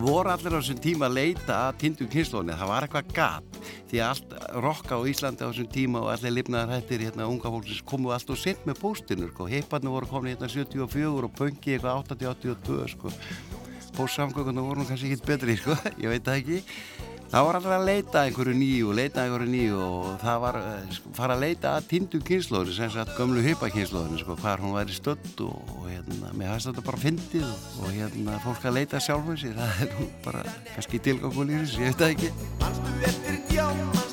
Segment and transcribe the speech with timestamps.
[0.00, 3.58] Það voru allir á þessum tíma að leita að tindum kynnslóðinni, það var eitthvað gat
[3.90, 4.30] því að allt
[4.64, 8.32] rokka á Íslandi á þessum tíma og allir lifnaðar hættir hérna unga fólksins komu allt
[8.32, 9.50] og sent með póstinur sko.
[9.52, 13.12] heiparnir voru komin hérna 74 og pöngi eitthvað 80-82 sko.
[13.98, 15.76] póstsamgönguna voru kannski ekki betri sko.
[16.00, 16.62] ég veit það ekki
[17.30, 20.42] það var allir að leita að einhverju nýju og leita að einhverju nýju og það
[20.44, 24.64] var eh, sko, fara að leita að tindum kynnslóðinni sem sagt gömlu heipakynnslóðinni sko, hvar
[24.64, 28.78] hún væri stödd og, og hérna, mér hægst þetta bara fyndið og, hérna, fólk að
[28.80, 34.09] leita sjálfum sér það er nú bara kannski tilgangu lífis, ég veit það ekki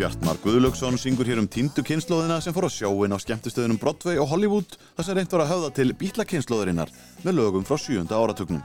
[0.00, 4.30] Bjartmar Guðlaugsson syngur hér um týndu kynnslóðina sem fór á sjóin á skemmtustöðunum Broadway og
[4.30, 8.62] Hollywood þar sem reynt var að höfða til bítla kynnslóðurinnar með lögum frá sjújunda áratugnum.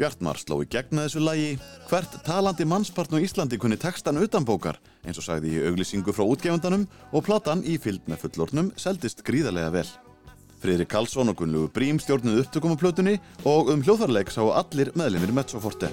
[0.00, 1.50] Bjartmar sló í gegna þessu lagi
[1.90, 6.88] hvert talandi mannspartn á Íslandi kunni textan utanbókar eins og sagði í auglýsingu frá útgefundanum
[7.12, 9.88] og platan í fylgd með fullornum seldist gríðarlega vel.
[10.64, 15.36] Friðrik Karlsson og Gunnlaugur Brím stjórnuð upptökum á plötunni og um hljóðarleik sáu allir meðlimir
[15.36, 15.92] Mezzoforte.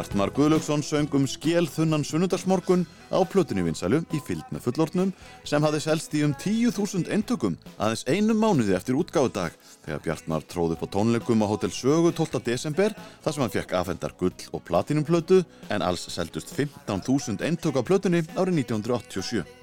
[0.00, 5.10] Bjartmar Guðlaugsson söng um skélþunnan sunnudagsmorgun á plötunni vinsælu í fylgd með fullortnum
[5.44, 10.78] sem hafði selst í um 10.000 eintökum aðeins einum mánuði eftir útgáfudag þegar Bjartmar tróð
[10.78, 12.40] upp á tónleikum á Hotel Sögu 12.
[12.48, 17.84] desember þar sem hann fekk afhendar gull og platinumplötu en alls seldust 15.000 eintök á
[17.84, 19.59] plötunni árið 1987.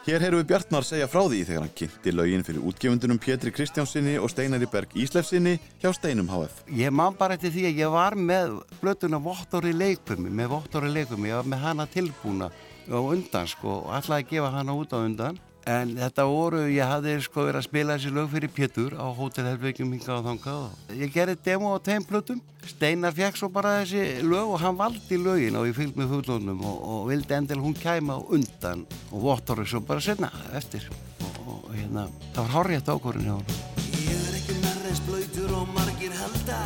[0.00, 4.14] Hér heyrum við Bjartmar segja frá því þegar hann kynnti lögin fyrir útgefundunum Pétri Kristjánsinni
[4.16, 6.62] og Steinari Berg Íslefsinni hjá Steinum HF.
[6.72, 11.28] Ég man bara eftir því að ég var með blötuna Vottori leikfumi, með Vottori leikfumi,
[11.28, 14.98] ég var með hana tilbúna á undan sko og ætlaði að gefa hana út á
[15.04, 15.36] undan
[15.68, 19.48] en þetta voru, ég hafði sko verið að spila þessi lög fyrir Pétur á Hótel
[19.48, 23.78] Helvegjum hingað og þangað og ég gerði demo á þeim blötum Steinar fekk svo bara
[23.80, 27.60] þessi lög og hann valdi lögin og ég fylgd með fullónum og, og vildi endil
[27.62, 30.86] hún kæma undan og Vottori svo bara setna eftir.
[31.24, 33.68] Og, og hérna, það var horrið ákvörðin hjá hann
[34.00, 36.60] Ég er ekki nærri eins blöytur og margir halda.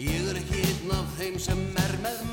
[0.00, 2.23] Ég er ekki einn af þeim sem er með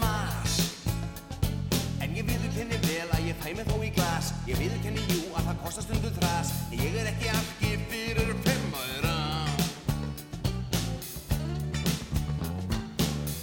[3.51, 4.31] að fæ mig þó í glas.
[4.47, 6.51] Ég viðurkenni jú að það kostar stundum þras.
[6.71, 9.15] Ég er ekki algi fyrir fimm aðra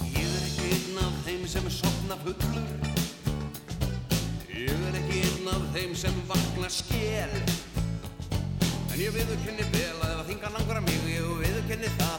[0.09, 2.69] Ég er ekki einn af þeim sem sopna fullur
[4.49, 7.35] Ég er ekki einn af þeim sem vakna skél
[8.89, 12.17] En ég viðurkenni vel að ef að þingar langar að mig Ég viðurkenni það,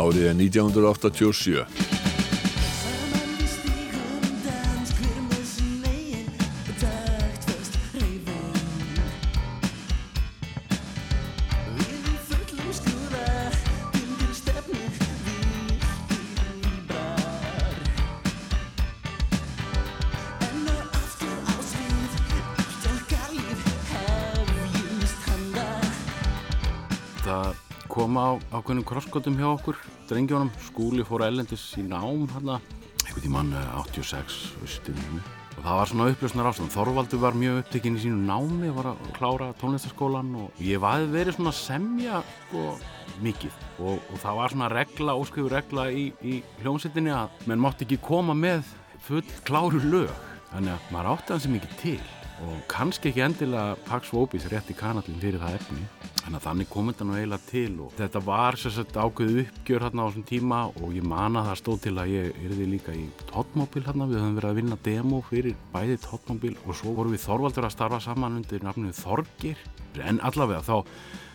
[0.00, 1.89] Árið er 1987.
[28.30, 29.78] á ákveðnum krosskotum hjá okkur,
[30.10, 30.50] drengjónum.
[30.68, 32.60] Skúli fór ellendis í nám hérna,
[33.02, 35.22] einhvern tímann eh, 86, haustinu.
[35.56, 36.72] Og það var svona upplösnar ástand.
[36.72, 41.36] Þorvaldur var mjög upptekinn í sínu námi, var að klára tónlistaskólan og ég var verið
[41.36, 42.76] svona semja sko,
[43.24, 43.58] mikið.
[43.80, 48.00] Og, og það var svona regla, óskrifu regla í, í hljómsettinni að menn mátti ekki
[48.06, 48.64] koma með
[49.04, 50.14] full kláru lög.
[50.54, 52.00] Þannig að maður átti hans mikið til
[52.46, 55.84] og kannski ekki endilega Pax Vobis rétt í kanallin fyrir það efni
[56.28, 60.08] en þannig kom þetta nú eiginlega til og þetta var sérstaklega ákveðu uppgjör hérna á
[60.08, 63.84] þessum tíma og ég man að það stóð til að ég yrði líka í Totmobil
[63.86, 67.68] hérna, við höfum verið að vinna demo fyrir bæði Totmobil og svo vorum við Þorvaldur
[67.68, 69.64] að starfa saman undir nafninu Þorgir
[70.06, 70.76] en allavega þá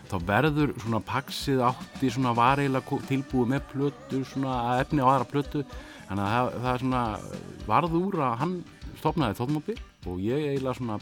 [0.10, 5.28] þá verður svona Paxið átti svona var eiginlega tilbúið með plötu svona efni á aðra
[5.30, 5.64] plötu.
[6.06, 7.04] Þannig að það, það svona
[7.66, 8.56] varð úr að hann
[9.00, 9.78] stopnaði Totmobil
[10.10, 11.00] og ég eiginlega svona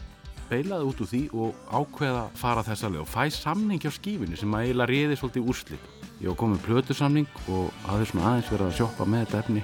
[0.50, 4.38] beilaði út úr því og ákveða að fara þessa leið og fæ samning hjá skífinu
[4.38, 5.86] sem að eiginlega riði svolítið úrslit.
[6.20, 9.62] Ég var komið plötusamning og hafði svona aðeins verið að sjoppa með þetta efni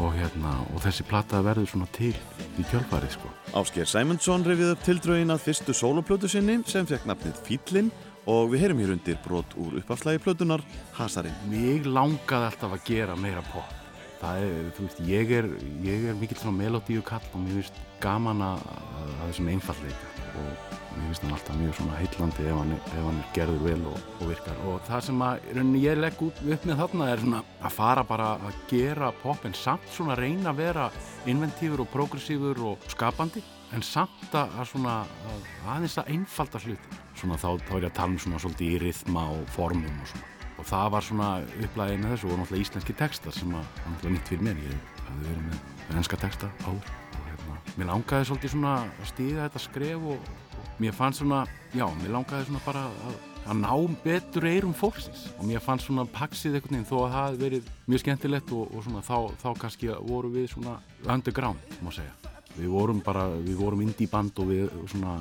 [0.00, 2.14] og, hérna, og þessi platta verður svona til
[2.58, 3.32] í kjölfarið sko.
[3.60, 7.92] Ásker Sæmundsson reyfið upp tildrögin að fyrstu soloplötu sinni sem fekk nafnið Fýllin
[8.30, 10.64] og við heyrum hér undir brot úr uppafslægi plötunar
[10.96, 11.36] Hasarinn.
[11.50, 13.81] Mig langaði alltaf að gera meira pop.
[14.22, 15.46] Það er, þú veist, ég er,
[15.82, 20.10] ég er mikill svona melodíu kall og mér finnst gaman að, að, að þessum einfallleika
[20.32, 23.64] og mér finnst hann alltaf mjög svona heitlandi ef hann, er- ef hann er gerður
[23.66, 24.60] vel og, og virkar.
[24.70, 28.04] Og það sem að rauninni ég legg út upp með þarna er svona að fara
[28.12, 30.86] bara að gera pop en samt svona reyna að vera
[31.34, 33.42] inventífur og progressífur og skapandi
[33.74, 34.96] en samt að að svona
[35.32, 37.00] að aðeins að einfalda hluti.
[37.18, 40.12] Svona þá, þá er ég að tala um svona svolítið í rithma og formum og
[40.14, 40.30] svona
[40.62, 41.28] og það var svona
[41.66, 44.60] upplæðið með þessu og náttúrulega íslenski textar sem var náttúrulega nýtt fyrir mér.
[44.62, 49.48] Ég hafði verið með ennska texta áður og hérna, mér langaði svolítið svona að stíða
[49.48, 50.30] þetta skref og,
[50.62, 51.42] og mér fannst svona,
[51.74, 53.74] já, mér langaði svona bara að, að ná
[54.06, 55.26] betur eirum fólksins.
[55.34, 58.64] Og mér fannst svona paksið einhvern veginn þó að það hefði verið mjög skemmtilegt og,
[58.70, 62.14] og svona þá, þá kannski voru við svona underground, má segja.
[62.54, 65.18] Við vorum bara, við vorum indie band og við svona,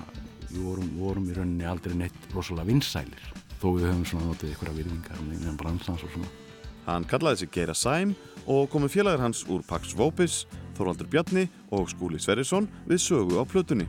[0.52, 4.72] við vorum, vorum í rauninni aldrei neitt rosalega vinsælir þó við höfum svona notið ykkur
[4.72, 6.30] að virðingar innan bransans og svona.
[6.88, 8.16] Hann kallaði sig Geira Sæm
[8.50, 10.46] og komu félagar hans úr Pax Vopis,
[10.78, 13.86] Þorvaldur Bjarni og Skúli Sverrisson við sögu á plötunni.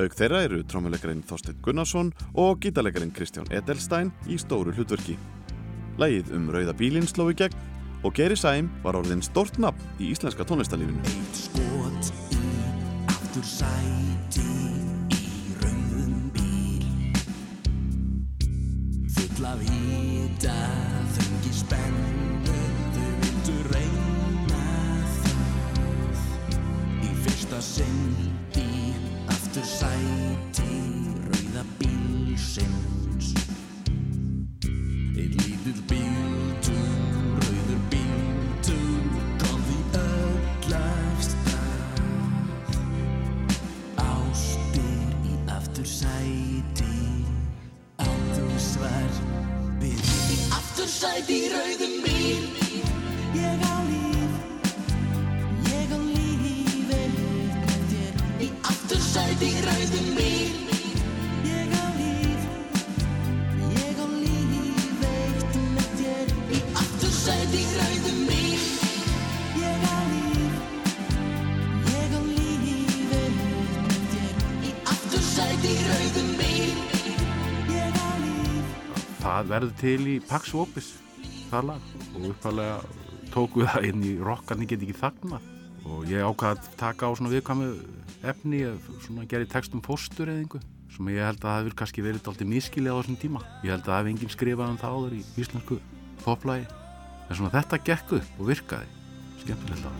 [0.00, 5.18] Auk þeirra eru trómuleikarinn Þorstein Gunnarsson og gítarleikarinn Kristján Edelstein í stóru hlutverki.
[6.00, 7.56] Lægið um rauða bílinn sló í gegn
[8.02, 11.04] og Geiri Sæm var orðin stort nafn í íslenska tónlistarlífinu.
[11.36, 12.42] skot í
[13.06, 14.51] aftur sæti
[19.42, 20.54] full af hýta
[21.14, 22.58] þungi spennu
[22.94, 24.66] þau vildu reyna
[25.16, 26.20] það.
[27.02, 27.58] Í fyrsta
[28.62, 28.92] í
[29.34, 30.78] aftur sæti
[31.26, 33.34] rauða bílsins.
[35.18, 36.51] Eitt lítill bíltúr,
[50.82, 52.46] Í aftursæti í rauðum bíl.
[53.38, 53.91] Ég á
[79.22, 80.88] Það verður til í Pax Vopis,
[81.46, 82.78] það lag og uppalega
[83.30, 85.44] tóku það inn í rockarni get ekki þagnað
[85.86, 87.68] og ég ákvað að taka á svona viðkvæmu
[88.32, 88.64] efni,
[89.04, 90.58] svona gera í textum fóstureyðingu
[90.92, 93.44] sem ég held að það hefur kannski verið aldrei miskilið á þessum tíma.
[93.62, 95.78] Ég held að það hef enginn skrifað um það áður í íslensku
[96.26, 96.66] poplagi.
[97.28, 98.90] En svona þetta gekk upp og virkaði.
[99.42, 99.96] Skemmtilegt lag.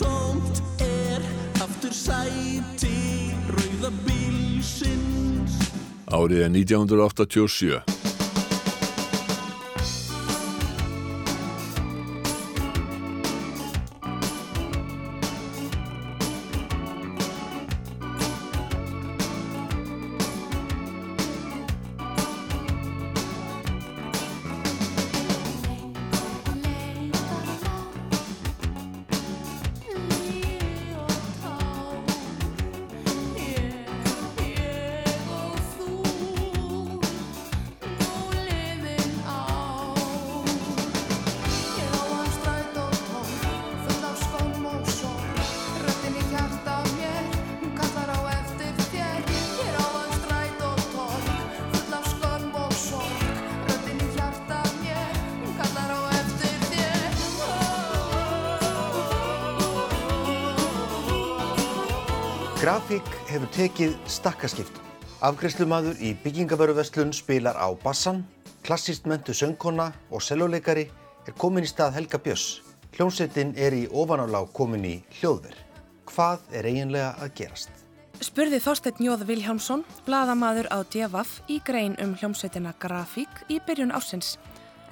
[0.00, 1.24] Tómt er
[1.62, 2.92] aftursæti
[3.50, 5.56] rauða bílsins
[6.10, 8.09] Árið er 1987.
[62.70, 64.84] Grafík hefur tekið stakkaskiptum.
[65.26, 68.20] Afgriðslumadur í byggingavöruverslun spilar á bassan,
[68.62, 70.84] klassíst mentu söngkona og seljuleikari
[71.26, 72.60] er komin í stað Helga Björns.
[72.94, 75.58] Hljómsveitin er í ofanálág komin í hljóðver.
[76.14, 77.74] Hvað er eiginlega að gerast?
[78.22, 84.36] Spurði Þorstein Jóð Viljámsson, bladamadur á DFF í grein um hljómsveitina Grafík í byrjun ásins.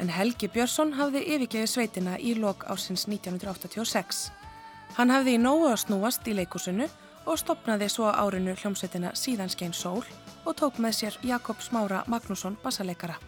[0.03, 4.33] En Helgi Björnsson hafði yfirgeið sveitina í lok ásins 1986.
[4.99, 7.05] Hann hafði í nógu að snúast í leikursunu og
[7.37, 10.01] stopnaði svo árinu hljómsveitina Síðanskein Sól
[10.49, 13.19] og tók með sér Jakob Smára Magnússon bassaleikara.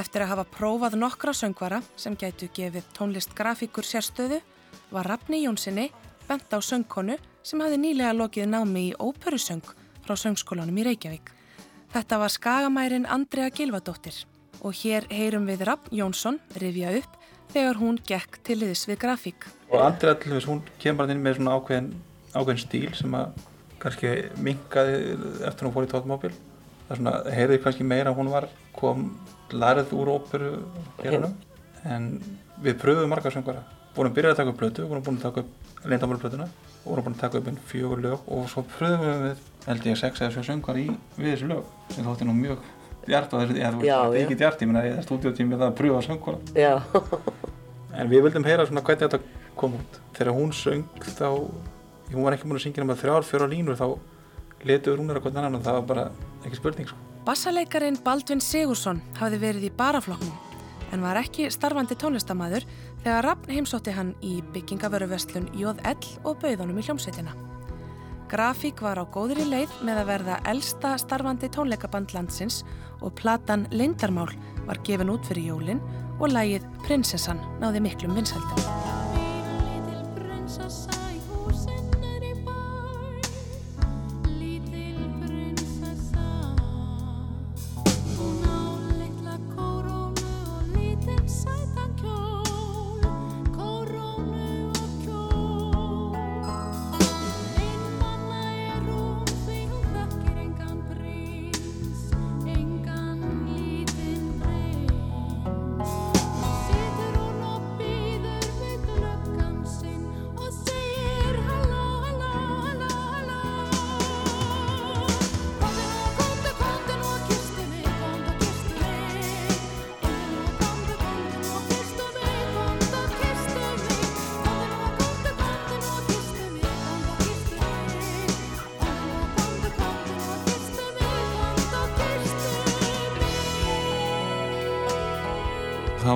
[0.00, 4.40] Eftir að hafa prófað nokkra söngvara sem gætu gefið tónlist grafíkur sérstöðu
[4.90, 5.90] var Rafni Jónssoni
[6.28, 9.66] bent á söngkonu sem hafði nýlega lokið námi í óperusöng
[10.06, 11.28] frá söngskólanum í Reykjavík.
[11.92, 14.24] Þetta var skagamærin Andrea Gilvadóttir
[14.64, 17.20] og hér heyrum við Rafn Jónsson rifja upp
[17.52, 19.46] þegar hún gekk til liðs við grafík.
[19.70, 20.16] Og Andrea
[20.48, 21.92] hún kemur inn með svona ákveðin,
[22.34, 23.44] ákveðin stíl sem að
[23.82, 24.12] kannski
[24.42, 24.98] minkaði
[25.48, 26.32] eftir hún fór í tótmóbil.
[26.88, 29.06] Það svona, heyrði kannski meira að hún var kom
[29.54, 30.52] larið úr óperu
[31.02, 31.34] hérunum
[31.88, 32.10] en
[32.64, 33.64] við pröfum marga söngvara.
[33.94, 36.46] Vorum byrjað að taka upp blötu, vorum búin að taka upp leindamálblötuna
[36.84, 40.00] og vorum búin að taka upp einn fjögur lög og svo pröfum við held ég
[40.00, 40.86] sex eða sjö söngvar í
[41.16, 42.64] við þessu lög sem þótti nú mjög
[43.04, 43.84] djart og þú veist,
[44.24, 46.38] ekki djart, ég menna það er stúdíotími það að pröfa söngvara.
[47.94, 49.20] En við vildum heyra svona hvernig þetta
[49.60, 49.98] kom út.
[50.16, 51.28] Þegar hún söng þá,
[52.16, 53.86] hún var ekki múin að syngja nema þrjár, fjóra línur þá
[54.64, 56.04] letuður hún er að hvernig annan og það var bara
[56.44, 56.98] ekki spurning sko.
[57.24, 60.54] Bassaleikarin Baldvin Sigursson hafði verið í baraflokknum
[60.92, 62.66] en var ekki starfandi tónlistamæður
[63.02, 66.12] þegar Raffn heimsótti hann í byggingavöruverslun J.L.
[66.22, 67.34] og bauðunum í hljómsveitina.
[68.30, 72.62] Grafík var á góðri leið með að verða elsta starfandi tónleikaband landsins
[73.00, 74.32] og platan Lindarmál
[74.64, 75.84] var gefin út fyrir jólinn
[76.18, 78.92] og lægið Prinsessan náði miklum vinsaldum.
[91.42, 91.63] Það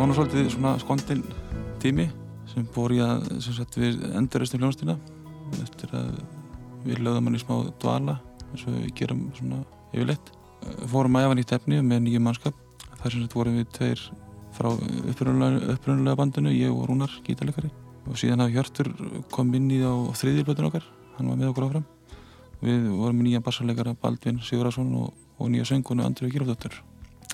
[0.08, 1.22] var nú svolítið svona skondin
[1.82, 2.06] tími
[2.48, 4.94] sem bór ég að sem sagt, við endurreistum hljónstina
[5.60, 6.22] eftir að
[6.86, 8.14] við lögðum hann í smá dvala
[8.46, 9.58] eins og við gerum svona
[9.92, 10.30] yfirleitt.
[10.88, 12.56] Fórum að efa nýtt efni með nýju mannskap.
[13.02, 14.04] Þar sem sagt vorum við tveir
[14.56, 17.68] frá upprunulega bandinu ég og Rúnar, gítarleikari.
[18.08, 18.90] Og síðan hafði Hjörtur
[19.34, 20.86] kom inn í það á þriðjilblötun okkar.
[21.18, 21.84] Hann var með okkur áfram.
[22.62, 26.80] Við vorum með nýja bassarleikara Baldvin Sigurðarsson og, og nýja söngunu Andrið Gírafdóttur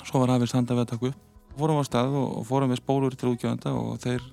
[0.05, 2.81] svo var aðeins handa við að taka upp fórum á stað og, og fórum við
[2.81, 4.25] spólur til útgjöfanda og þeir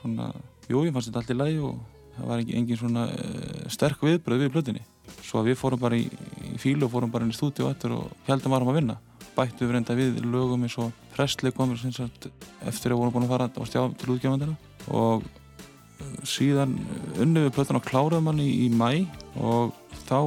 [0.00, 0.30] svona,
[0.68, 1.78] jú, ég fannst þetta allt í lægi og
[2.16, 4.84] það var engin, engin svona uh, sterk viðbröð við plötinni.
[5.22, 6.06] Svo við fórum bara í,
[6.52, 8.98] í fílu og fórum bara inn í stúdíu eftir og heldum varum að vinna.
[9.36, 13.48] Bættu við reynda við lögum eins og Prestli komur eftir að vorum búin að fara
[13.56, 14.56] og stjá til útgjöfandina
[14.88, 16.76] og uh, síðan
[17.20, 19.06] unnum við plötun og kláruðum hann í, í mæ
[19.40, 19.72] og
[20.08, 20.18] þá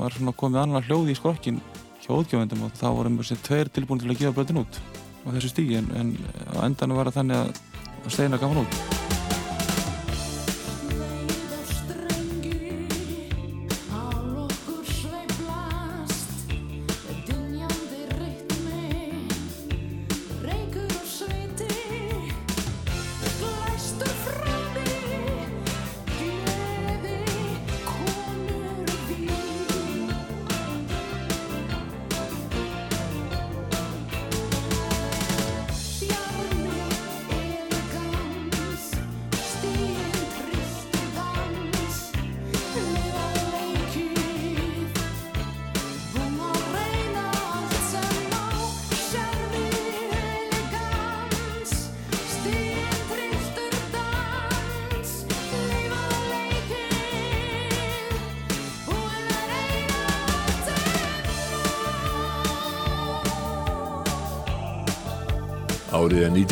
[0.00, 1.62] var svona komið annar hljóði í skrokkin
[2.04, 5.52] hjá útgjöfandum og þá vorum við tveir tilbúin til að gefa plötun út á þessu
[5.52, 6.12] stígi en, en
[6.52, 9.03] á endan var það þannig að steina gaf hann út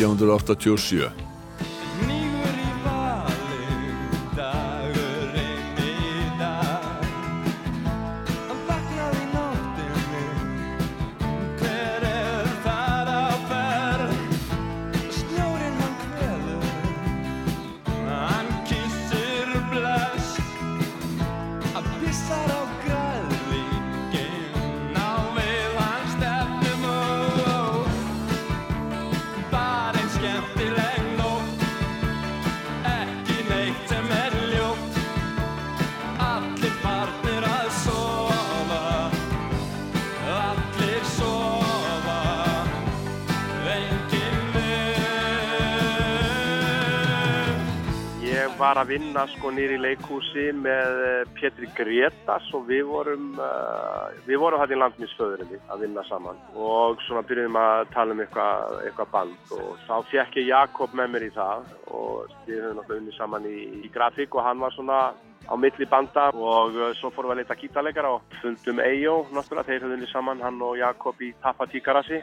[0.03, 1.32] 1987.
[48.83, 54.59] að vinna sko nýri leikhúsi með eh, Pétri Gretas og við vorum, uh, við vorum
[54.59, 59.53] hætti í landminsföðurinni að vinna saman og svona byrjuðum að tala um eitthvað eitthva band
[59.55, 63.47] og þá fekk ég Jakob með mér í það og við höfum náttúrulega unni saman
[63.47, 64.99] í, í grafík og hann var svona
[65.47, 69.69] á milli banda og uh, svo fórum við að leita gítarleikara og fundum Eyjó náttúrulega,
[69.69, 72.19] þeir höfðu unni saman, hann og Jakob í Tappa Tíkarasi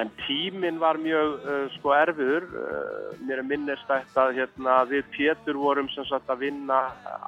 [0.00, 5.58] En tíminn var mjög uh, sko erfiður, uh, mér er minnist að hérna, við Pétur
[5.60, 6.78] vorum sem sagt að vinna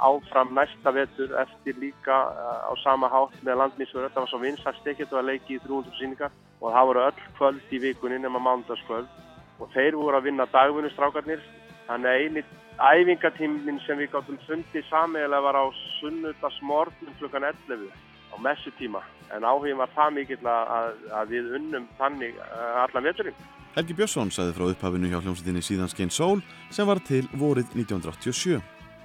[0.01, 4.89] áfram næsta vetur eftir líka uh, á sama hátt með landmísur, þetta var svo vinsast
[4.89, 9.13] ekkert að leiki í 300 síningar og það voru öll kvöld í vikunni nema mánudagskvöld.
[9.61, 11.45] Og þeir voru að vinna dagvinnustrákarnir,
[11.85, 12.47] þannig að eini
[12.81, 15.65] æfingatíminn sem við gáttum fundið sameiglega var á
[16.01, 17.93] sunnudagsmorgun klukkan 11
[18.35, 19.03] á messutíma
[19.35, 23.39] en áhugin var það mikill að, að við unnum þannig uh, allan veturinn.
[23.75, 28.61] Helgi Björnsson sagði frá upphafinu hjá hljómsveitinni síðan Skein Sól sem var til vorið 1987.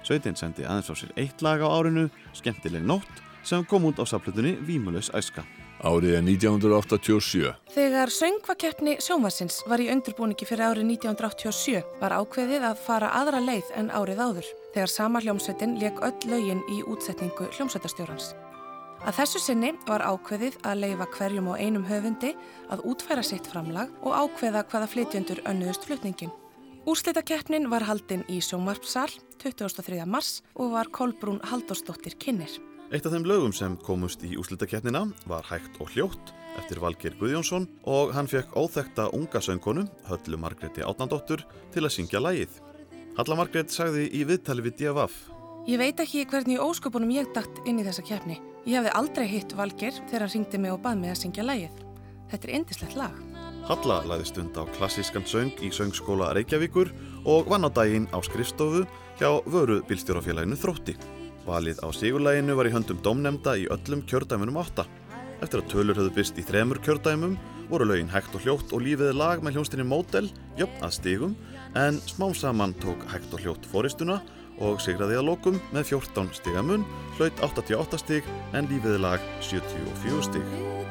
[0.06, 4.04] Sveitin sendi aðeins á sér eitt lag á árinu, Skemmtileg nótt, sem kom út á
[4.06, 5.42] saplutunni Vímulegs æska.
[5.80, 7.52] Árið er 1987.
[7.72, 13.72] Þegar söngvakeppni sjónvarsins var í undirbúningi fyrir árið 1987 var ákveðið að fara aðra leið
[13.80, 18.34] en árið áður þegar sama hljómsveitin leik öll lögin í útsetningu hljómsveitastjórans.
[19.00, 22.34] Að þessu sinni var ákveðið að leifa hverjum og einum höfundi
[22.68, 26.32] að útfæra sitt framlag og ákveða hvaða flytjendur önnuðust flutningin.
[26.88, 29.08] Úrslitakeppnin var haldinn í sjónvarpsal
[29.40, 30.02] 23.
[30.04, 32.52] mars og var Kolbrún Halldórsdóttir kynir.
[32.92, 37.68] Eitt af þeim lögum sem komust í úslitakeppnina var Hægt og hljótt eftir Valgeir Guðjónsson
[37.88, 42.60] og hann fekk óþekta unga söngkonu, Höllu Margreti Átnandóttur, til að syngja lægið.
[43.16, 45.08] Halla Margret sagði í viðtali við D.A.V.
[45.70, 48.40] Ég veit ekki hvernig ósköpunum ég dætt inn í þessa keppni.
[48.68, 51.78] Ég hefði aldrei hitt Valgeir þegar hann ringdi mig og bað mig að syngja lægið.
[52.28, 53.14] Þetta er indislegt lag.
[53.70, 56.90] Halla lagði stund á klassískan söng í söngskóla Reykjavíkur
[57.24, 58.82] og vann á daginn á skrifstofu
[59.16, 60.96] hjá vöru bílstjórafélaginu Þrótti.
[61.46, 64.84] Valið á sigurlæginu var í höndum domnemda í öllum kjördæmunum átta.
[65.40, 67.38] Eftir að tölur höfðu byrst í þremur kjördæmum
[67.70, 71.36] voru lögin hægt og hljótt og lífiði lag með hljónstinni Mótel, jöfn að stigum,
[71.78, 74.18] en smám saman tók hægt og hljótt fóristuna
[74.60, 76.84] og sigraði að lokum með 14 stigamun,
[77.18, 80.89] hlaut 88 stig en lífiði lag 74 stig.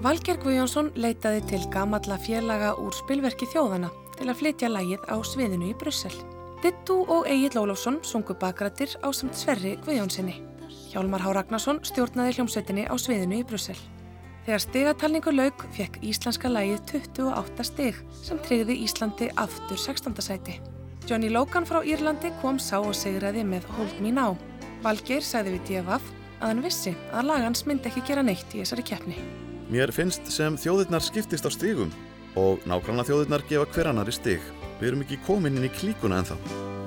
[0.00, 5.66] Valger Guðjónsson leitaði til gamalla félaga úr spilverki þjóðana til að flytja lægið á sviðinu
[5.68, 6.14] í Brussel.
[6.62, 10.38] Dittu og Egil Ólafsson sungu bakrættir á samt Sverri Guðjónssoni.
[10.88, 13.76] Hjálmar Há Ragnarsson stjórnaði hljómsveitinni á sviðinu í Brussel.
[14.46, 20.16] Þegar stigatalningu lauk fekk íslenska lægið 28 stig sem tryggði Íslandi aftur 16.
[20.24, 20.56] sæti.
[21.04, 24.40] Johnny Logan frá Írlandi kom sá og segraði með Hold Me Now.
[24.80, 26.08] Valgeir sagði við D.F.
[26.40, 29.49] að hann vissi að lagans myndi ekki gera neitt í þessari keppni.
[29.70, 31.92] Mér finnst sem þjóðirnar skiptist á stigum
[32.34, 34.42] og nákvæmlega þjóðirnar gefa hver annari stig.
[34.80, 36.79] Við erum ekki komin inn í klíkuna ennþá.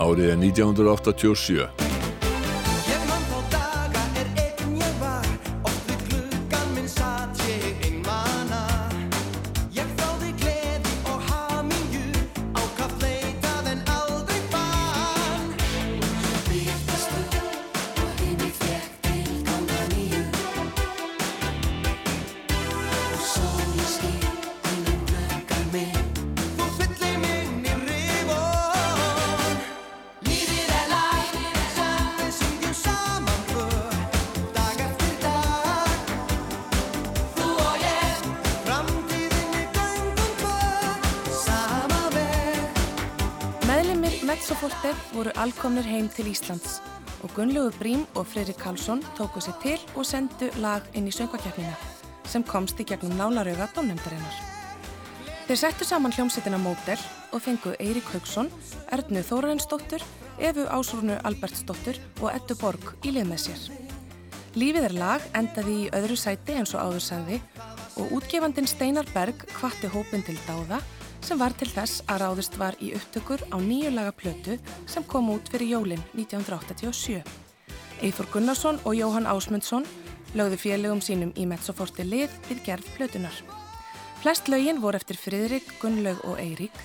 [0.00, 1.89] Árið er 1987.
[46.30, 46.78] Íslands
[47.24, 51.74] og Gunnlaugur Brím og Freyri Karlsson tóku sér til og sendu lag inn í söngvakefnina
[52.30, 54.36] sem komst í gegnum nálarauga domnefndarinnar.
[55.48, 57.00] Þeir settu saman hljómsettina Módel
[57.34, 58.50] og fengu Eirik Haugsson,
[58.94, 60.04] Ernu Þórarinsdóttur,
[60.38, 63.64] Efu Ásrúnu Albertsdóttur og Ettu Borg í lið með sér.
[64.54, 67.40] Lífið er lag endaði í öðru sæti eins og áður sagði
[67.98, 70.80] og útgefandin Steinar Berg kvatti hópin til dáða
[71.24, 74.56] sem var til þess að ráðist var í upptökur á nýju laga plötu
[74.90, 77.20] sem kom út fyrir jólinn 1987.
[78.00, 79.86] Eithor Gunnarsson og Jóhann Ásmundsson
[80.34, 83.36] lögðu félögum sínum í Metsoforti lið við gerð plötunar.
[84.22, 86.76] Flest lögin voru eftir Fridrik, Gunnlaug og Eirík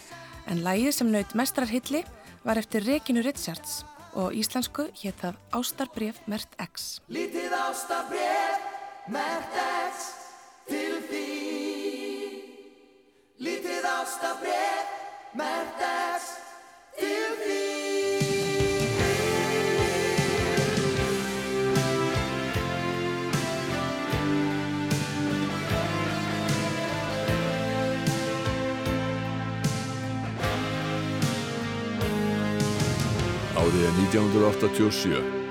[0.52, 2.04] en lægið sem naut mestrarhilli
[2.46, 3.84] var eftir Reginu Richards
[4.16, 7.00] og íslensku hétt það Ástarbref Mert X.
[7.12, 8.70] Lítið ástarbref,
[9.12, 9.60] mert
[9.92, 10.12] X
[10.70, 11.75] til því
[13.38, 14.88] Lítið ástarbref,
[15.36, 15.82] mert
[16.16, 16.24] X
[16.96, 17.66] til því
[33.56, 35.45] Árið er 1987.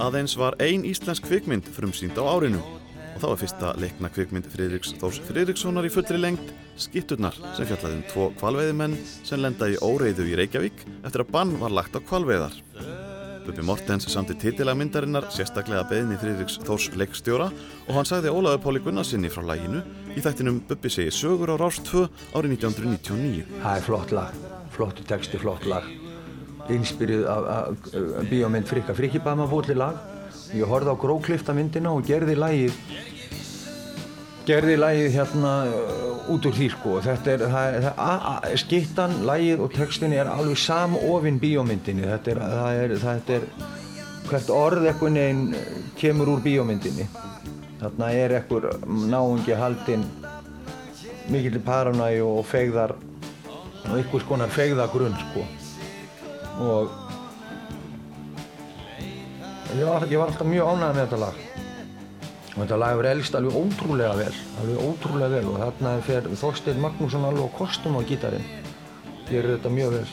[0.00, 4.94] Aðeins var ein íslensk kvikmynd frumsýnd á árinu og það var fyrsta leikna kvikmynd Friðriks
[4.96, 8.96] Þórs Friðrikssonar í fullri lengd Skitturnar sem fjallaði um tvo kvalveiðimenn
[9.28, 12.56] sem lenda í óreiðu í Reykjavík eftir að bann var lagt á kvalveiðar.
[13.44, 18.84] Bubi Mortens samti titilega myndarinnar sérstaklega beðni Friðriks Þórs leikstjóra og hann sagði Ólaður Póli
[18.86, 19.82] Gunnarsinni frá læginu
[20.16, 23.44] í þættinum Bubi segi sögur á Rás 2 árið 1999.
[23.60, 24.40] Það er flott lag,
[24.72, 25.92] flottu texti, flott lag.
[26.76, 28.94] Inspirið af, af bíómynd Frikka.
[28.96, 30.00] Frikki bað maður búið til lag.
[30.54, 32.78] Ég horfði á gróklifta myndina og gerði lagið,
[34.48, 36.96] gerði lagið hérna uh, út úr því sko.
[37.04, 42.08] Þetta er, það, er- það, skittan, lagið og textin er alveg samofinn bíómyndinni.
[42.10, 43.46] Þetta er, það er, þetta er,
[44.30, 45.44] hvert orð einhvern veginn
[46.00, 47.06] kemur úr bíómyndinni.
[47.80, 48.68] Þarna er einhver
[49.10, 50.04] náungi haldinn
[51.30, 52.96] mikill paranæju og feigðar
[53.86, 55.46] og einhvers konar feigðagrunn sko
[56.60, 56.90] og
[59.76, 61.42] ég var, ég var alltaf mjög ánægð með þetta lag.
[62.50, 65.44] Og þetta lag hefur elst alveg ótrúlega vel alveg ótrúlega vel.
[65.50, 68.48] Og þarna fer Þorstein Magnússon alveg á kostum á gítarinn.
[69.30, 70.08] Gerir þetta mjög vel.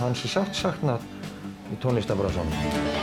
[0.00, 1.08] Hans er sátt saknað
[1.72, 2.93] í tónlistafrásan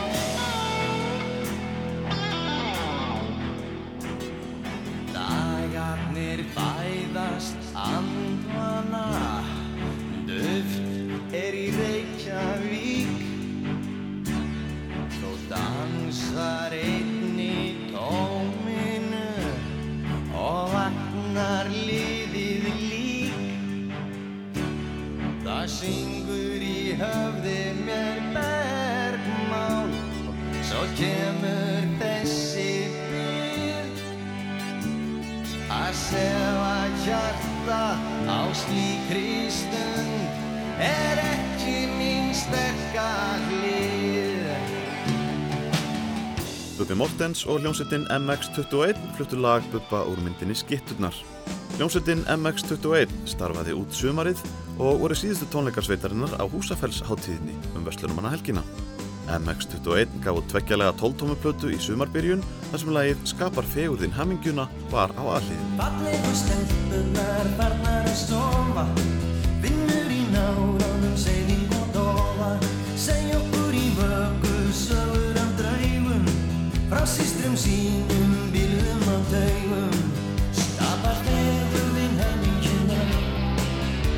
[47.42, 51.14] Mortens og hljómsveitin MX21 fluttu lag Bubba úr myndinni Skitturnar.
[51.76, 54.38] Hljómsveitin MX21 starfaði út sumarið
[54.78, 58.62] og voru síðustu tónleikarsveitarinnar á Húsafellsháttíðinni um Vestlunumanna helgina.
[59.26, 65.22] MX21 gaf út tveggjalega tóltómuplötu í sumarbyrjun þar sem lagið Skapar fegurðin hamingjuna var á
[65.38, 65.74] aðliðin.
[65.80, 68.86] Fallegu stelpunar farnar að sofa
[69.64, 71.61] Vinnur í náranum, seiðing
[77.52, 77.72] Frá systrum
[78.08, 79.96] sínum, bílum og taugum.
[80.56, 83.00] Skapar fegurðin hamingjuna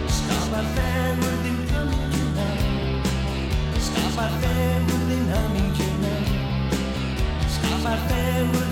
[0.07, 2.47] Skapar fegurðin hamingjuna
[3.87, 6.14] Skapar fegurðin hamingjuna
[7.57, 8.63] Skapar fegurðin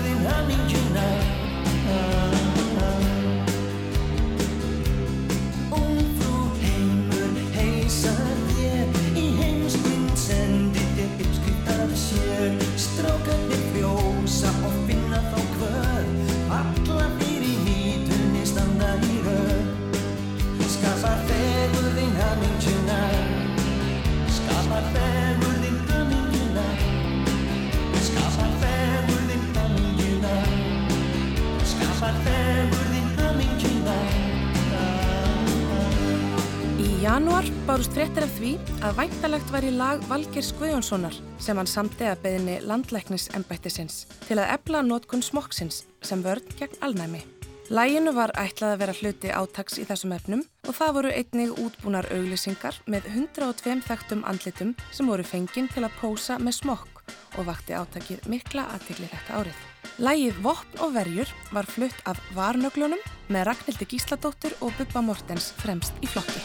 [37.03, 42.21] janúar bárust fréttir af því að væntalegt væri lag Valgers Guðjónssonar sem hann samti að
[42.23, 47.19] beðinni landlæknis embættisins til að ebla nótkun smokksins sem vörn gegn alnæmi.
[47.67, 52.07] Læginu var ætlað að vera hluti átaks í þessum efnum og það voru einnig útbúnar
[52.15, 57.03] auglýsingar með 102 þekktum andlitum sem voru fenginn til að pósa með smokk
[57.35, 59.72] og vakti átakið mikla aðtikli þetta árið.
[60.03, 65.93] Lægið Vopn og verjur var flutt af Varnöglunum með Ragnhildi Gísladóttur og Bubba Mortens fremst
[66.01, 66.41] í flokki.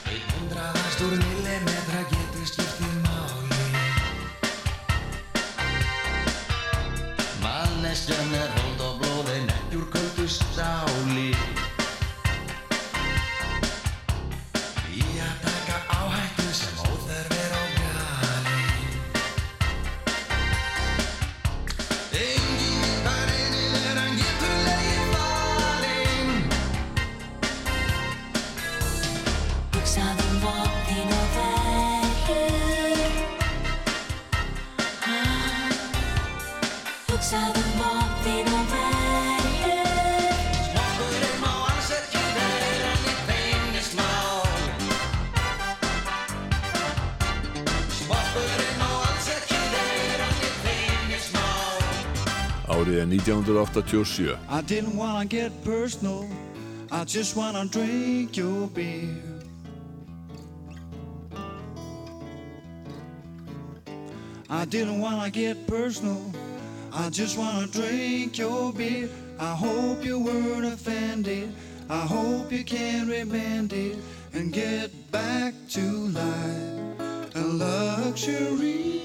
[8.18, 8.57] 100
[53.08, 54.38] 1987.
[54.48, 56.28] I didn't wanna get personal.
[56.90, 59.22] I just wanna drink your beer.
[64.50, 66.32] I didn't wanna get personal.
[66.92, 69.08] I just wanna drink your beer.
[69.38, 71.52] I hope you weren't offended.
[71.88, 73.96] I hope you can remend it
[74.34, 78.97] and get back to life and luxury.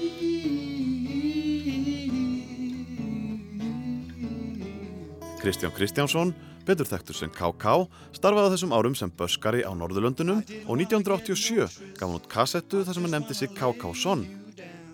[5.44, 6.30] Kristján Kristjánsson,
[6.64, 7.72] betur þekktur sem KK,
[8.16, 11.66] starfaði þessum árum sem böskari á Norðurlöndunum og 1987
[11.98, 14.22] gaf hann út kassettu þar sem hann nefndi sig KK Son.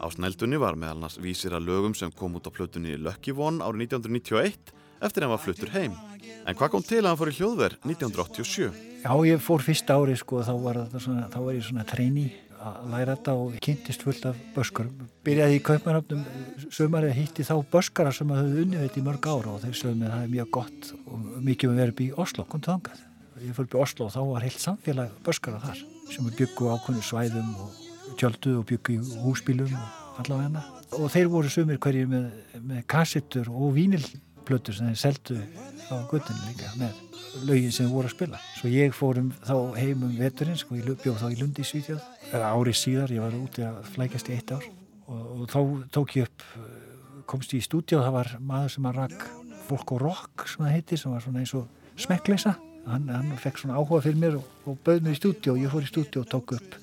[0.03, 3.63] Á sneldunni var meðal annars vísir að lögum sem kom út á plötunni Lucky One
[3.63, 5.95] árið 1991 eftir hann var fluttur heim.
[6.43, 8.85] En hvað kom til að hann fór í hljóðverð 1987?
[9.07, 12.27] Já, ég fór fyrsta ári sko, þá var, svona, þá var ég svona treini
[12.61, 15.05] að læra þetta og kynntist fullt af böskarum.
[15.27, 16.25] Byrjaði í Kaupmannhafnum
[16.73, 20.15] sömarið hitti þá böskara sem hafði unnið þetta í mörg ára og þeir sögum að
[20.15, 23.07] það er mjög gott og mikið um að vera upp í Oslo, kom þangað.
[23.41, 27.07] Ég fór upp í Oslo og þá var heilt samfélag böskara þar sem byggu ákveðinu
[27.07, 27.81] svæðum og
[28.21, 30.65] tjöldu og byggu húsbílum og allavega
[30.99, 32.31] og þeir voru sömur hverjir með,
[32.67, 33.77] með kassittur og
[34.51, 35.37] vínilplötur sem þeir seldu
[35.91, 36.95] á guttinu líka með
[37.47, 38.39] lögin sem voru að spila.
[38.59, 42.03] Svo ég fórum þá heim um veturinn, sko, ég bjóð þá í Lundi í Svítjóð,
[42.35, 44.67] árið síðar, ég var úti að flækast í eitt ár
[45.07, 45.61] og, og þá
[45.95, 46.47] tók ég upp,
[47.31, 49.29] komst ég í stúdíu og það var maður sem að rakk
[49.69, 52.57] fólk og rock, sem það heitir, sem var svona eins og smekkleisa.
[52.91, 55.71] Hann, hann fekk svona áhuga fyrir mér og, og bauð mér í stúdíu og ég
[55.71, 56.79] fór í stúdíu og tók upp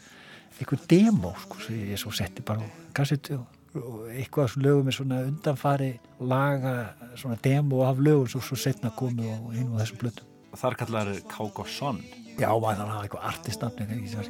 [0.58, 4.88] einhver demo, sko, sem ég svo setti bara á kassetu og og eitthvað af lögum
[4.88, 6.76] er svona undanfari laga
[7.16, 10.24] svona demo af lögum svo, svo setna komu og einu af þessum blötu
[10.58, 12.02] Þar kallar Kákosson
[12.38, 13.86] Já, maður þannig að hafa eitthvað artistnafni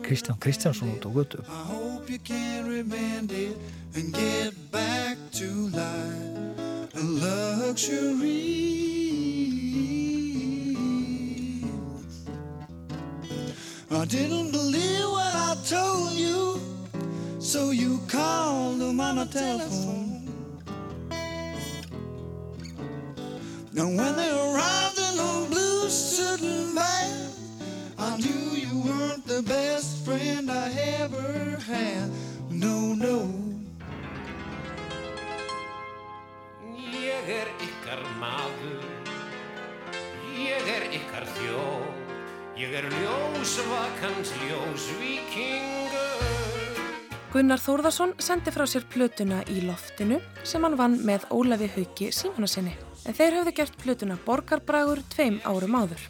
[0.05, 1.41] Kristján Kristjánsson út á götu.
[1.43, 3.57] I hope you can remend it
[3.95, 8.77] and get back to life and luxury.
[13.91, 16.61] I didn't believe what I told you,
[17.47, 20.27] so you called him on the telephone.
[23.77, 27.31] And when they arrived in a blue suit and band,
[27.97, 32.11] I knew you weren't the best friend I ever had.
[32.49, 33.31] No, no.
[36.75, 38.83] Ég er ykkar maður,
[40.35, 41.87] ég er ykkar þjóð,
[42.59, 46.56] ég er ljósvakans ljósvíkingur.
[47.37, 52.71] Gunnar Þórðarsson sendi frá sér plötuna í loftinu sem hann vann með Ólafi Hauki Símonasinni.
[53.05, 56.01] En þeir höfðu gert plötuna Borgarbrægur tveim árum áður.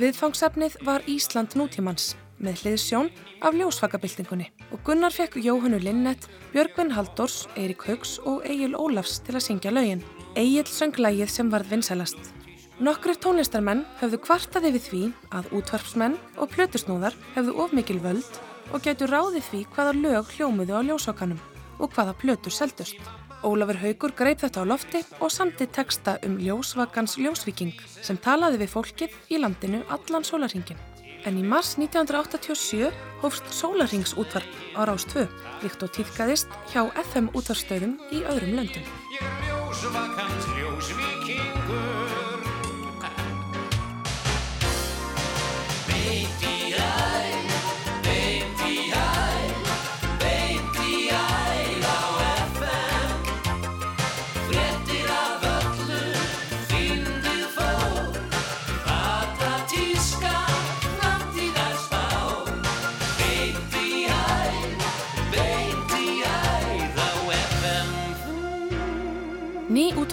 [0.00, 3.12] Viðfangsefnið var Ísland nútímans með hliðsjón
[3.44, 9.36] af ljósvakabildingunni og Gunnar fekk Jóhannu Linnett, Björgvin Halldórs, Eirik Haugs og Egil Ólafs til
[9.36, 10.00] að syngja lögin.
[10.32, 12.32] Egil söng lægið sem varð vinsælast.
[12.80, 18.40] Nokkrir tónlistarmenn höfðu kvartaði við því að útvarpsmenn og plötusnúðar höfðu of mikil völd
[18.72, 21.40] og gætu ráði því hvaða lög hljómuðu á ljósvakanum
[21.80, 23.00] og hvaða plötur seldust.
[23.40, 28.74] Ólafur Haugur greip þetta á lofti og samti texta um ljósvakans ljósvíking sem talaði við
[28.74, 30.76] fólkið í landinu allan sólarhingin.
[31.24, 35.26] En í mars 1987 hófst sólarhingsútvarp á Rás 2,
[35.64, 38.84] líkt og týðkaðist hjá FM útvarstöðum í öðrum löndum.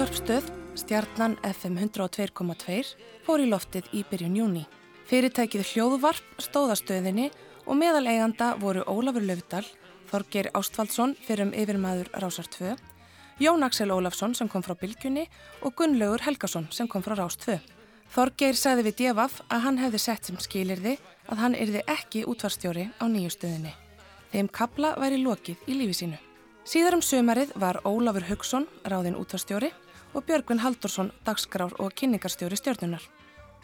[0.07, 0.45] Ný útvarpstöð,
[0.79, 2.95] stjarnan FM 102.2,
[3.27, 4.61] fór í loftið í byrjun júni.
[5.09, 7.25] Fyrirtækið hljóðvarp stóðastöðinni
[7.67, 9.65] og meðal eiganda voru Ólafur Löfdal,
[10.07, 12.77] Þorgeir Ástvaldsson fyrir um yfirmaður Rásar 2,
[13.43, 15.25] Jón Axel Ólafsson sem kom frá Bylgjunni
[15.67, 17.57] og Gunnlaugur Helgason sem kom frá Rás 2.
[18.15, 20.93] Þorgeir sagði við Devaf að hann hefði sett sem skilirði
[21.27, 23.75] að hann yrði ekki útvarstjóri á nýju stöðinni.
[24.31, 26.21] Þeim kapla væri lokið í lífi sínu.
[26.67, 29.73] Síðar um sömarið var Ólafur Hugson, ráðinn útvarstjóri
[30.17, 33.03] og Björgvin Haldursson, dagskrár og kynningarstjóri stjórnunar.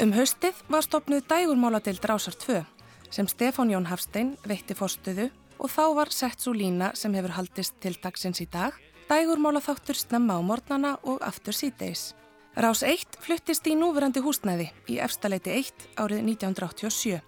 [0.01, 2.61] Um haustið var stopnuð dægurmáladeild Rásar 2
[3.09, 7.77] sem Stefán Jón Hafstein veitti fórstuðu og þá var sett svo lína sem hefur haldist
[7.81, 8.73] til dagsins í dag,
[9.09, 12.13] dægurmála þáttur snemma á mornana og aftur síðdeis.
[12.57, 17.21] Rás 1 fluttist í núverandi húsnæði í efstaleiti 1 árið 1987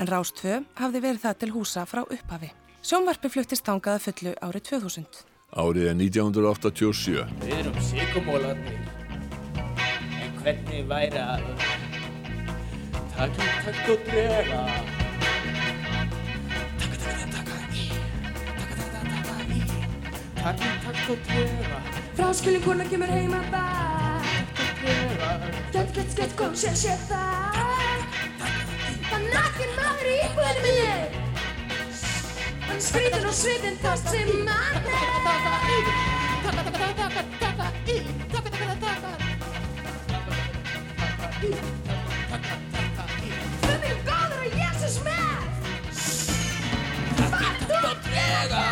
[0.00, 2.52] en Rás 2 hafði verið það til húsa frá upphafi.
[2.80, 5.29] Sjónvarpi fluttist þangaða fullu árið 2000.
[5.50, 7.24] Árið er 1987.
[7.42, 8.76] Við erum sykumólarnir
[10.22, 11.42] En hvernig væri að
[13.16, 14.60] Takk í takt og drega?
[20.38, 20.70] Takk í.
[20.84, 21.80] Takt og drega.
[22.14, 23.64] Fráskilin kona kemur heim að bæ
[25.74, 28.06] Gett, gett, gett, kom, sé, sé það.
[29.10, 31.29] Það nakkin maður í íbúðinu minni
[32.78, 34.78] skrítur og svitin þar sem mann
[43.60, 45.40] Þau eru góður og Jésús með
[47.32, 48.66] Fart og drega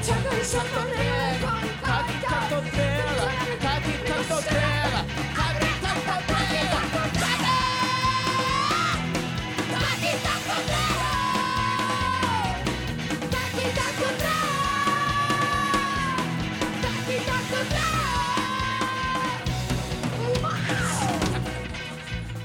[0.00, 1.39] Tjaka í saman Takk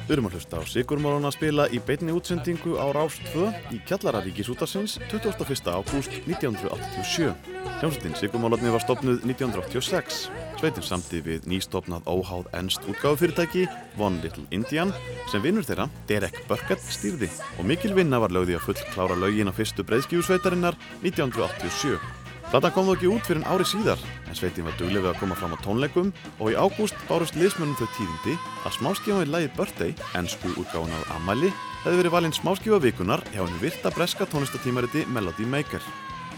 [0.05, 3.79] Við erum að hlusta á Sigurmálun að spila í beinni útsendingu á Rás 2 í
[3.89, 5.65] kjallara Ríkisútasins 21.
[5.73, 7.31] ágúst 1987.
[7.79, 10.19] Hljómsveitin Sigurmálarni var stopnuð 1986.
[10.59, 13.65] Sveitin samti við nýstopnað óháð ennst útgáfufyrirtæki
[13.97, 14.93] One Little Indian
[15.32, 19.49] sem vinnur þeirra, Derek Burkett, stýrði og mikil vinna var lögði að full klára lögin
[19.49, 22.24] á fyrstu breyðskjúsveitarinnar 1987.
[22.56, 25.36] Platan kom þó ekki út fyrir en ári síðar en sveitin var duglega að koma
[25.36, 30.53] fram á tónleikum og í ágúst bárust liðsmönnum þau tíðindi að smáskífaði lagið Birthday, ennsku
[30.62, 31.49] útgáfun af Amali,
[31.84, 35.84] hefði verið valinn smáskífa vikunar hjá henni virta breska tónlistatímariti Melody Maker.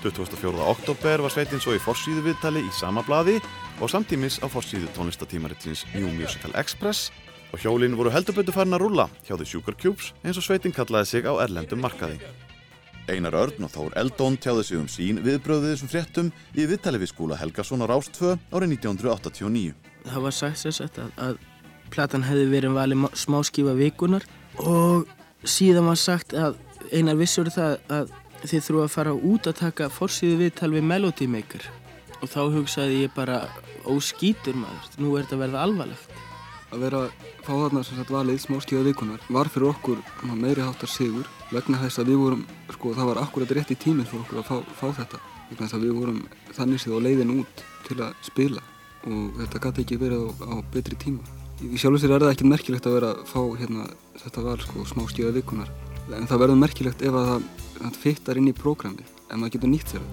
[0.02, 0.58] 24.
[0.74, 3.38] oktober var sveitin svo í forsýðu viðtali í sama blaði
[3.78, 7.12] og samtímis á forsýðu tónlistatímaritins New Musical Express
[7.54, 11.14] og hjólinn voru heldurbetu farin að rúlla hjá The Sugar Cubes eins og sveitin kallaði
[11.14, 12.18] sig á erlendum markaði.
[13.08, 17.12] Einar Örn og Þór Eldón tjáði sig um sín viðbröðið þessum fréttum í viðtali við
[17.14, 19.74] skúla Helgason á Rástfö árið 1989.
[20.08, 21.38] Það var sagt sér sett að, að
[21.94, 24.26] platan hefði verið valið má- smáskífa vikunar
[24.60, 25.08] og
[25.48, 26.58] síðan var sagt að
[26.92, 28.12] einar vissur það að
[28.44, 31.64] þið þurfa að fara út að taka forsýðu viðtal við Melody Maker
[32.22, 33.44] og þá hugsaði ég bara
[33.88, 36.16] óskítur maður, nú er þetta verða alvarlegt.
[36.68, 37.02] Að vera
[37.46, 40.02] fá þarna sem sagt valið smáskíða vikunar var fyrir okkur
[40.36, 42.42] meiri háttar sigur vegna þess að við vorum,
[42.76, 45.78] sko það var akkurat rétt í tíminn fyrir okkur að fá, fá þetta vegna þess
[45.78, 46.20] að við vorum
[46.58, 48.64] þannig séð á leiðin út til að spila
[49.08, 51.24] og þetta gæti ekki verið á, á betri tíma.
[51.64, 53.88] Í sjálf og sér er það ekki merkilegt að vera að fá hérna
[54.20, 55.72] þetta val sko smáskíða vikunar
[56.18, 57.48] en það verður merkilegt ef að það,
[57.78, 60.06] það fittar inn í prógramið ef maður getur nýtt sér.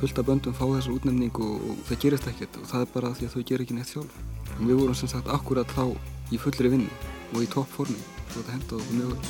[0.00, 3.14] Fullt af böndum fá þessa útnefningu og, og það gerist ekkert og það er bara
[3.14, 4.20] því að þau ger ekki neitt sjálf.
[4.60, 5.84] En við vorum sem sagt akkurat þá
[6.30, 6.92] í fullri vinnu
[7.32, 8.02] og í topp formi og
[8.36, 9.24] þetta hendaði okkur mjög vel.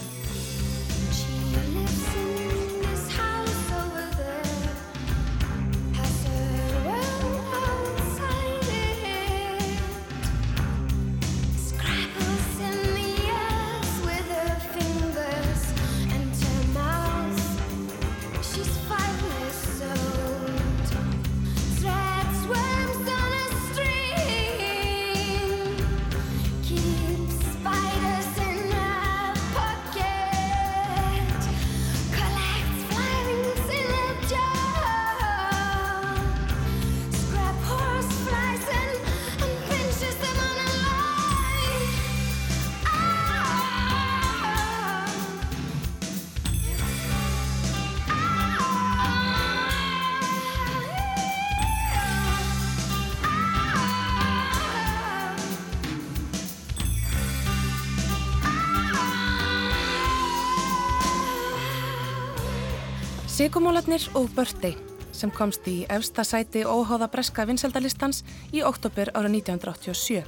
[63.50, 64.76] Sigumólarnir og Birthday
[65.10, 68.20] sem komst í efsta sæti óháða breska vinseldalistans
[68.54, 70.20] í oktober ára 1987.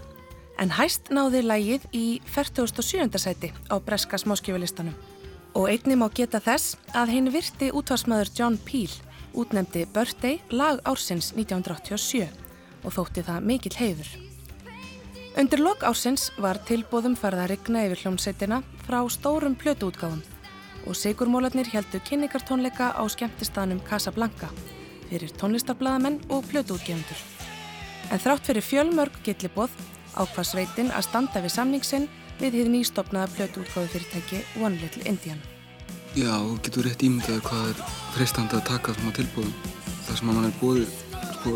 [0.59, 3.07] En hæst náði lægið í 47.
[3.23, 4.97] sæti á breska smáskjöfulistanum.
[5.55, 8.91] Og einni má geta þess að hinn virti útvarsmaður John Peel
[9.39, 12.27] útnemdi Birthday lag ársins 1987
[12.83, 14.13] og þótti það mikill heiður.
[15.39, 20.27] Undir lok ársins var tilbóðum farða að rigna yfir hljómsveitina frá stórum plötuútgáðum
[20.87, 24.49] og Sigurmólarnir heldu kynningartónleika á skemmtistanum Casablanca
[25.09, 27.19] fyrir tónlistarbladamenn og plötuútgefundur.
[28.11, 29.75] En þrátt fyrir fjölmörg gillibóð
[30.17, 32.09] ákvað sveitin að standa við samningsinn
[32.41, 35.41] við hið nýstopnaða plötuútgáðu fyrirtæki One Little Indian.
[36.17, 37.85] Já, þú getur rétt ímyndaði hvað er
[38.17, 39.55] freistandi að taka svona tilbúðum.
[40.07, 40.97] Það sem að mann er búið
[41.37, 41.53] sko,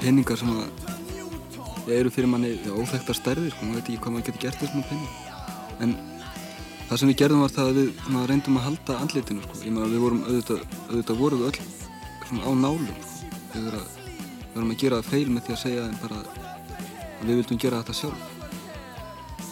[0.00, 4.26] peningar sem að eru fyrir manni ja, óþekktar stærðir, sko, maður veit ekki hvað maður
[4.30, 5.12] getur gert þessum pening.
[5.82, 5.94] En
[6.92, 9.60] það sem við gerðum var það að við svona, reyndum að halda andlitinu, sko.
[9.64, 11.60] Ég meina við vorum auðvitað, auðvitað vorum við öll
[12.28, 13.30] svona á nálum, sko.
[13.54, 13.70] Við
[14.52, 17.96] vorum að, gera það feil með því að segja bara að við vildum gera þetta
[17.96, 18.28] sjálf.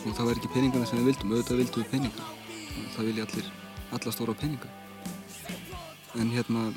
[0.00, 2.30] Og það væri ekki peningarna sem við vildum, auðvitað vildum við peningar.
[2.98, 3.50] Það vilja allir
[3.96, 4.76] alla stóra peninga
[6.18, 6.70] en hérna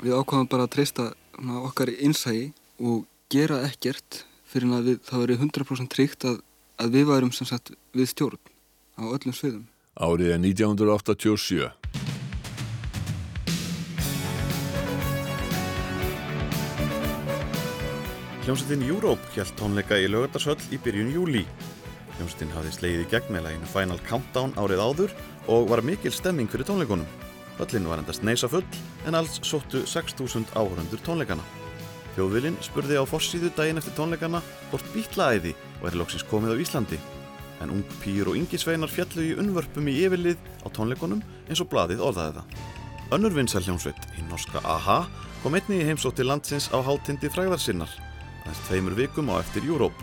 [0.00, 2.50] við ákvaðum bara að treysta svona, okkar innsægi
[2.80, 6.38] og gera ekkert fyrir að við, það veri 100% tryggt að,
[6.80, 8.40] að við værum sem sagt við stjórn
[8.98, 9.66] á öllum sviðum
[9.98, 11.64] Árið er 1987.
[18.46, 21.42] Hljómsveitin Europe hjælt tónleika í lögardarshöll í byrjun júli.
[22.14, 25.18] Hljómsveitin hafði slegið í gegn með læginu Final Countdown árið áður
[25.50, 27.10] og var mikil stemming fyrir tónleikunum.
[27.58, 28.62] Höllin var endast neysa full
[29.02, 31.42] en alls sóttu 6.000 áhörundur tónleikana.
[32.14, 37.02] Þjóðvilin spurði á fossíðu daginn eftir tónleikana hvort bítlaæði væri loksins komið á Íslandi.
[37.62, 42.04] En ung pýr og yngisveinar fjallu í unnvörpum í yfirlið á tónleikunum eins og blaðið
[42.06, 42.60] orðaði það.
[43.16, 44.98] Önnur vinsæl hljómsveit, í norska AHA,
[45.42, 47.90] kom einni í heimsótt til landsins á hátindi fræðarsinnar,
[48.44, 49.96] aðeins tveimur vikum á eftir Europe.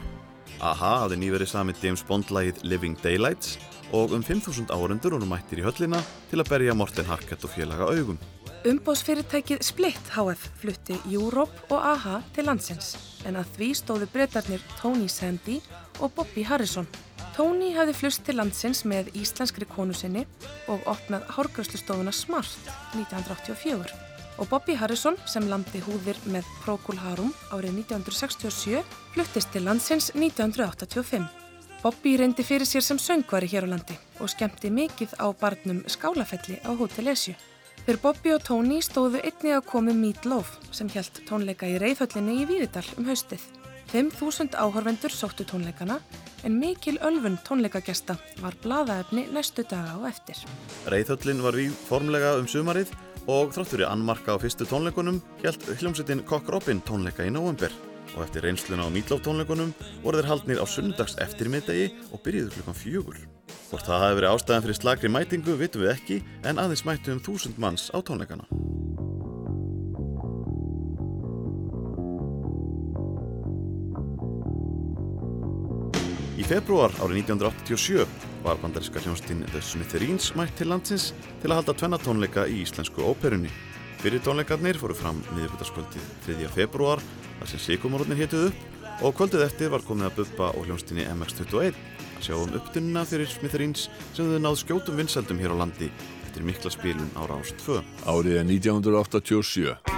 [0.57, 3.59] AHA hafði nýverið samið James Bond-lægið Living Daylights
[3.93, 6.01] og um 5.000 áhörundur voru mættir í höllina
[6.31, 8.17] til að berja Morten Harket og félaga augum.
[8.65, 12.95] Umbóðsfyrirtækið Split HF flutti Europe og AHA til landsins
[13.29, 15.59] en að því stóðu breytarnir Tony Sandy
[15.99, 16.87] og Bobby Harrison.
[17.35, 20.21] Tony hafði flust til landsins með íslenskri konu sinni
[20.71, 23.89] og opnað hárgröslustofuna Smart 1984
[24.39, 31.25] og Bobby Harrison sem landi húðir með Procol Harum árið 1967 fluttist til landsins 1985.
[31.81, 36.61] Bobby reyndi fyrir sér sem söngvari hér á landi og skemmti mikið á barnum Skálafelli
[36.63, 37.35] á Hotel Esju.
[37.83, 42.39] Fyrir Bobby og Tony stóðu einni að komu Meat Loaf sem hjælt tónleika í reyðhöllinni
[42.45, 43.43] í Víðidal um haustið.
[43.91, 45.99] 5.000 áhorfendur sóttu tónleikana
[46.45, 50.37] en mikil ölfun tónleikagesta var blaðaefni næstu daga á eftir.
[50.91, 52.93] Reyðhöllin var við formlega um sumarið
[53.25, 57.73] og þráttur í annmarka á fyrstu tónleikunum hjælt hljómsveitin Cock Robin tónleika í november
[58.15, 59.73] og eftir reynsluna á Meatloaf tónleikunum
[60.03, 63.17] voru þeir haldnir á sundags eftirmiðdegi og byrjuðu klukkan fjögur.
[63.71, 67.23] Hvort það hafi verið ástæðan fyrir slagri mætingu vitum við ekki en aðeins mættu um
[67.25, 68.45] þúsund manns á tónleikana.
[76.45, 78.03] Í februar árið 1987
[78.43, 81.07] var bandaríska hljónstinn The Smithereens mætt til landsins
[81.41, 83.49] til að halda tvenna tónleika í íslensku óperunni.
[84.03, 86.51] Fyrir tónleikarnir fóru fram miðjöfutaskvöldið 3.
[86.53, 87.01] februar
[87.39, 91.81] þar sem síkumorðnir hétuð upp og kvöldið eftir var komið að buppa á hljónstinni MX21
[92.19, 95.89] að sjá um upptununa fyrir Smithereens sem þau náðu skjótum vinsaldum hér á landi
[96.27, 97.81] eftir mikla spilun á Rást 2.
[98.05, 99.95] Árið er 1987.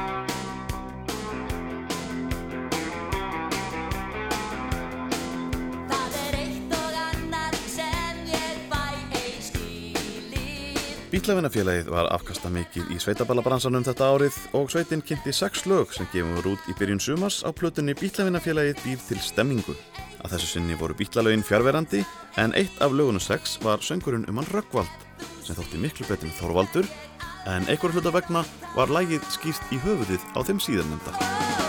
[11.18, 16.36] Bítlavinnafélagið var afkasta mikið í sveitaballabransanum þetta árið og sveitin kynnti sex lög sem gefum
[16.36, 19.74] við út í byrjun sumars á plötunni Bítlavinnafélagið býr til stemmingu.
[20.22, 22.03] Að þessu sinni voru bítlalögin fjárverandi
[22.38, 24.93] en eitt af lögunum sex var söngurinn um hann Röggvald
[25.41, 26.91] sem þótti miklu betur en Þorvaldur
[27.49, 28.45] en einhver hluta vegna
[28.78, 31.66] var lægið skýrt í höfuðið á þeim síðarnemda.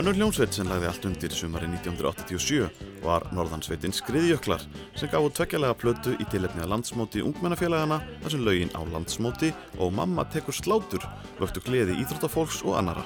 [0.00, 2.70] Önnur hljómsveit sem lagði allt undir sumari 1987
[3.04, 4.62] var Norðansveitin Skriðjöklar
[4.96, 9.92] sem gáðu tveggjalega plötu í tilefni að landsmóti ungmennafélagana þar sem lögin á landsmóti og
[9.98, 11.04] Mamma tekur slátur
[11.36, 13.04] vöktu gleði íþróttafólks og annara.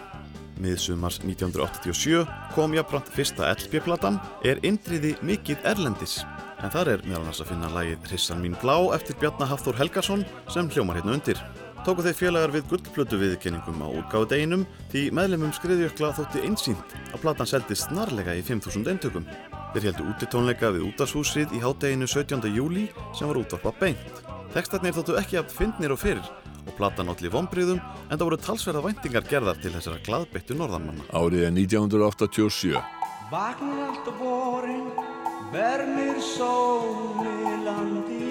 [0.62, 2.22] Miðsumars 1987
[2.54, 6.20] kom jafnframt fyrsta LP-platan er indriði mikið erlendis
[6.62, 10.22] en þar er meðal annars að finna lagið Hrissan mín blá eftir Bjarnar Hafþór Helgason
[10.46, 11.42] sem hljómar hérna undir.
[11.84, 17.20] Tóku þeir félagar við gullplötu viðkenningum á útgáðu deginum því meðlemum skriðjökla þótti einsýnt að
[17.20, 19.26] platan seldist snarlega í 5.000 eintökum.
[19.74, 22.48] Þeir heldu útitónleika við útashúsið í hádeginu 17.
[22.56, 24.24] júli sem var útvarpa beint.
[24.56, 26.32] Tekstarnir þóttu ekki að fyndnir og fyrir
[26.64, 31.04] og platan allir vonbriðum en það voru talsverða væntingar gerðar til þessara glaðbeittu norðanmanna.
[31.12, 32.80] Árið er 1987.
[33.28, 34.88] Vaknar allt á vorin,
[35.52, 38.23] vermir sóli landi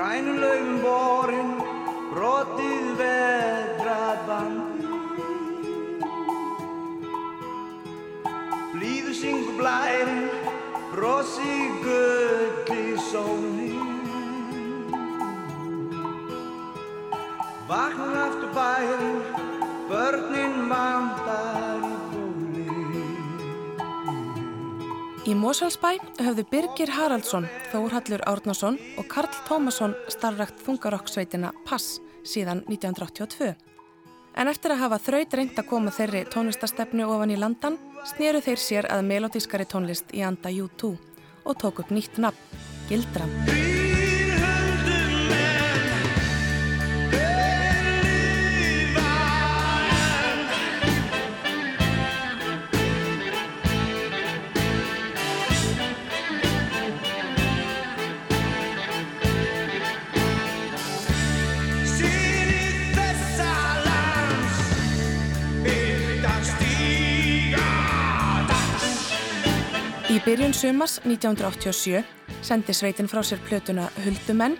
[0.00, 1.48] Grænum laufum vorin,
[2.08, 4.86] brotið veðrað bandi
[8.72, 10.24] Blíðu syngur blærin,
[10.94, 13.76] brosi gulli sóli
[17.68, 19.22] Vaknar aftur bærin,
[19.92, 21.89] börnin vandar
[25.28, 33.52] Í Mosfellsbæ höfðu Birgir Haraldsson, Þórhallur Árnason og Karl Tómasson starfrækt þungarokksveitina Pass síðan 1982.
[34.40, 37.76] En eftir að hafa þraut reynd að koma þeirri tónlistastefnu ofan í landan,
[38.14, 40.94] sneru þeir sér að melodískari tónlist í anda U2
[41.44, 43.79] og tók upp nýtt nafn, Gildran.
[70.10, 72.00] Í byrjun sumars 1987
[72.42, 74.56] sendi sveitin frá sér plötuna Huldumenn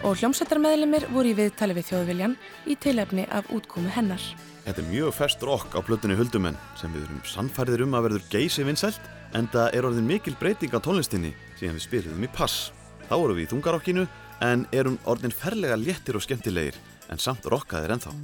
[0.00, 2.36] og hljómsveitarmeðlimir voru í viðtali við þjóðviljan
[2.72, 4.24] í tilefni af útkomu hennar.
[4.64, 8.24] Þetta er mjög fest rock á plötunni Huldumenn sem við erum sannfærðir um að verður
[8.32, 12.72] geysi vinsælt en það er orðin mikil breyting á tónlistinni síðan við spiliðum í pass.
[13.04, 14.06] Þá vorum við í þungarokkinu
[14.48, 16.80] en erum orðin ferlega léttir og skemmtilegir
[17.12, 18.16] en samt rockaðir ennþá.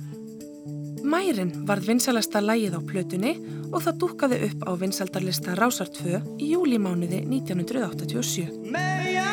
[1.10, 3.32] Mærin varð vinsalasta lægið á plötunni
[3.72, 9.29] og það dúkkaði upp á vinsaldarlista Rásar 2 í júlimánuði 1987.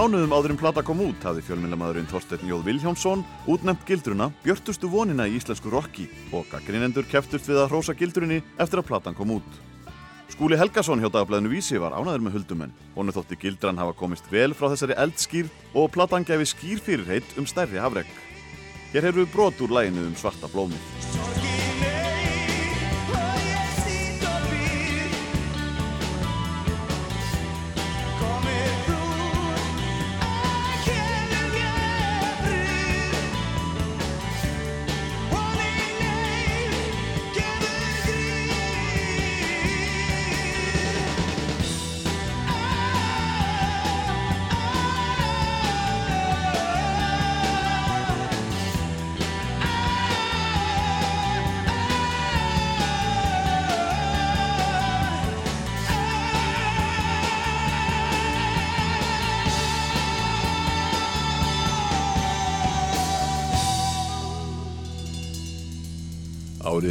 [0.00, 5.26] mánuðum áður en plata kom út hafði fjölmjölamæðurinn Þorsteinn Jóð Vilhjámsson útnefnt gildruna Björtustu vonina
[5.28, 9.60] í íslensku rocki og gaggrinendur keftust við að hrósa gildrunni eftir að platan kom út.
[10.32, 12.76] Skúli Helgason hjá dagblæðinu Vísi var ánaður með huldumenn.
[12.96, 17.48] Honu þótti gildran hafa komist vel frá þessari eldskýr og platan gefi skýr fyrirheit um
[17.50, 18.08] stærri hafregg.
[18.94, 21.19] Hér hefur við brot úr læginu um svarta blómið.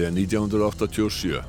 [0.10, 1.44] árið 1987.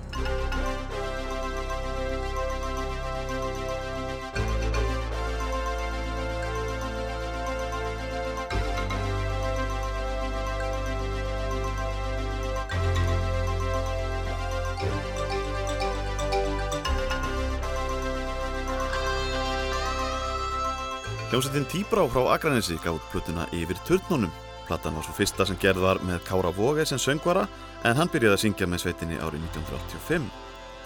[21.31, 25.83] Hljómsveitin Tíbrá frá Akranessi gaf út plötuna yfir törnunum Platan var svo fyrsta sem gerð
[25.83, 27.49] var með Kára Vóge sem söngvara
[27.83, 30.29] en hann byrjaði að syngja með sveitinni árið 1985.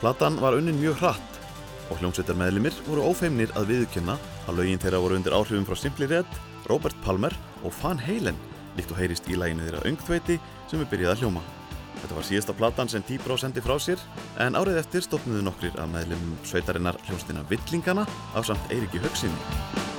[0.00, 1.36] Platan var unnin mjög hratt
[1.92, 4.16] og hljómsveitar meðlimir voru ófeimnir að viðkynna
[4.48, 6.40] að lögin þeirra voru undir áhrifum frá Simply Red,
[6.72, 8.40] Robert Palmer og Van Halen
[8.78, 11.44] líkt og heyrist í læginu þeirra Öngþveiti sem við byrjaði að hljóma.
[12.00, 14.00] Þetta var síðasta platan sem Tíbrá sendi frá sér
[14.40, 19.92] en árið eftir stofnuðu nokkrir af meðlimum sveitarinnar hljómsveitina Villingana á samt Eiriki Högsinni.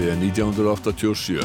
[0.00, 1.44] Árið er 1987.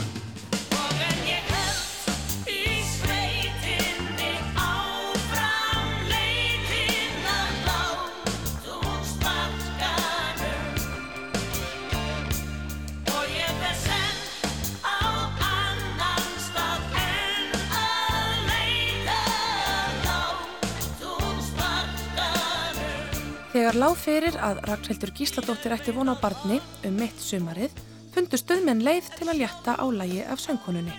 [23.52, 27.76] Þegar lág fyrir að Ragnhildur Gísladóttir ætti von á barni um mitt sumarið,
[28.16, 30.94] fundu stöðmenn leið til að létta á lægi af söngkonunni.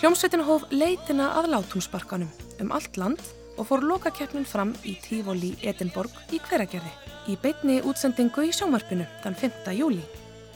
[0.00, 2.28] Hljómsveitin hóf leitina að látúnsbarkanum
[2.60, 3.22] um allt land
[3.56, 6.92] og fór lokakeppnin fram í Tífóli Edinborg í hveragerði
[7.32, 9.72] í beitni útsendingu í sjómarpinu þann 5.
[9.76, 10.04] júli.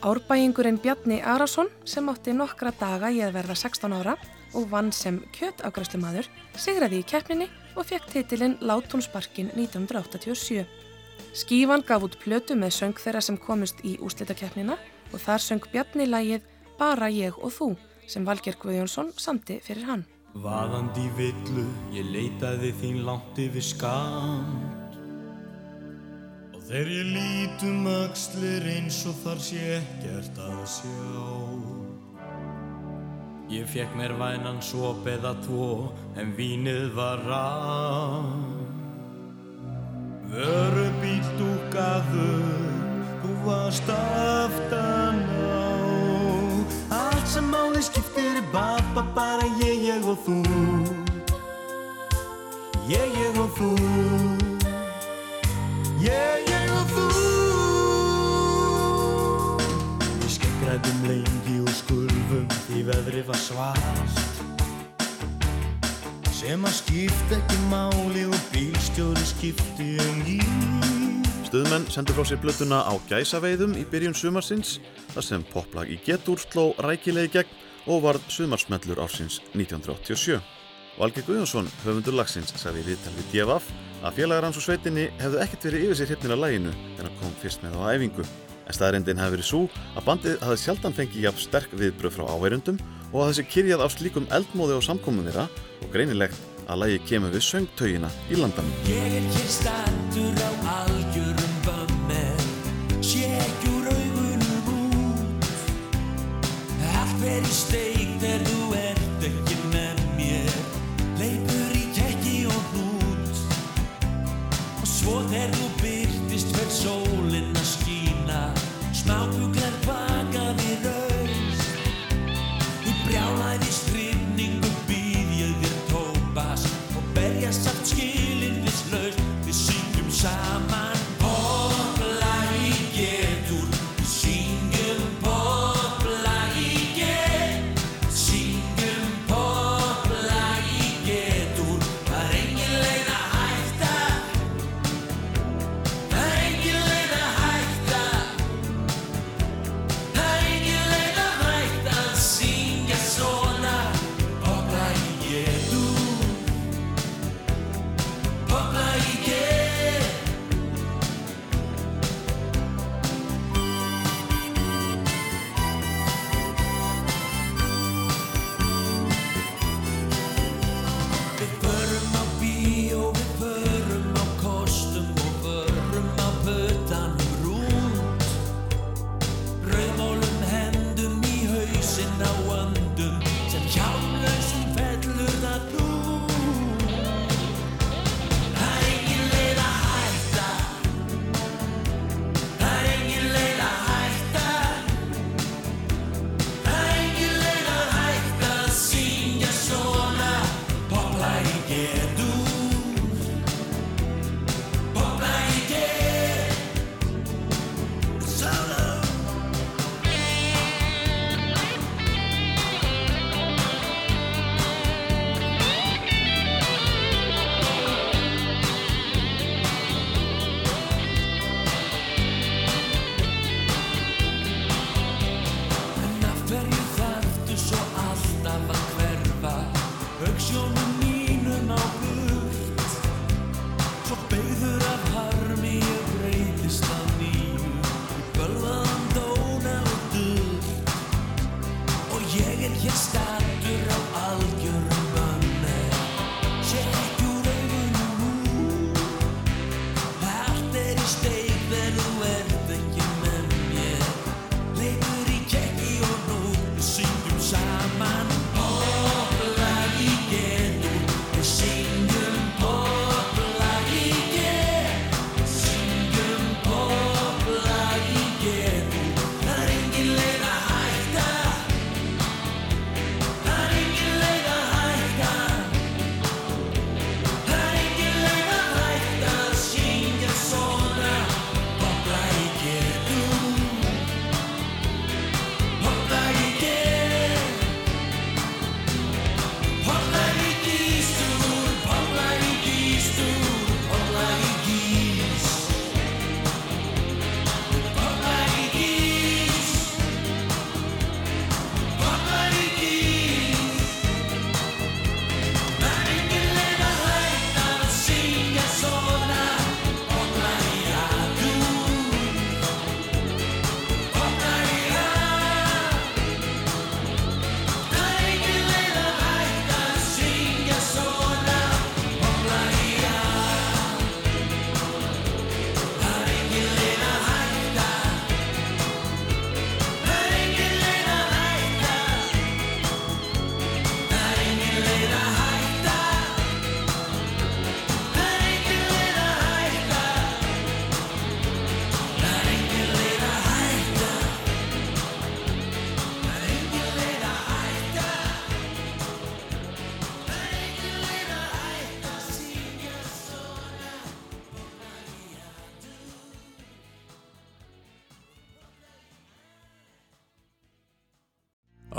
[0.04, 4.16] Árbæingurinn Bjarni Arason sem átti nokkra daga í að verða 16 ára
[4.54, 6.28] og vann sem kjötafgræslumadur
[6.60, 10.64] sigraði í keppninni og fekk titilinn Látúnsbarkin 1987.
[11.34, 14.76] Skífan gaf út plötu með söng þeirra sem komust í úslitakeppnina
[15.14, 16.48] og þar söng Bjarni lægið
[16.78, 17.70] Bara ég og þú
[18.10, 20.02] sem Valger Guðjónsson samti fyrir hann.
[20.34, 24.98] Vaðandi villu, ég leitaði þín langt yfir skamt
[26.52, 31.24] Og þegar ég lítum axlir eins og þar sé ekkert að sjá.
[33.54, 38.64] Ég fekk mér vænan svop eða tvo en vínið var rann
[40.34, 42.93] Vöru bíl dúkaður,
[43.44, 45.60] varst aftan á.
[46.90, 50.38] Allt sem máli skiptir er bara, bara ég, ég og þú.
[52.88, 53.70] Ég, ég og þú.
[56.00, 57.06] Ég, ég og þú.
[60.20, 64.20] Við skeggræðum lengi og skulfum því veðri var svart
[66.34, 71.03] Sem að skipta ekki máli og bílstjóri skipti um gír
[71.54, 74.80] Stuðmenn sendur frá sér blötuna á gæsaveiðum í byrjun sumarsins
[75.12, 77.52] þar sem poplag í getur sló rækilegi gegn
[77.94, 80.40] og varð sumarsmellur ársins 1987.
[80.98, 83.68] Valgeir Guðjónsson, höfundur lagsins, sagði í viðtal við Djefaf
[84.02, 87.14] að félagar hans og sveitinni hefðu ekkert verið yfir sér hryfnir að læginu en að
[87.20, 88.26] kom fyrst með á æfingu.
[88.64, 89.62] En staðrendin hefði verið svo
[89.94, 92.82] að bandið hafði sjaldan fengið jafn sterk viðbröð frá áveirundum
[93.12, 95.46] og að þessi kyrjað á slíkum eldmóði og samkomum þeirra
[95.84, 98.74] og greinilegt að lægi kemur við söngtaugina í landanum.
[107.24, 110.56] Allt verið steik þegar þú ert ekki með mér?
[111.16, 113.40] Leipur í kekki og hnút.
[114.82, 115.63] Og svo þegar þú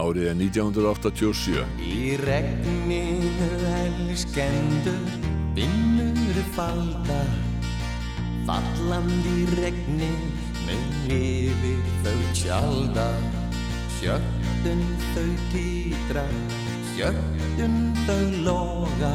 [0.05, 1.61] Árið er 1987.
[1.81, 3.47] Í regninu
[3.79, 5.07] elskendur
[5.55, 7.21] vinnur falda
[8.45, 10.11] Fallandi regni
[10.67, 13.07] mun yfir þau tjalda.
[13.95, 14.85] Sjöttun
[15.15, 16.27] þau týtra,
[16.93, 19.13] sjöttun þau loga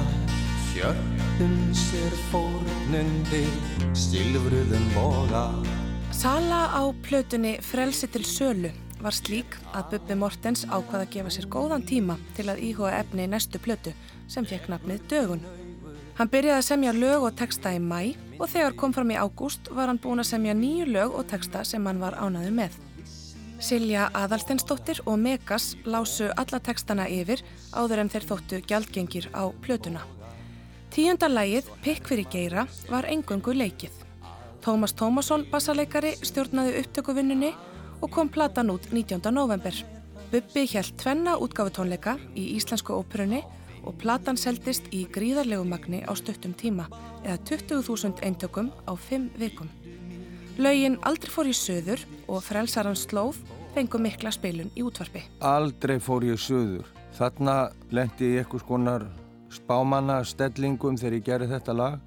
[0.72, 3.44] Sjöttun sér fórnundi,
[3.94, 5.46] silfruðum boga
[6.10, 8.72] Sala á plötunni Frelsi til sölu
[9.02, 13.24] var slík að Bubbi Mortens ákvaða að gefa sér góðan tíma til að íhuga efni
[13.24, 13.94] í næstu plötu
[14.28, 15.42] sem fekk nafnið Dögun.
[16.18, 19.70] Hann byrjaði að semja lög og texta í mæ og þegar kom fram í ágúst
[19.72, 22.76] var hann búin að semja nýju lög og texta sem hann var ánaður með.
[23.60, 27.40] Silja Adalsteinsdóttir og Megas lásu alla textana yfir
[27.72, 30.04] áður en þeir þóttu gjaldgengir á plötuna.
[30.90, 33.92] Tíunda lægið, Pikk fyrir geira, var engungu leikið.
[34.60, 37.52] Tómas Tómasson, bassaleikari, stjórnaði upptökuvinnunni
[38.00, 39.20] og kom platan út 19.
[39.34, 39.74] november.
[40.30, 43.42] Bubbi hjælt tvenna útgáfutónleika í Íslensku óperunni
[43.84, 46.86] og platan seldist í gríðarlegu magni á stuttum tíma
[47.24, 49.68] eða 20.000 eintökum á 5 vikum.
[50.58, 53.40] Laugin aldrei fór í söður og frelsarans slóð
[53.74, 55.24] fengu mikla spilun í útvarpi.
[55.40, 56.86] Aldrei fór ég söður.
[57.16, 59.08] Þarna lendi ég eitthvað skonar
[59.50, 61.98] spámanna stellingum þegar ég gerði þetta lag.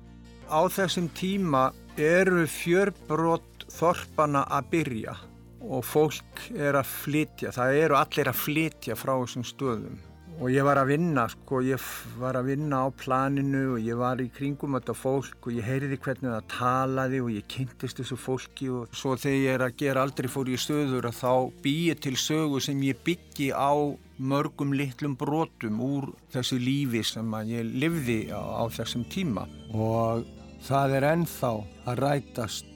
[0.48, 5.18] Á þessum tíma eru fjörbrot þorpana að byrja
[5.64, 7.54] og fólk er að flytja.
[7.56, 10.02] Það eru allir að flytja frá þessum stöðum.
[10.42, 11.82] Og ég var að vinna, sko, ég
[12.18, 16.00] var að vinna á planinu og ég var í kringum þetta fólk og ég heyrði
[16.02, 20.06] hvernig það talaði og ég kynntist þessu fólki og svo þegar ég er að gera
[20.08, 23.78] aldrei fór ég stöður að þá býi til sögu sem ég byggi á
[24.18, 30.26] mörgum litlum brotum úr þessu lífi sem að ég livði á, á þessum tíma og
[30.66, 32.70] það er ennþá að rætast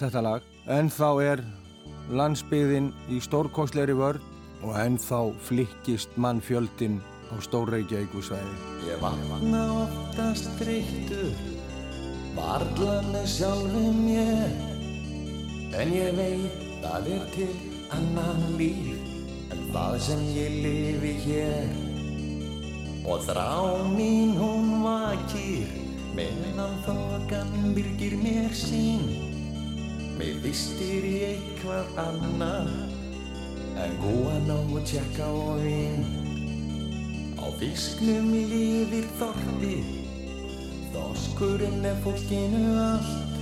[0.00, 1.44] þetta lag, ennþá er
[2.12, 4.22] landsbyðin í stórkostleiri vörð
[4.64, 7.00] og ennþá flikkist mannfjöldin
[7.32, 8.54] á Stórreykjavíkusvæði.
[8.88, 11.32] Ég vakna oftast þreyttur
[12.34, 14.54] Varla með sjálfum mér.
[15.78, 17.50] En ég veit að er til
[17.94, 19.12] annan líf
[19.54, 21.70] En það sem ég lifi hér.
[23.04, 25.70] Og þrá mín hún vakir
[26.16, 29.33] meðan þokan byrgir mér sín
[30.14, 32.68] Mér vistir í eitthvað annað
[33.82, 36.04] en gúana og tjekka og vín
[37.34, 39.88] Á fisknum lifir þorpið
[40.94, 43.34] Þoskurinn er fólkinu allt.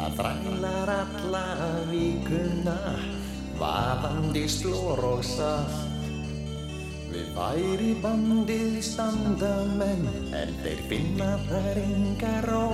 [0.00, 1.44] Það þrælar alla
[1.92, 2.76] vikuna
[3.60, 6.08] Vaðandi slór og salt.
[7.12, 12.64] Við væri bandið standa menn En þeir finna þær enga ró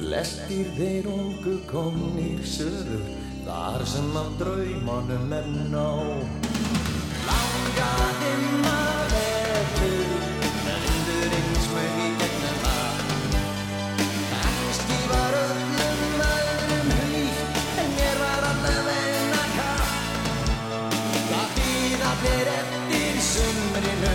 [0.00, 3.02] Flestir þeir ungu komnir söður
[3.44, 6.46] Þar sem af draumanum er nóg.
[7.26, 8.30] Langaði
[8.62, 10.14] maður vetur
[10.72, 13.02] Endur eins mög í gegnum að
[14.30, 20.54] Kannski var öllum öðrum hlýtt En mér var allavegna katt
[21.32, 24.14] Það býða þér eftir sumrinu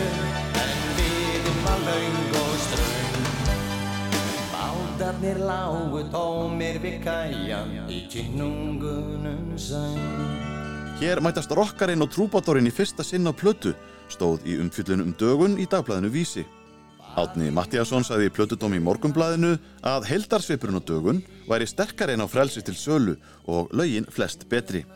[0.63, 2.34] En viðin var laung og ströng
[5.05, 9.99] Bátarnir lágu tómir við kæjan Í kynungunum sæn
[10.97, 13.75] Hér mætast rockarinn og trúbátorinn í fyrsta sinn á plötu,
[14.09, 16.41] stóð í umfyllunum um dögun í dagblæðinu Vísi.
[17.21, 19.51] Átni Mattíasson sagði í plötudóm í morgumblæðinu
[19.85, 23.13] að heldarsvipurinn á dögun væri sterkar en á frelsi til sölu
[23.45, 24.87] og lögin flest betri.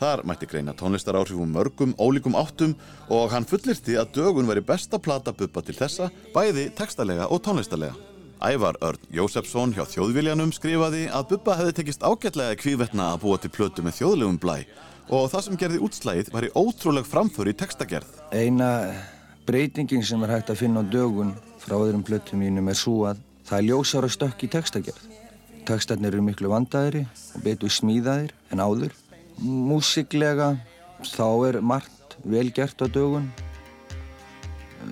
[0.00, 2.74] Þar mætti greina tónlistaráhrifum mörgum ólíkum áttum
[3.06, 8.13] og hann fullirti að dögun væri besta plata buppa til þessa, bæði textalega og tónlistarlega.
[8.44, 13.50] Ævar Örn Jósefsson hjá Þjóðviljanum skrifaði að Bubba hefði tekist ágætlega kvívetna að búa til
[13.54, 14.56] plötu með þjóðlegum blæ
[15.08, 18.10] og það sem gerði útslægið væri ótrúleg framför í textagerð.
[18.36, 18.68] Eina
[19.48, 21.32] breytingin sem er hægt að finna á dögun
[21.62, 25.08] frá öðrum plötum mínum er svo að það er ljósara stökk í textagerð.
[25.64, 28.92] Textarnir eru miklu vandaðri og betur smíðaðir en áður.
[29.40, 30.54] Músiklega
[31.00, 33.30] þá er margt vel gert á dögun.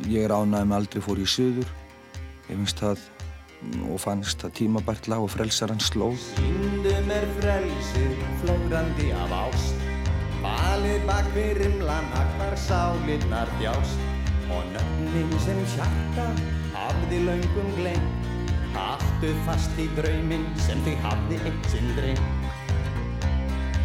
[0.08, 1.68] Ég er ánægð með aldrei fór í söður.
[2.48, 3.10] Ég finnst það
[3.88, 6.18] og fannst það tímabært lag og frelsar hans slóð.
[6.36, 9.86] Sýndum er frelsið flógrandi af ást.
[10.42, 14.08] Valið bak við rimlan hvar sálirnar þjást.
[14.52, 16.24] Og nöfnin sem hjarta
[16.74, 18.08] hafði löngum gleym
[18.74, 22.20] Haftu fast í drauminn sem þig hafði eitt sinn dreym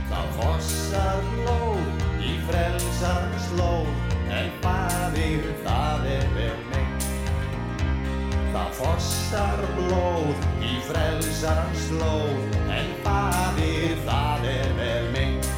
[0.09, 3.93] Það fossar blóð í frelsar slóð
[4.33, 6.86] En faðir það er vel meint
[8.53, 15.49] Það fossar blóð í frelsarans slóð En faðir það er vel meint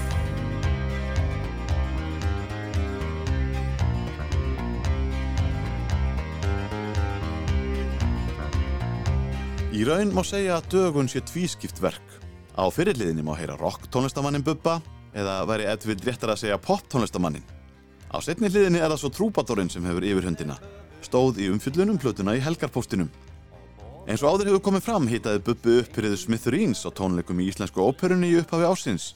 [9.69, 12.15] Í raun má segja að dögun sé tvískipt verk.
[12.57, 14.79] Á fyrirliðinni má heyra rock tónlistamannin Bubba
[15.15, 17.45] eða væri Edvin réttar að segja pop tónlistamannin.
[18.11, 20.57] Á setni hliðinni er það svo trúbadorinn sem hefur yfirhundina.
[21.09, 23.07] Stóð í umfyllunum plötuna í helgarpóstinum.
[24.05, 27.81] Eins og áður hefur komið fram hitaði Bubbi upp fyrir Smithereens á tónleikum í íslensku
[27.81, 29.07] óperunni í upphafi ásins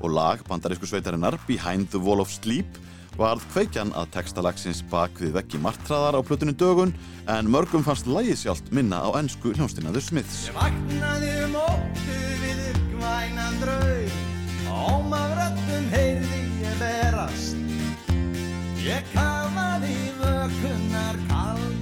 [0.00, 2.78] og lag bandarísku sveitarinnar Behind the Wall of Sleep
[3.20, 6.94] varð kveikjan að textalagsins bak við veggi martraðar á plötunni dögun
[7.28, 10.46] en mörgum fannst lagið sjálft minna á ennsku hljónstina The Smiths.
[10.48, 14.16] Ég vaknaði um óttu við uppvænan draug
[14.72, 17.60] Óm af röddum heyrði ég berast
[18.82, 21.20] Ég kafaði vökunnar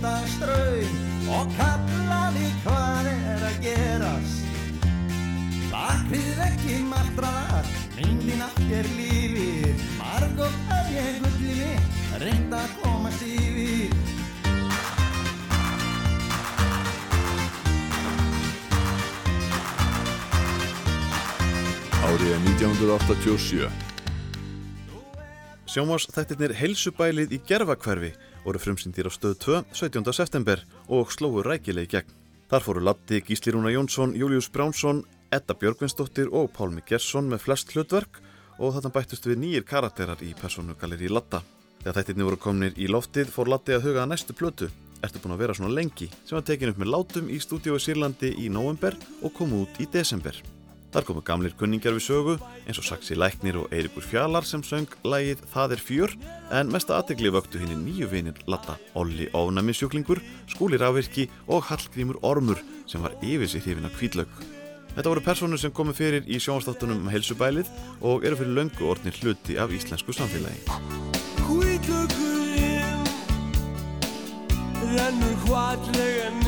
[0.00, 0.92] kalda straum
[1.30, 4.46] Og kallaði hvað er að gerast.
[5.70, 12.00] Bak við veggi martraðar Myndin af þér lífið Margótt að ég gulli mitt?
[12.20, 13.94] Reynd að komast yfir.
[22.00, 23.70] Árið er 1987.
[25.70, 28.10] Sjónvarsþættirnir Heilsubælið í gerfakverfi
[28.44, 30.12] voru frumsyndir á stöð 2 17.
[30.12, 32.16] september og slóu rækileg í gegn.
[32.50, 37.70] Þar fóru Latti, Gísli Rúna Jónsson, Július Bránsson, Edda Björgvinsdóttir og Pálmi Gersson með flest
[37.74, 38.18] hlutverk
[38.58, 41.44] og þarna bættust við nýjir karakterar í personugaleri Latta.
[41.80, 44.70] Þegar þættirni voru komnir í loftið fór Latti að huga að næstu plötu.
[45.00, 48.34] Ertu búin að vera svona lengi sem var tekin upp með látum í stúdíói Sýrlandi
[48.42, 50.36] í november og kom út í desember.
[50.90, 52.32] Þar komu gamlir kunningjar við sögu
[52.66, 56.14] eins og Saxi Læknir og Eirikur Fjalar sem söng lægið Það er fjör
[56.58, 60.18] en mesta aðtegli vöktu henni nýju vinir Latta, Olli Ónami sjúklingur,
[60.50, 62.58] Skúli Rávirki og Hallgrímur Ormur
[62.90, 64.26] sem var yfir sig hrifin af kvítlaug.
[64.96, 67.70] Þetta voru personur sem komu fyrir í sjónastáttunum Heilsubælið
[68.02, 70.58] og eru fyrir löngu orðnir hluti af íslensku samfélagi.
[71.46, 73.06] Hvítlökurinn
[74.90, 76.39] rennur hvatlega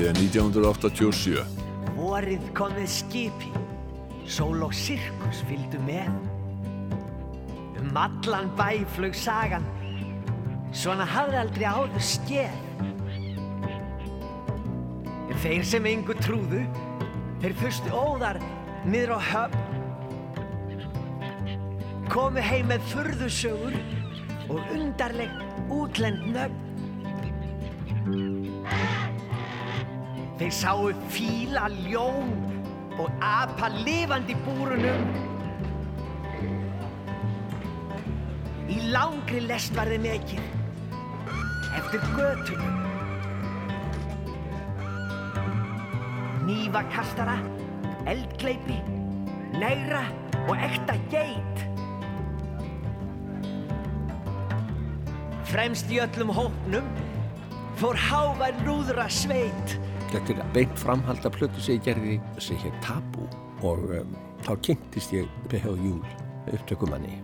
[0.00, 1.42] Árið er 1987.
[1.92, 3.50] Vorið kom með skipi,
[4.24, 6.08] sól og sirkus fylgdu með.
[7.76, 9.60] Um allan bæ flög sagan,
[10.72, 12.56] svona hafði aldrei áður skeð.
[15.44, 16.64] Þeir sem engu trúðu,
[17.44, 18.40] þeir þustu óðar
[18.88, 19.60] niður á höfn.
[22.08, 23.76] Komu heim með furðusögur
[24.48, 25.28] og undarleg
[25.68, 26.58] útlend nöfn.
[30.40, 32.30] Þeir sáu fíla, ljón
[32.96, 35.02] og apa lifandi búrunum.
[38.72, 40.46] Í langri lest var þeim ekið
[41.76, 42.78] eftir götunum.
[46.48, 47.36] Nývakastara,
[48.08, 48.78] eldgleipi,
[49.60, 50.06] negra
[50.46, 51.66] og ekta geit.
[55.52, 56.90] Fremst í öllum hópnum
[57.76, 59.76] fór hávær lúðra sveit.
[60.10, 63.28] Þetta er beint framhald af plötu sem ég gerði sem hér Tabú.
[63.62, 65.70] Og um, þá kynntist ég B.H.
[65.78, 66.00] Júl
[66.50, 67.20] upptökumanni.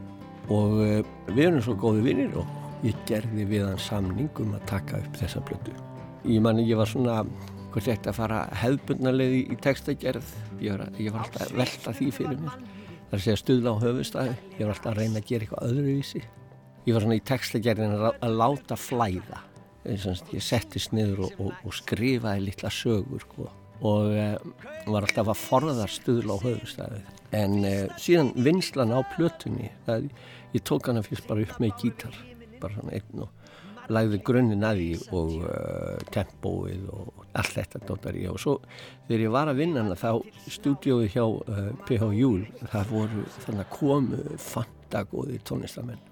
[0.55, 4.69] Og um, við erum svo góði vinnir og ég gerði við hann samning um að
[4.71, 5.75] taka upp þessa plötu.
[6.31, 7.25] Ég manni ég var svona
[7.75, 10.31] hvort ætti að fara hefðbundnarlega í textagerð.
[10.63, 12.63] Ég var, ég var alltaf að velta því fyrir mér.
[13.11, 16.25] Það er að stuðla á höfustæði ég var alltaf að reyna að gera eitthvað öðruvísi.
[16.87, 19.43] Ég var svona í textagerðin að, að láta flæða
[19.87, 23.51] ég settist niður og, og, og skrifaði litla sögur sko.
[23.87, 24.29] og e,
[24.89, 27.01] var alltaf að forða stuðla á höfustæði
[27.37, 30.09] en e, síðan vinslan á plötunni það,
[30.57, 32.17] ég tók hana fyrst bara upp með gítar
[32.61, 33.33] bara svona einn og
[33.93, 38.33] lagði grunninn að því og uh, tempóið og allt þetta dóttar ég.
[38.33, 38.57] Og svo
[39.07, 40.11] þegar ég var að vinna hana þá
[40.57, 41.25] stúdióið hjá
[41.87, 46.03] PH Júl það voru þannig að komu fantagóði tónlistamenn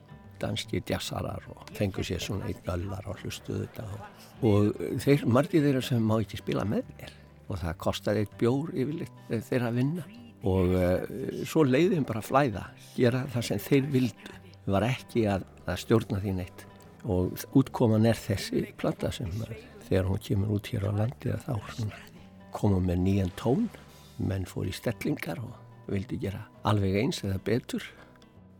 [0.42, 5.64] danski djassarar og fengur sér svona einn öllar og hlustuðu þetta og, og þeir, margir
[5.64, 7.14] þeirra sem má ekki spila með mér
[7.48, 10.04] og það kostaði eitt bjór yfirleitt þeirra að vinna.
[10.44, 12.64] Og uh, svo leiðum bara að flæða
[12.96, 14.40] gera það sem þeir vildu.
[14.64, 16.64] Var ekki að, að stjórna því neitt.
[17.04, 19.28] Og útkoman er þessi plata sem
[19.84, 21.52] þegar hún kemur út hér á landi þá
[22.56, 23.68] komum með nýjan tón.
[24.24, 27.84] Menn fór í stellingar og vildi gera alveg eins eða betur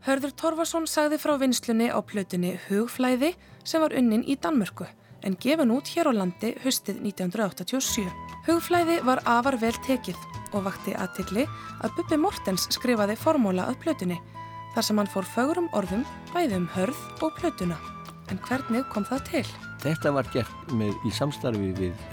[0.05, 3.31] Hörður Torfarsson sagði frá vinslunni á plötunni Hugflæði
[3.65, 4.85] sem var unnin í Danmörku
[5.25, 8.03] en gefin út hér á landi höstið 1987.
[8.45, 10.19] Hugflæði var afar vel tekið
[10.53, 11.47] og vakti aðtikli
[11.81, 14.19] að Bubbi Mortens skrifaði formóla að plötunni
[14.75, 16.03] þar sem hann fór fögurum orðum
[16.35, 17.79] bæði um hörð og plötuna.
[18.29, 19.45] En hvernig kom það til?
[19.81, 22.05] Þetta var gert með, í samstarfi við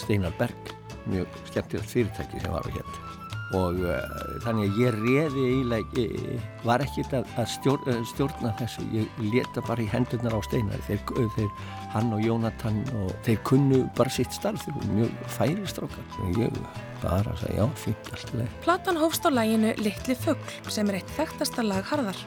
[0.00, 0.72] Steinar Berg,
[1.04, 3.13] mjög skemmtilegt fyrirtæki sem var á hér.
[3.54, 3.98] Og uh,
[4.42, 9.62] þannig að ég reði eiginlega, ég var ekkert að, að stjórna, stjórna þessu, ég leta
[9.66, 10.82] bara í hendurnar á Steinar.
[10.88, 11.02] Þeir,
[11.36, 11.52] þeir,
[11.94, 16.08] hann og Jónatan og þeir kunnu bara sitt starf, þeir voru mjög færi strákar.
[16.40, 16.58] Ég
[17.04, 18.56] bara sagði já, fint alltaf leið.
[18.64, 22.18] Platan hófst á læginu Littli Fögl sem er eitt þekktasta lag Harðar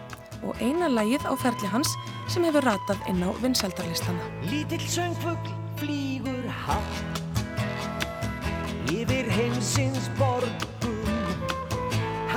[0.46, 1.92] og eina lagið á ferli hans
[2.32, 4.32] sem hefur ratað inn á vinsældarlistana.
[4.52, 7.24] Lítill söngfugl flýgur hátt
[8.94, 10.77] yfir heimsins borgum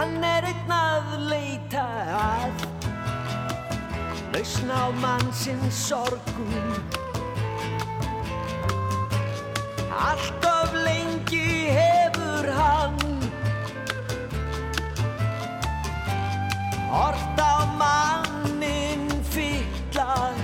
[0.00, 1.82] Hann er einn að leita
[2.16, 2.62] að
[4.32, 6.70] lausn á mannsins sorgum.
[9.92, 12.96] Allt of lengi hefur hann
[16.94, 20.40] Hort á mannin fytlar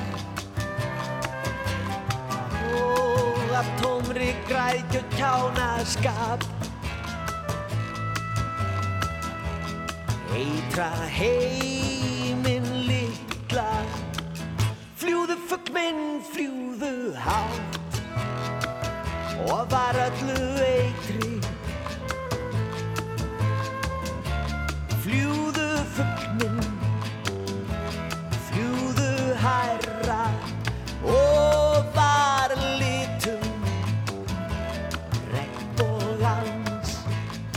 [2.83, 6.45] Og af tómri grækju kjánaskap
[10.37, 13.71] Eitra heiminn litla.
[15.01, 17.97] Fljúðu fugg minn, fljúðu hátt.
[19.47, 21.31] Og var öllu eitri.
[25.07, 25.65] Fljúðu
[25.95, 26.61] fugg minn
[28.51, 29.09] Fljúðu
[29.41, 30.21] hærra.
[31.07, 33.49] Og var litum
[35.33, 36.97] Regnbógans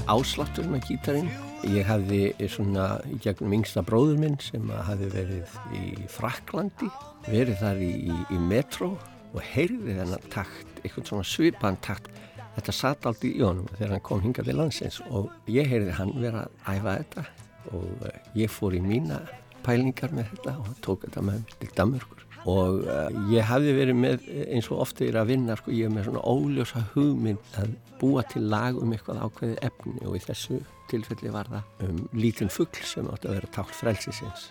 [0.08, 6.06] Áslátturinn á gítarinn Ég hafði svona í gegnum yngsta bróður minn sem hafði verið í
[6.12, 6.88] Fraklandi,
[7.28, 8.94] verið þar í, í, í metro
[9.34, 12.08] og heyrði þennan takt, eitthvað svona svipan takt.
[12.56, 16.16] Þetta satt aldrei í honum þegar hann kom hingað til landsins og ég heyrði hann
[16.20, 17.28] vera að æfa þetta
[17.76, 18.08] og
[18.40, 19.20] ég fór í mína
[19.66, 22.26] pælingar með þetta og tók þetta með til Danmörkur.
[22.48, 25.96] Og uh, ég hafði verið með eins og ofta er að vinna, sko, ég hef
[25.98, 30.62] með svona óljósa hugmynd að búa til lag um eitthvað ákveðið efni og í þessu
[30.90, 34.50] tilfelli var það um lítinn fuggl sem átti að vera tátt frelsisins.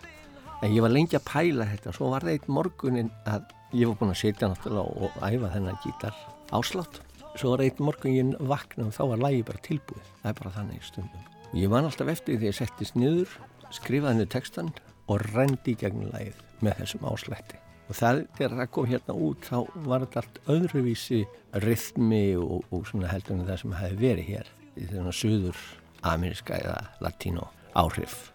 [0.63, 3.99] En ég var lengi að pæla þetta, svo var það eitt morgunin að ég var
[4.01, 6.17] búin að setja náttúrulega og æfa þennan gítar
[6.51, 7.01] áslátt.
[7.39, 10.07] svo var einn morgun ég vakna og þá var lægi bara tilbúið.
[10.23, 11.29] Það er bara þannig stundum.
[11.55, 13.39] Ég man alltaf eftir því að ég settist niður,
[13.71, 14.73] skrifaði niður textan
[15.07, 17.61] og rendi í gegnum lægið með þessum áslætti.
[17.89, 21.21] Og það, þegar það kom hérna út, þá var þetta allt öðruvísi
[21.65, 25.63] rithmi og, og svona heldur en það sem hefði verið hér í þennan suður
[26.03, 28.31] ameríska eða latínó áhrif.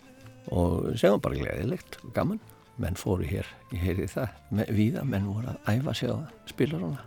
[0.52, 2.42] Og segjum bara gleðilegt og gaman.
[2.82, 6.18] Menn fóru hér, ég heyri það, með, víða, menn voru að æfa sig á
[6.50, 7.04] spilaruna.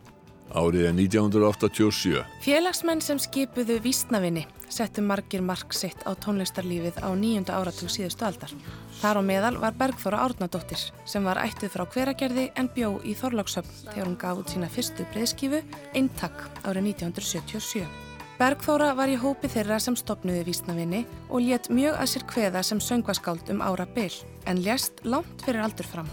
[0.55, 2.21] Árið er 1987.
[2.45, 8.55] Félagsmenn sem skipuðu vísnavinni settu margir mark sitt á tónlistarlífið á nýjunda áratug síðustu aldar.
[9.01, 13.91] Þar á meðal var Bergþóra Árnadóttir sem var ættuð frá hveragerði en bjó í Þorláksöfn
[13.91, 15.65] þegar hún gaf út sína fyrstu breyðskifu
[15.99, 18.06] Eintak árið 1977.
[18.37, 20.99] Bergþóra var í hópi þeirra sem stopnuði vísnavinni
[21.31, 24.13] og létt mjög að sér kveða sem söngvaskáld um ára byll
[24.45, 26.11] en lést langt fyrir aldur fram.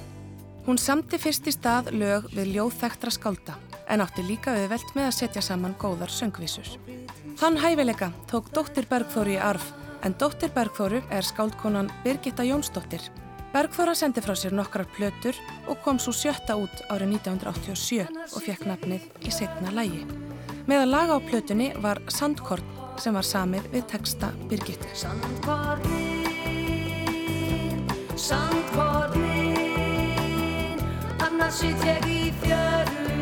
[0.63, 3.57] Hún samti fyrst í stað lög við ljóðþektra skálda
[3.91, 6.69] en átti líka auðvelt með að setja saman góðar söngvísur.
[7.41, 9.73] Þann hæfileika tók dóttir Bergþóru í arf
[10.07, 13.03] en dóttir Bergþóru er skáldkonan Birgitta Jónsdóttir.
[13.51, 15.35] Bergþóra sendi frá sér nokkrar plötur
[15.67, 20.07] og kom svo sjötta út árið 1987 og fekk nafnið í setna lægi.
[20.63, 22.63] Meðan laga á plötunni var Sandkorn
[23.01, 24.87] sem var samið við texta Birgittu.
[28.23, 29.49] Sandkornin,
[31.19, 33.17] annars sitt ég í fjöru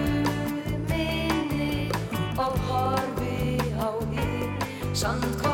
[0.92, 1.90] minni
[2.38, 5.51] og horfi á hinn.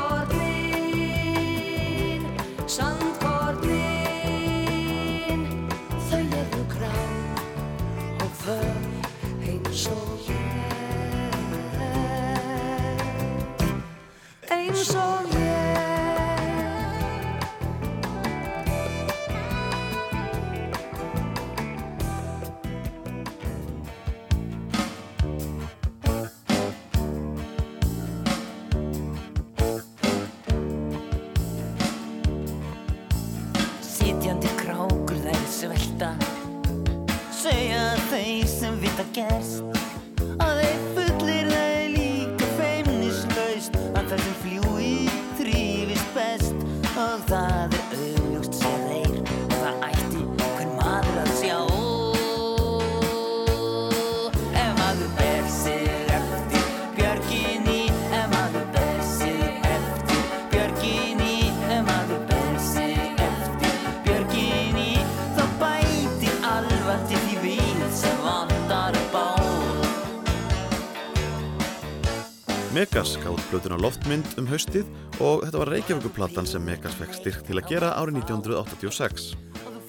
[14.77, 15.36] Eins
[72.77, 74.85] Megas gáði plötuna Loftmynd um haustið
[75.17, 79.31] og þetta var Reykjavíkuplattan sem Megas fekk styrk til að gera árið 1986.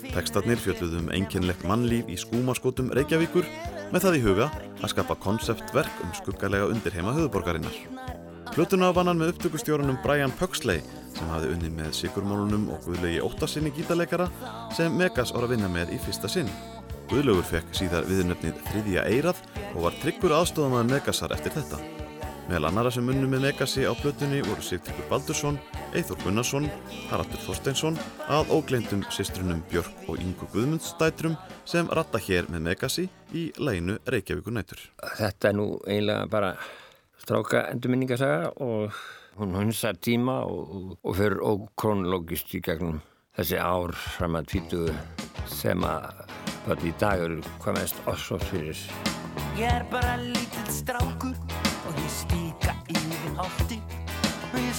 [0.06, 3.44] Tekstarnir fjölluðu um einkennlegt mannlíf í skúmaskotum Reykjavíkur
[3.92, 4.48] með það í huga
[4.78, 7.76] að skapa konceptverk um skuggalega undirheima höfuborgarinnar.
[8.54, 10.80] Plötuna vann hann með upptökustjórunum Brian Pugsley
[11.12, 14.30] sem hafði unnið með Sigurmálunum og Guðlegi Óttarsinni gítarleikara
[14.72, 16.48] sem Megas ára að vinna með í fyrsta sinn.
[17.12, 22.07] Guðlaugur fekk síðar viðnöfnið Þriðja Eirað og var tryggur aðstofamaður Megasar eftir þetta.
[22.48, 25.58] Meðal annara sem unnu með Megasi á plötunni voru Sigtryggur Baldursson,
[25.92, 26.70] Eithor Gunnarsson,
[27.10, 27.98] Haraldur Þorsteinsson
[28.32, 31.36] að ógleindum sýstrunum Björk og Ingu Guðmundsdætrum
[31.68, 33.04] sem ratta hér með Megasi
[33.36, 34.80] í læginu Reykjavíkur nætur.
[35.18, 36.54] Þetta er nú eiginlega bara
[37.20, 38.96] stráka endurminningasaga og
[39.36, 43.02] hún hunsar tíma og, og, og fyrir ókronologist í gegnum
[43.36, 44.96] þessi ár fram að tvítugu
[45.52, 46.24] sem að
[46.64, 48.86] bara í dag eru hvað mest ossos fyrir.
[49.60, 51.67] Ég er bara lítill strákur og
[53.38, 53.78] yfir holti
[54.52, 54.74] og ég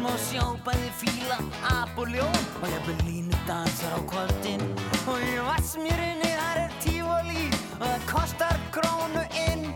[0.00, 1.36] þar má sjá bæði fíla,
[1.68, 4.62] ap og ljón og jafnvel línu dansar á kvöldin
[5.04, 7.42] og í vassmjörinni þar er tífóli
[7.76, 9.66] og það kostar krónu inn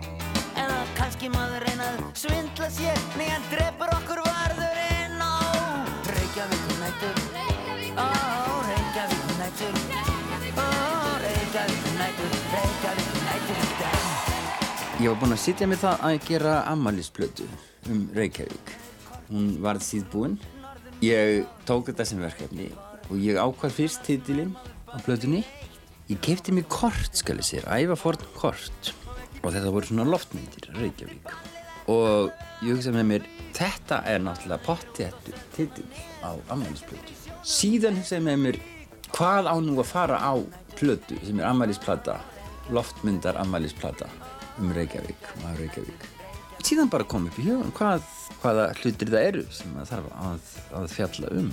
[0.56, 5.36] en það kannski maður reynað svindla sér hann drefur okkur varðurinn á
[6.14, 7.20] Reykjavík nætur
[8.00, 8.08] á
[8.70, 9.76] Reykjavík nætur
[10.56, 10.68] á
[11.26, 14.00] Reykjavík nætur Reykjavík nætur í dag
[15.02, 17.50] Ég var búinn að sitja með það að gera ammælisplötu
[17.90, 18.83] um Reykjavík.
[19.30, 20.38] Hún varð síðbúinn.
[21.04, 22.70] Ég tók þetta sem verkefni
[23.10, 24.54] og ég ákvað fyrst titilinn
[24.88, 25.44] á plötunni.
[26.08, 28.94] Ég kefti mér kort, skal ég sér, ævaforn kort.
[29.44, 31.32] og þetta voru svona loftmyndir Reykjavík
[31.92, 32.30] og
[32.64, 33.26] ég hugsa með mér
[33.56, 35.88] þetta er náttúrulega pottjættu titill
[36.24, 38.60] á ammælisplötu síðan hugsa ég með mér
[39.12, 40.32] hvað á nú að fara á
[40.78, 42.16] plötu sem er ammælisplata
[42.72, 44.08] loftmyndar ammælisplata
[44.62, 46.08] um Reykjavík, maður Reykjavík
[46.64, 48.06] síðan bara kom upp í hugan hvað,
[48.44, 50.50] hvaða hlutir það eru sem það þarf að,
[50.80, 51.50] að fjalla um.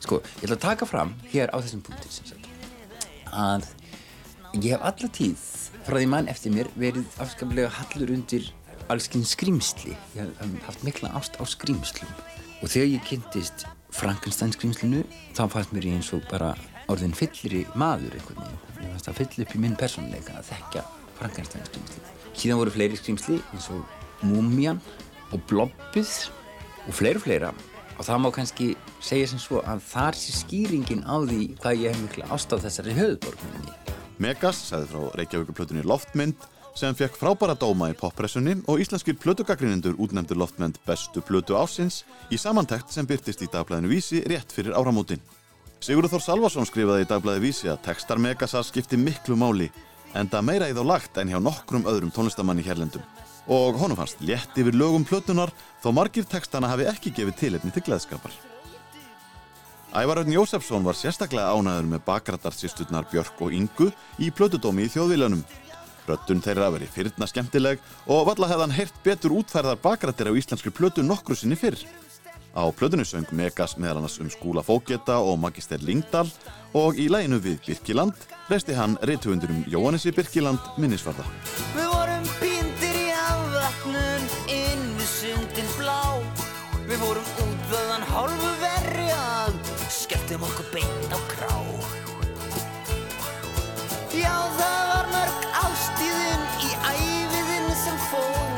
[0.00, 2.46] Sko, ég ætla að taka fram hér á þessum punktir sem sagt
[3.30, 3.66] að
[4.56, 5.42] ég hef alla tíð
[5.86, 8.48] frá því mann eftir mér verið afskaplega hallur undir
[8.90, 12.10] allskinn skrýmsli ég hef haft mikla ást á skrýmslum
[12.60, 15.04] og þegar ég kynntist Frankenstein skrýmslinu
[15.36, 16.54] þá fannst mér eins og bara
[16.90, 18.62] orðin fyllri maður einhvern veginn.
[18.80, 20.86] Ég fannst að fyll upp í minn persónuleika að þekka
[21.20, 24.80] Frankenstein skrýmsli síðan voru fleiri skrýmsli eins og Múmjan
[25.30, 26.14] og Blobbið
[26.86, 27.50] og fleira fleira
[27.96, 28.68] og það má kannski
[29.04, 32.56] segja sem svo að þar sé skýringin á því hvað ég hef mikla ást á
[32.62, 33.76] þessari höfuborgminni
[34.20, 40.38] Megas sagði frá Reykjavíkuplötunni Loftmynd sem fekk frábæra dóma í poppressunni og íslenskir plötugagrinendur útnefndur
[40.40, 45.22] Loftmynd bestu plötu ásins í samantækt sem byrtist í dagblæðinu Vísi rétt fyrir áramótin.
[45.80, 49.70] Sigurður Þór Salvarsson skrifaði í dagblæði Vísi að textar Megasa skipti miklu máli
[50.14, 53.02] en það meira í þá lagt en hjá nokkrum öðrum tónlistamanni hérlendum.
[53.48, 55.52] Og honum fannst létt yfir lögum plötunar
[55.82, 58.34] þó margir textana hafi ekki gefið tilefni til gleðskapar.
[59.90, 63.88] Ævar Örn Jósefsson var sérstaklega ánæður með bakrættarsýsturnar Björk og Ingu
[64.22, 65.40] í plötudómi í þjóðvílanum.
[66.06, 71.02] Röddun þeirra veri fyrirna skemmtileg og valla hefðan heyrt betur útfærðar bakrættir á íslenskri plötu
[71.02, 71.78] nokkru sinni fyrr.
[72.54, 76.26] Á plötunni söng Megas meðal annars um skúla fóketa og magister Lingdal
[76.74, 78.14] og í læginu við Birkiland
[78.50, 81.26] reysti hann reytuundur um Jóhannesi Birkiland minnisvarða.
[83.70, 86.18] Afvatnun inn við sundin blá.
[86.88, 89.54] Við vorum útveðan hálfu verri að
[89.92, 91.54] skelltum okkur beint á krá.
[94.10, 98.48] Já það var mörg ástíðin í æfiðin sem fór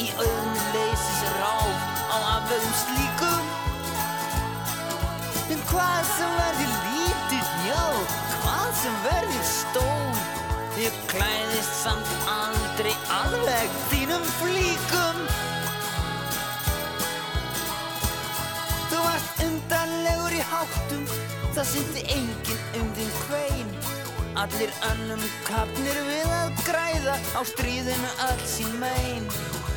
[0.00, 1.72] Í auðnu leysis ráð
[2.12, 3.48] á afveðum slíkum.
[5.50, 7.84] En hvað sem verður lítið, já,
[8.44, 10.20] hvað sem verður stór
[10.80, 12.19] Ég klæðist samt
[20.60, 21.04] háttum
[21.54, 23.72] Það syndi enginn um þinn hvein
[24.40, 29.26] Allir önnum kapnir við að græða Á stríðinu öll sín mein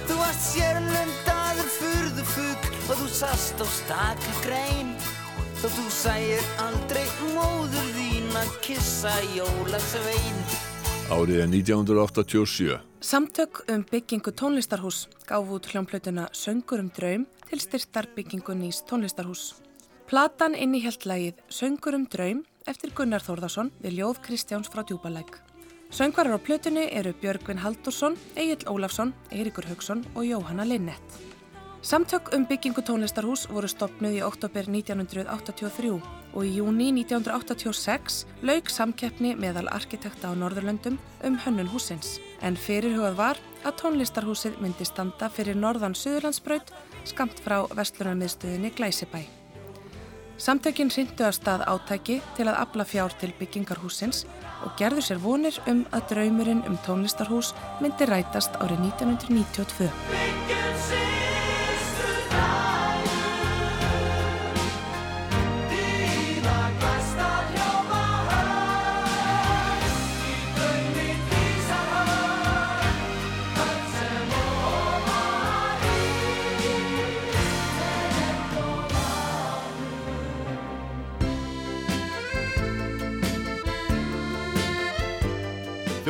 [0.08, 4.94] Þú varst sérlöndaður furðu fugl Og þú sast á stakri grein
[5.64, 10.46] Þó þú sæir aldrei móður þín að kissa jólasvein
[11.14, 12.78] Árið er 1987.
[13.04, 19.52] Samtök um byggingu tónlistarhús gaf út hljómplautuna Söngur um draum til styrtar byggingu nýs tónlistarhús.
[20.14, 25.40] Platan innihjalt lagið Söngur um draum eftir Gunnar Þórðarsson við ljóð Kristjáns frá Djúbalæk.
[25.90, 31.18] Söngvarar á plötunni eru Björgvin Haldursson, Egil Ólafsson, Eiríkur Haugsson og Jóhanna Linnett.
[31.82, 39.34] Samtök um byggingu tónlistarhús voru stopnuð í oktober 1983 og í júni 1986 lauk samkeppni
[39.34, 42.20] meðal arkitekta á Norðurlöndum um hönnun húsins.
[42.46, 46.70] En fyrirhugað var að tónlistarhúsið myndi standa fyrir norðan Suðurlandsbraut
[47.02, 49.43] skamt frá Vestlunarmiðstöðinni Glæsibæ.
[50.44, 54.26] Samtökin rindu að stað átæki til að afla fjár til byggingarhúsins
[54.68, 61.23] og gerðu sér vonir um að draumurinn um tónlistarhús myndi rætast árið 1992.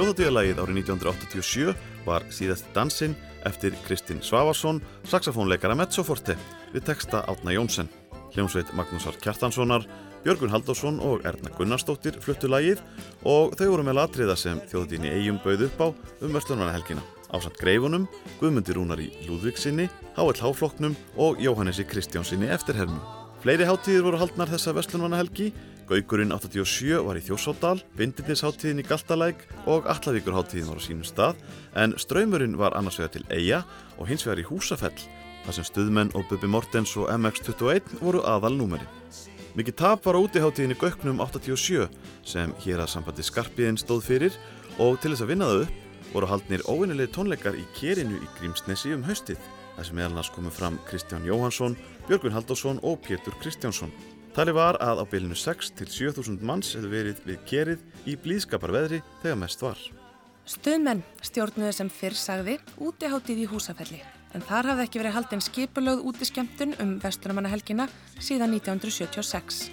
[0.03, 1.73] Þjóðatíðalagið árið 1987
[2.03, 3.13] var síðast dansinn
[3.47, 6.35] eftir Kristinn Svavarsson, saxofónleikara Mezzoforte
[6.73, 7.87] við texta Átna Jónsson.
[8.33, 9.87] Hljómsveit Magnúsar Kjartanssonar,
[10.25, 12.83] Björgun Halldórsson og Erna Gunnarsdóttir fluttu lagið
[13.23, 15.87] og þau voru með latriða sem þjóðatíðinni eigum bauð upp á
[16.27, 17.07] um Östlunarhelgina.
[17.31, 18.09] Ásand Greifunum,
[18.43, 19.87] Guðmundur Rúnar í Lúðvíksinni,
[20.19, 20.51] H.L.H.
[20.59, 22.99] flokknum og Jóhannesi Kristjánsinni eftirhermu.
[23.39, 25.53] Fleiri háttíðir voru haldnar þessa Vestlunarhelgi
[25.93, 31.43] Gaukurinn 87 var í Þjórsódal, Bindindisháttíðin í Galtalæk og Allavíkurháttíðin var á sínum stað
[31.77, 33.59] en Ströymurinn var annars vegar til Eija
[33.99, 34.95] og hins vegar í Húsafell
[35.43, 38.87] þar sem Stuðmenn og Bubi Mortens og MX21 voru aðal númeri.
[39.53, 41.85] Mikið tap var á útiháttíðin í Gauknum 87
[42.25, 44.39] sem hér að sambandi Skarpiðin stóð fyrir
[44.81, 48.95] og til þess að vinna það upp voru haldnir óvinnilegi tónleikar í Kerinu í Grímsnesi
[48.97, 49.45] um haustið
[49.75, 51.77] þar sem meðal nas komu fram Kristján Jóhansson,
[52.09, 53.93] Björgun Halldórsson og Pétur Kristjánsson.
[54.33, 58.71] Tali var að á bylunu 6 til 7000 manns hefði verið við kerið í blíðskapar
[58.73, 59.77] veðri þegar mest var.
[60.49, 63.99] Stuðmenn stjórnuðu sem fyrr sagði útiháttið í húsafelli
[64.33, 67.85] en þar hafði ekki verið haldinn skipulögð útiskemtun um vestunumannahelgina
[68.17, 69.67] síðan 1976.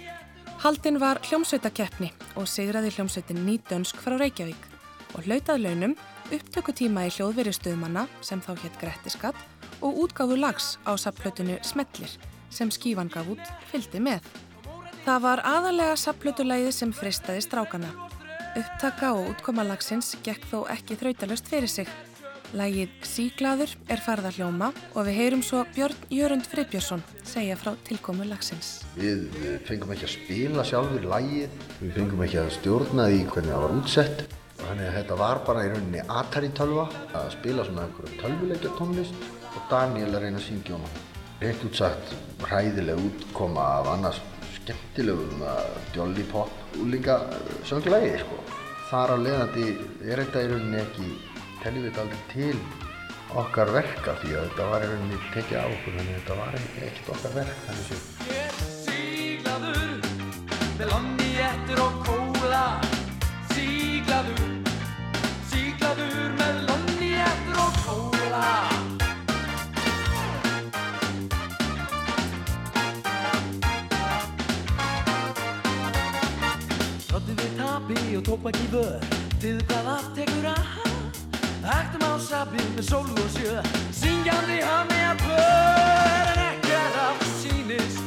[0.61, 4.69] Haldinn var hljómsveitakeppni og sigraði hljómsveitin Nýdönsk frá Reykjavík
[5.15, 5.97] og hlautað launum
[6.29, 9.41] upptökutíma í hljóðveri stuðmanna sem þá hétt Grettiskatt
[9.81, 12.13] og útgáfu lags á sapplötunu Smellir
[12.53, 14.21] sem skífan gaf út fylgdi með.
[15.01, 17.87] Það var aðalega sapplötulæði sem fristaði strákana.
[18.59, 21.87] Upptaka og útkoma lagsins gekk þó ekki þrautalöst fyrir sig.
[22.53, 28.27] Lægið Síglaður er farða hljóma og við heyrum svo Björn Jörund Friðbjörnsson segja frá tilkomu
[28.29, 28.81] lagsins.
[28.93, 29.25] Við
[29.65, 33.77] fengum ekki að spila sjálfur lægið, við fengum ekki að stjórna því hvernig það var
[33.79, 34.25] útsett.
[34.61, 39.31] Þannig að þetta var bara í rauninni Atari tölva að spila svona einhverjum tölvuleikja tónlist
[39.55, 40.99] og Daniel að reyna að syngja honum.
[41.41, 42.13] Reynt útsagt
[42.43, 44.21] hræðileg útkoma af annars
[44.61, 45.65] skemmtilegum uh,
[45.95, 46.49] Jolly Pop
[46.81, 47.17] úlinga
[47.67, 48.37] sönglægi sko.
[48.91, 49.65] Þar á leiðandi
[50.03, 51.09] er þetta í rauninni ekki,
[51.63, 52.59] teljum við þetta aldrei til
[53.41, 56.59] okkar verka því að þetta var í rauninni tekið á okkur þannig að þetta var
[56.59, 58.03] ekkert okkar verk þannig séð.
[58.85, 59.81] Síglaður
[60.77, 62.80] með lonni ettur og kóla
[78.51, 79.01] og tópak í vör.
[79.41, 80.65] Þið hvað aftekur að
[81.61, 83.61] Ættum á sapið með sólu og sjö.
[83.93, 88.01] Syngjandi hafni að bör En ekki er af sínist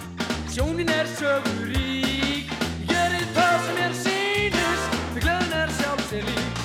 [0.51, 2.51] Sjónin er sögurík.
[2.89, 6.62] Gerið það sem er sínist Því glöðn er sjálf sér lík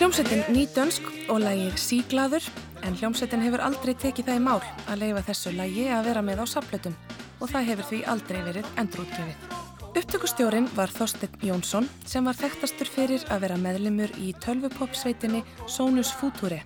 [0.00, 2.50] Hljómsveitin Nýdönsk og lægið Síglaður
[2.80, 6.44] en hljómsveitin hefur aldrei tekið það í mál að leifa þessu lægi að vera með
[6.44, 6.96] á sapplötum
[7.40, 9.59] og það hefur því aldrei verið endurútgefið.
[9.90, 16.60] Upptökustjórin var Þorsteinn Jónsson sem var þekktastur fyrir að vera meðlimur í tölvupopsveitinni Sonus Future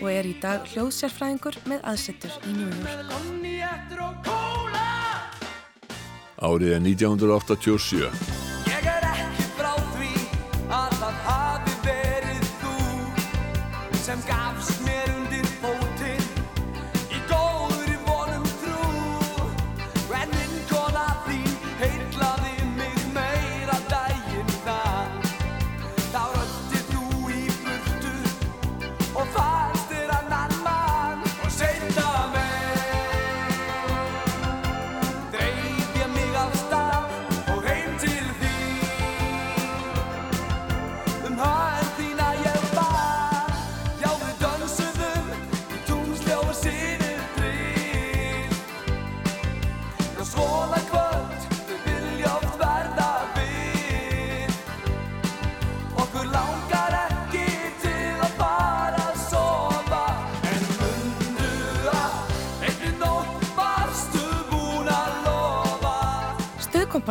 [0.00, 3.06] og er í dag hljóðsérfræðingur með aðsettur í New York.
[3.12, 4.86] Lonni ettur og kóla
[6.40, 8.49] Árið er 1987.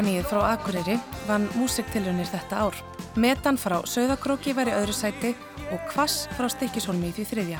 [0.09, 0.95] Stuðkompaníið frá Akureyri
[1.27, 2.77] vann músiktilunir þetta ár.
[3.13, 5.35] Metan frá Söðakróki var í öðru sæti
[5.69, 7.59] og Kvass frá Stykkishólmi í því þriðja.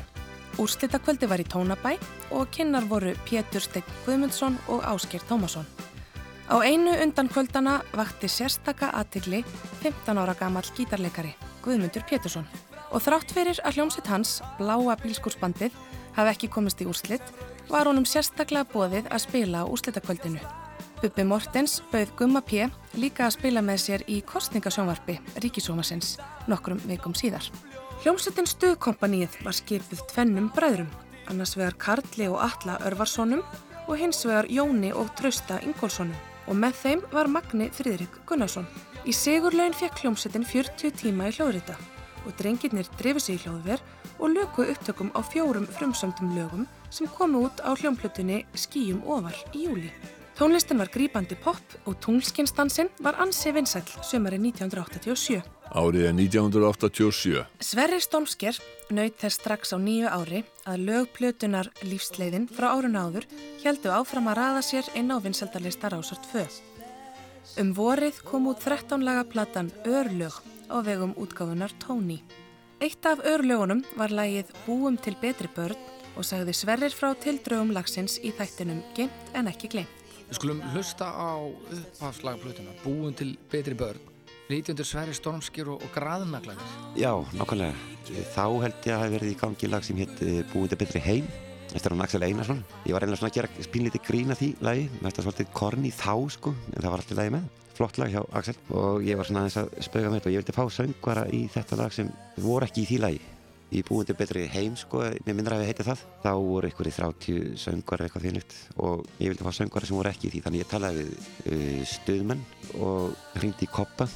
[0.57, 1.91] Úrslitakvöldi var í Tónabæ
[2.33, 5.67] og kynnar voru Pétur Steinn Guðmundsson og Ásker Tómasson.
[6.49, 9.43] Á einu undan kvöldana vakti sérstaka aðtigli
[9.83, 12.47] 15 ára gamall gítarleikari, Guðmundur Pétursson.
[12.89, 15.77] Og þrátt fyrir að hljómsitt hans, Bláa bílskúrsbandið,
[16.17, 17.29] hafi ekki komist í úrslit,
[17.69, 20.41] var honum sérstaklega bóðið að spila á úrslitakvöldinu.
[20.99, 22.65] Bubbi Mortens bauð Gumma P.
[22.99, 26.17] líka að spila með sér í kostningasjónvarpi Ríkisómasins
[26.51, 27.45] nokkrum vikum síðar.
[28.03, 30.89] Hljómsveitin Stuðkompaníið var skipuð tvennum bræðrum,
[31.31, 33.45] annars vegar Karli og Alla Örvarssonum
[33.85, 36.19] og hins vegar Jóni og Trausta Ingólfssonum
[36.51, 38.67] og með þeim var Magni Friðrik Gunnarsson.
[39.07, 41.79] Í sigurlaun fekk hljómsveitin 40 tíma í hljóðrita
[42.25, 43.79] og drengirnir drefu sig í hljóðver
[44.19, 49.69] og löku upptökum á fjórum frumsöndum lögum sem komu út á hljómplutunni Skíum ofar í
[49.69, 49.95] júli.
[50.39, 55.41] Tónlistin var grípandi pop og tunglskinstansinn var ansi vinsæll sömari 1987.
[55.75, 57.41] Árið er 1987.
[57.59, 58.55] Sverrir Stormsker
[58.95, 63.27] naut þess strax á nýju ári að lögplötunar lífsleiðin frá árun áður
[63.65, 66.47] heldu áfram að raða sér inn á vinsældarlista Rásart 2.
[67.59, 70.39] Um vorið kom út 13 laga platan Örlög
[70.71, 72.21] á vegum útgáfunar Tóni.
[72.79, 75.75] Eitt af örlögunum var lagið Búum til betri börn
[76.15, 79.98] og sagði Sverrir frá tildrögum lagsins í þættinum Gemt en ekki glemt.
[80.29, 83.97] Við skulum hlusta á upphafslagplötuna Búin til betri börn
[84.49, 87.73] Lítjöndur Sverri Stormskir og, og Graðnaglæðir Já, nákvæmlega.
[88.35, 90.21] Þá held ég að hafi verið í gangi lag sem hétt
[90.53, 91.31] Búið til betri heim
[91.69, 92.61] eftir hann Axel Einarsson.
[92.85, 96.53] Ég var einlega svona að gera spínlítið grína því lagi, þetta svolítið korni þá sko,
[96.73, 97.49] en það var alltaf lagi með.
[97.79, 100.41] flott lag hjá Axel og ég var svona aðeins að spauga með þetta og ég
[100.41, 103.21] vildi fá söngvara í þetta lag sem voru ekki í því lagi
[103.75, 106.05] í búindi betri heim sko, mér minnir að við heiti það.
[106.23, 110.11] Þá voru ykkur í 30 söngvar eitthvað fínlegt og ég vildi fá söngvara sem voru
[110.13, 112.43] ekki því þannig ég talaði við uh, stuðmenn
[112.79, 114.09] og hringdi í koppa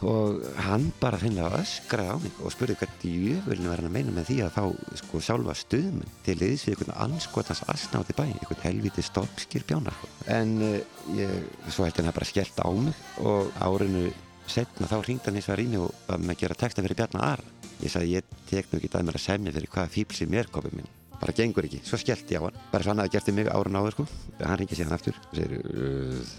[0.00, 4.14] og hann bara finnilega öskraði á mig og spurði hvernig jöfulinu var hann að meina
[4.16, 8.64] með því að fá sko sjálfa stuðmenn til liðs við einhvern anskotans asnáti bæ einhvern
[8.64, 9.96] helviti stoppskýr bjánar.
[10.32, 10.74] En uh,
[11.16, 14.08] ég, svo hætti hann bara skellt á mig og árinu
[14.50, 17.34] setna þá hringdi hann eins og að rýni og að með gera texta fyrir Bjarnar
[17.36, 20.34] Ara ég sagði ég tek nú ekki að mér að semja fyrir hvaða fíbl sem
[20.40, 20.90] er kopið minn.
[21.20, 22.58] Bara gengur ekki, svo skellti ég á hann.
[22.72, 24.04] Bara svo hann hafði gert í mig árun áður sko.
[24.40, 25.18] Hann ringi síðan aftur.
[25.36, 25.66] Segir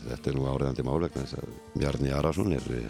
[0.07, 2.87] þetta er nú áriðandi mál vegna þess að Bjarni Arason er uh,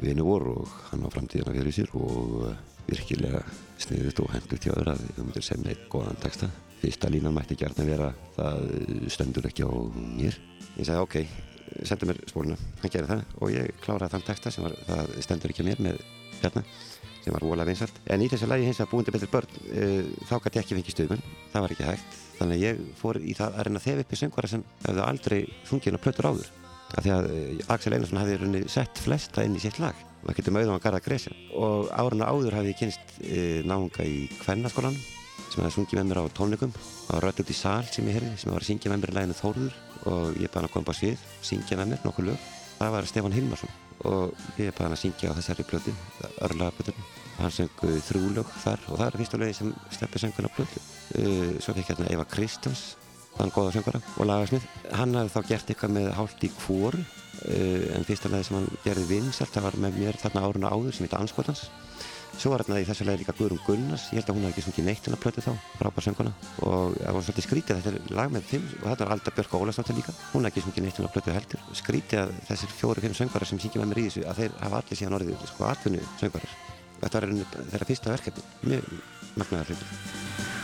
[0.00, 2.54] vinu vor og hann á framtíðina fyrir sér og uh,
[2.88, 3.42] virkilega
[3.84, 6.48] sniðut og hendur til öðru að þú myndir semja eitt góðan texta.
[6.80, 8.64] Fyrsta línan mætti gert að vera það
[9.12, 9.72] stendur ekki á
[10.16, 10.40] mér.
[10.78, 11.20] Ég sagði ok,
[11.84, 12.56] sendu mér spóluna.
[12.80, 15.88] Hann gerði það og ég kláraði þann texta sem var það stendur ekki á mér
[15.90, 16.04] með
[16.40, 16.64] Bjarni
[17.24, 20.34] sem var vola vinsalt en í þessu lagi hins að búindi betri börn uh, þá
[20.44, 22.18] gæti ekki fengið stuðmenn það var ekki hægt.
[22.34, 25.04] Þannig að ég fór í það að reyna að þefa upp í söngvara sem hefði
[25.04, 25.38] aldrei
[25.68, 26.48] fungið á plötur áður.
[26.94, 30.00] Af því að uh, Axel Einarsson hefði runni sett flesta inn í sitt lag.
[30.22, 34.08] Og það getur mögðum að garda gresja og áruna áður hefði ég kynst uh, náunga
[34.08, 36.74] í Kvennaskólan sem hefði sungið með mér á tónleikum.
[37.10, 39.18] Á Rött út í sal sem ég heyrði sem var að syngja með mér í
[39.20, 39.80] læginu Þórður.
[40.04, 42.52] Og ég bæði hann að koma á svið syngja með mér nokkuð lög.
[42.80, 45.94] Það var Stefán Hilmarsson og ég bæði hann að syngja á þessari plötu
[46.44, 47.06] örlaðaplötunum
[47.38, 50.82] hann söng uh, þrjúlög þar og það er fyrsta lögi sem steppi söngun á plötu.
[51.18, 52.84] Uh, svo fekk hérna Eva Kristjáns
[53.34, 57.80] þann góða söngara og lagarsmið hann hafði þá gert eitthvað með hálft í kvóru uh,
[57.96, 61.08] en fyrsta lagi sem hann gerði vinsalt það var með mér þarna áruna áður sem
[61.08, 61.66] heit Anskotans
[62.40, 64.06] svo var hérna í þessu lagi líka Guðrún Gunnars.
[64.12, 66.32] Ég held að hún hafði ekki sungið neitt hennar plötu þá frábær sönguna
[66.66, 69.56] og það var svolítið skrítið þetta er lag með fimm og þetta var Alda Björk
[69.60, 70.16] Ólastóttir líka.
[70.32, 71.64] Hún hafði ekki sungið neitt hennar plötu heldur.
[71.80, 75.00] Skrítið að þessir fjóri-fimm söngvarar sem syngja með mér í þessu að þeir hafa allir
[75.02, 76.58] síðan orðið sko atvinnu söngvarar.
[77.04, 77.32] Þetta var
[77.72, 78.46] þeirra fyrsta verkefni.
[78.68, 78.92] Mjög
[79.38, 80.63] magnaðar hlutur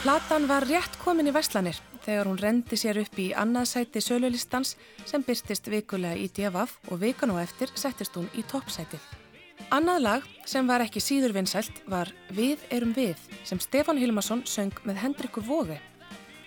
[0.00, 4.70] Platan var rétt komin í Vestlanir þegar hún rendi sér upp í annað sæti sölulistans
[5.04, 8.96] sem byrstist vikulega í DFF og vikan og eftir settist hún í toppsæti.
[9.68, 14.72] Annað lag sem var ekki síður vinsælt var Við erum við sem Stefán Hilmarsson söng
[14.88, 15.76] með Hendriku Vóði.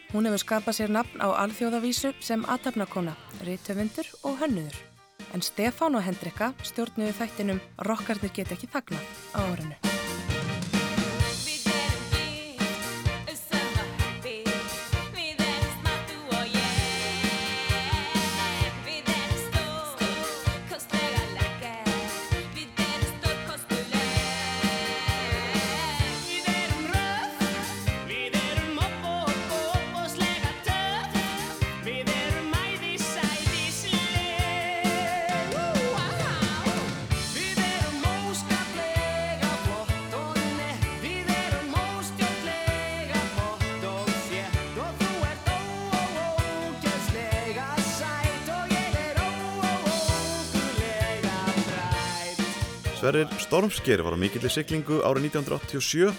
[0.09, 3.13] Hún hefur skapað sér nafn á alþjóðavísu sem aðtapnakona,
[3.45, 4.81] rítöfundur og hönnuður.
[5.30, 9.93] En Stefán og Hendrika stjórnuðu þættinum Rokkarnir get ekki þagnað á árinu.
[53.03, 56.13] Sverrir Stormsker var á mikillir siglingu árið 1987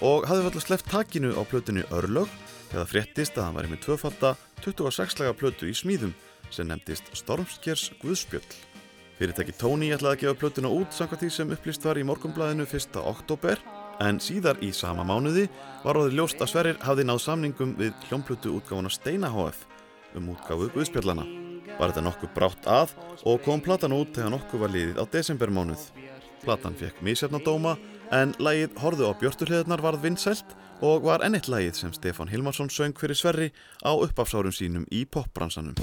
[0.00, 2.30] og hafði fallið sleppt takinu á plötunni Örlög
[2.70, 4.30] þegar fréttist að hann var með tvöfalda
[4.64, 6.14] 26 laga plötu í smíðum
[6.48, 8.56] sem nefndist Stormskers Guðspjöll.
[9.18, 12.96] Fyrirtæki Tony ætlaði að gefa plötuna út samkvæmt því sem upplýst var í morgumblæðinu 1.
[13.04, 13.60] oktober
[14.00, 15.44] en síðar í sama mánuði
[15.84, 19.66] var áður ljóst að Sverrir hafði náð samningum við hljómplötu útgáfuna Steina HF
[20.16, 21.28] um útgáfu Guðspjöllana.
[21.76, 22.96] Var þetta nokkuð brátt að
[23.28, 25.90] og kom platan út þegar nokkuð var liðið á desembermánuð.
[26.44, 27.76] Platan fekk mísjarnadóma
[28.16, 32.96] en lagið Horðu á björturliðarnar varð vinsælt og var ennitt lagið sem Stefán Hilmarsson söng
[32.96, 33.52] fyrir Sverri
[33.84, 35.76] á uppafsárum sínum í popbransanum.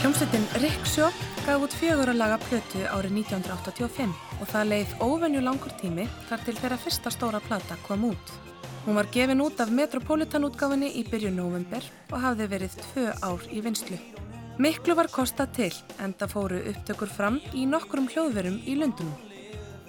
[0.00, 1.10] Hljómsveitin Rick Shaw
[1.46, 6.46] gaf út fjögur að laga plötu árið 1985 og það leið óvenju langur tími þar
[6.46, 8.32] til þeirra fyrsta stóra plata kom út.
[8.86, 13.42] Hún var gefin út af Metropolitan útgáfinni í byrjun november og hafði verið tvö ár
[13.52, 13.98] í vinslu.
[14.60, 19.18] Miklu var kostað til en það fóru upptökur fram í nokkrum hljóðverum í Lundunum.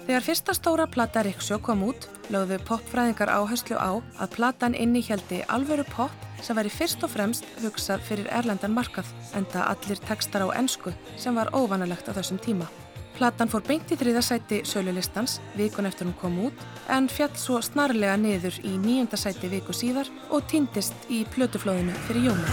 [0.02, 5.84] Þegar fyrsta stóra plata Riksjó kom út, lögðu popfræðingar áherslu á að platan innihjaldi alvöru
[5.88, 9.08] pop sem væri fyrst og fremst hugsað fyrir erlendan markað,
[9.38, 12.68] enda allir textar á ensku sem var óvanalegt á þessum tíma.
[13.16, 16.62] Platan fór beint í þriðasæti sölulistans vikun eftir hún kom út
[16.92, 22.30] en fjall svo snarlega niður í nýjunda sæti viku síðar og týndist í plötuflóðinu fyrir
[22.30, 22.46] jónu.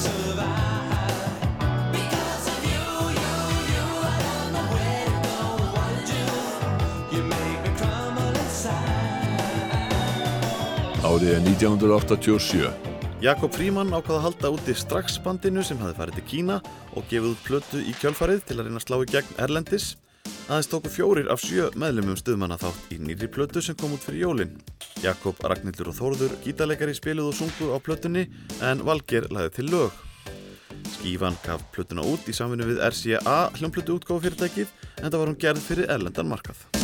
[0.00, 0.46] Survive
[1.92, 2.84] because of you,
[3.20, 3.34] you,
[3.72, 3.84] you.
[4.00, 5.40] I don't know where to go,
[5.74, 6.20] what to
[7.10, 7.16] do.
[7.16, 8.78] You make me crumble inside.
[11.02, 12.89] Árið er 1987.
[13.20, 16.54] Jakob Fríman ákvaða að halda úti strax bandinu sem hafði farið til Kína
[16.96, 19.88] og gefið út plötu í kjölfarið til að reyna að slá í gegn Erlendis.
[20.48, 24.24] Aðeins tóku fjórir af sjö meðlumum stuðmanna þátt í nýri plötu sem kom út fyrir
[24.24, 24.56] jólin.
[25.04, 28.24] Jakob, Ragnhildur og Þórður gítarleikari spiluð og sungu á plötunni
[28.64, 30.02] en Valger laði til lög.
[30.96, 35.42] Skífan gaf plötuna út í samvinni við RCA hljómplötu útgáfu fyrirtækið en það var hún
[35.44, 36.79] gerð fyrir erlendan markað.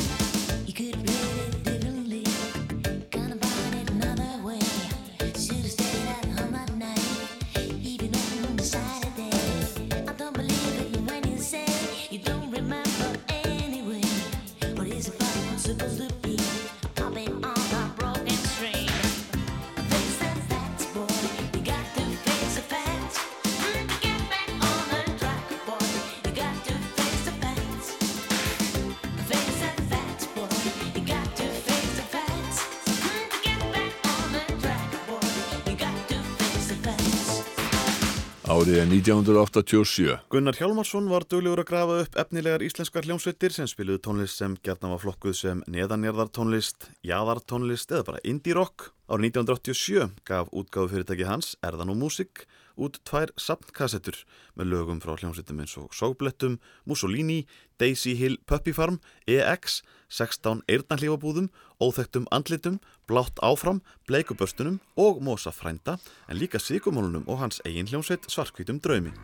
[38.96, 40.18] 1987.
[40.32, 44.94] Gunnar Hjálmarsson var duglegur að grafa upp efnilegar íslenskar hljómsveitir sem spiluðu tónlist sem gerðna
[44.94, 48.90] var flokkuð sem neðanjarðartónlist, jaðartónlist eða bara indie rock.
[49.10, 52.46] Árið 1987 gaf útgáfu fyrirtæki hans Erðan og Músik
[52.76, 54.18] út tvær sapnkassettur
[54.56, 57.44] með lögum frá hljómsveitum eins og Sóblettum, Mussolini,
[57.80, 61.48] Daisy Hill Puppy Farm, EX, 16 eirnarhlífabúðum,
[61.82, 62.78] óþektum andlitum,
[63.08, 65.98] blátt áfram, bleikubörstunum og Mosa frænda
[66.28, 69.14] en líka sigumólunum og hans eigin hljómsveit svarkvítum draumi.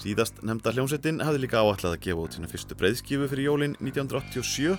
[0.00, 4.78] Síðast nefnda hljómsveitin hafði líka áallega að gefa út sína fyrstu breyðskifu fyrir jólin 1987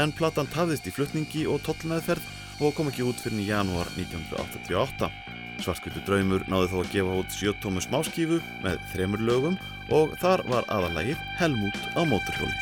[0.00, 5.31] en platan tafðist í flutningi og tollnaðferð og kom ekki út fyrir í janúar 1988.
[5.62, 9.58] Svartkvítu draumur náði þó að gefa út sjötómu smáskífu með þremur lögum
[9.94, 12.56] og þar var aðalagið Helmút á móturhjóli.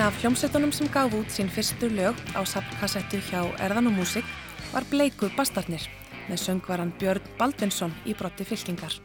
[0.00, 4.24] Eina af hljómsveitunum sem gaf út sín fyrstu lög á sapnkassettu hjá Erðan og Músik
[4.72, 5.82] var Bleiku Bastarnir
[6.24, 8.96] með söngvaran Björn Baldvinsson í brotti fylkingar.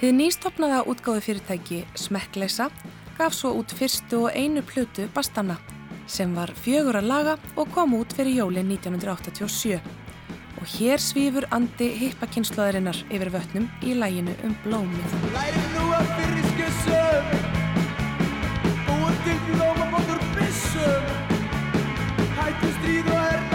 [0.00, 2.70] Þið nýstopnaða útgáðu fyrirtæki Smekkleisa
[3.18, 5.58] gaf svo út fyrstu og einu plötu Bastanna
[6.08, 9.76] sem var fjögur að laga og kom út fyrir jólin 1987.
[10.56, 15.20] Og hér svífur andi hippakynnslóðarinnar yfir vötnum í læginu um blómið.
[15.36, 17.50] Læri nú að fyrir skissum
[18.88, 19.81] Búið til blóma bóttur
[20.82, 21.02] byssum
[22.36, 23.51] Hættu stríð og hernaðar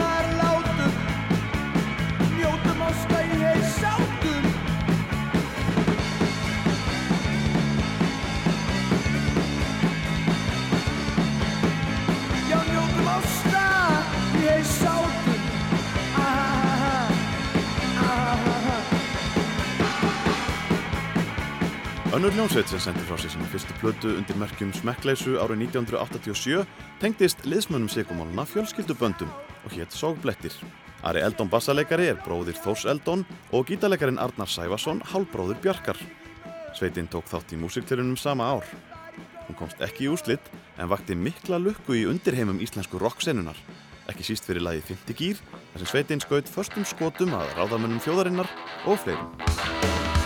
[22.18, 26.64] Önnur hljómsveit sem sendi frá sig sinni fyrstu plötu undir merkjum smekkleysu árið 1987
[26.98, 29.30] tengdist liðsmönnum sigumáluna fjölskylduböndum
[29.61, 30.56] og hétt Sógblettir.
[31.06, 33.22] Ari Eldon bassaleikari er bróðir Þórs Eldon
[33.53, 36.02] og gítaleikarin Arnar Sæfason hálbróður Bjarkar.
[36.73, 38.65] Sveitinn tók þátt í músiktilunum sama ár.
[39.45, 40.49] Hún komst ekki í úslitt
[40.81, 43.61] en vakti mikla lukku í undirheimum íslensku rocksenunar.
[44.10, 48.49] Ekki síst fyrir lagi 50 gýr, þar sem Sveitinn skaut förstum skotum að ráðamönnum þjóðarinnar
[48.89, 50.16] og fleirum.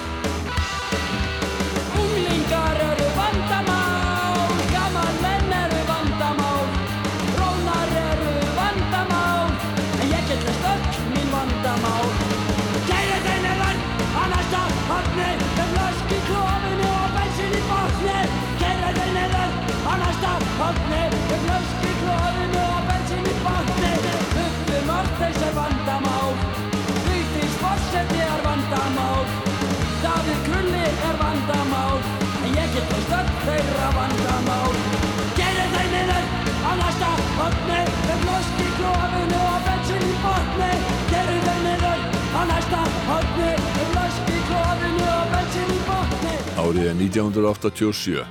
[46.71, 48.21] Árið er 1987.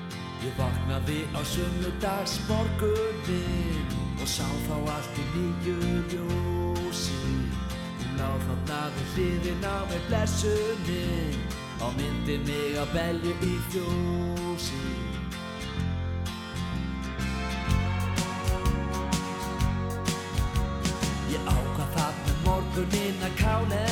[0.40, 5.74] Ég vaknaði á sunnudags morgunin og sá þá allt í nýju
[6.08, 7.18] ljósi.
[8.00, 11.36] Hún lá þarna við hliðin á með blessunin
[11.84, 14.82] og myndi mig að belju í fjósi.
[21.36, 23.84] Ég ákvað það með morgunin að kála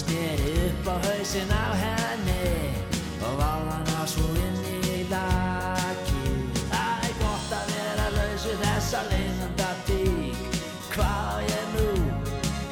[0.00, 2.72] og sneri upp á hausinn á henni
[3.20, 4.60] og váð hana svo inn
[4.96, 6.22] í laki.
[6.70, 10.56] Það er gott að vera laus við þessa leynanda dík.
[10.94, 11.90] Hvað á ég nú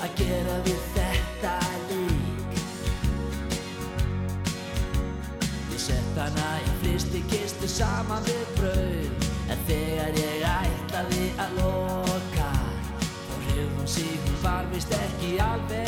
[0.05, 1.55] að gera við þetta
[1.91, 2.63] lík?
[5.75, 12.51] Ég sett hana í flisti kistu saman við brauð En þegar ég ætlaði að loka
[13.05, 15.88] Þá hrifð hún sig, hún var vist ekki alveg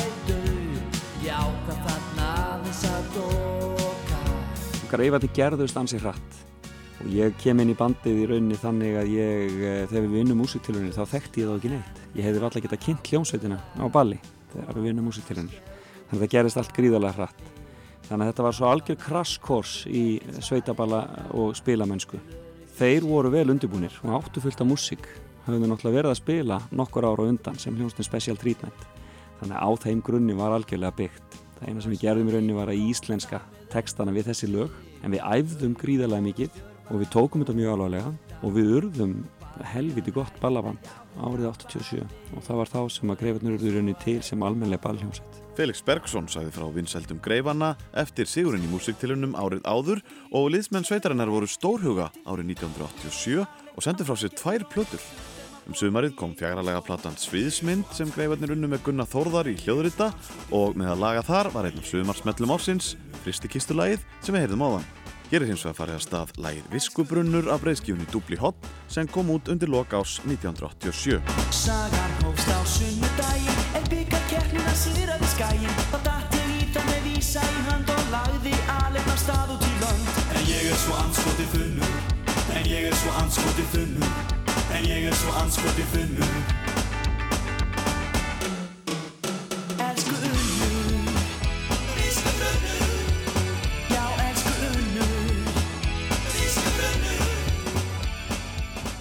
[4.90, 6.38] Greifarnir gerðust ansi hratt
[7.00, 10.40] og ég kem inn í bandið í rauninni þannig að ég, eh, þegar við vinnum
[10.42, 12.00] músiktilunir þá þekkti ég þá ekki neitt.
[12.16, 14.18] Ég hefði alltaf getað kynnt hljómsveitina á balli
[14.50, 15.60] þegar við vinnum músiktilunir.
[16.10, 17.44] Þannig að það gerist allt gríðarlega hratt.
[18.08, 20.04] Þannig að þetta var svo algjör krasskors í
[20.42, 21.00] sveitaballa
[21.30, 22.18] og spilamennsku.
[22.74, 25.06] Þeir voru vel undirbúinir og áttu fullt af músík.
[25.46, 28.84] Hafðu náttúrulega verið að spila nokkur ára undan sem hljómsveitin Special Treatment.
[29.38, 31.40] Þannig að á þeim grunni var algjörlega byggt.
[31.60, 33.40] Það eina sem við gerðum í rauninni var að íslenska
[33.72, 34.74] textana við þessi lög
[35.04, 39.14] en við æfðum gríðarlega mikið og við tókum þetta mjög alvarlega og við urðum
[39.70, 40.90] helviti gott ballaband
[41.20, 42.02] árið 87
[42.36, 45.40] og það var þá sem að greifarnir urður í rauninni til sem almennilega ballhljómsveit.
[45.58, 51.32] Felix Bergson sagði frá vinsældum greifanna eftir sigurinn í músiktilunum árið áður og liðsmenn sveitarinnar
[51.32, 53.44] voru stórhuga árið 1987
[53.74, 55.02] og sendi frá sér tvær plötur.
[55.70, 60.08] Um sumarið kom fjagralega platan Sviðsmynd sem greifarnir unnu með Gunnar Þórðar í hljóðrita
[60.50, 62.88] og með að laga þar var einn af sumarsmellum ársins,
[63.22, 64.88] Fristikistulagið sem við heyrðum áðan.
[65.30, 69.30] Hér er hins vegar farið að stað lægir Viskubrunnur af breyðskífunni Dúbli Hot sem kom
[69.30, 71.22] út undir loka ás 1987.
[71.54, 77.08] Sagan hófst á sunnudaginn En byggarkeppnin að sigraði skæinn Þá datt ég í það með
[77.12, 80.98] vísa í hönd Og lagði alveg af stað út í lönd En ég er svo
[81.06, 81.96] anskoti þunnur
[82.58, 84.39] En ég er svo anskoti þunnur
[84.76, 86.30] En ég er svo anskoti þunnur
[89.82, 90.84] Elsku Unnur.
[91.96, 92.84] Viskubrunnur
[93.90, 95.10] Já, elsku Unnur.
[96.36, 97.24] Viskubrunnur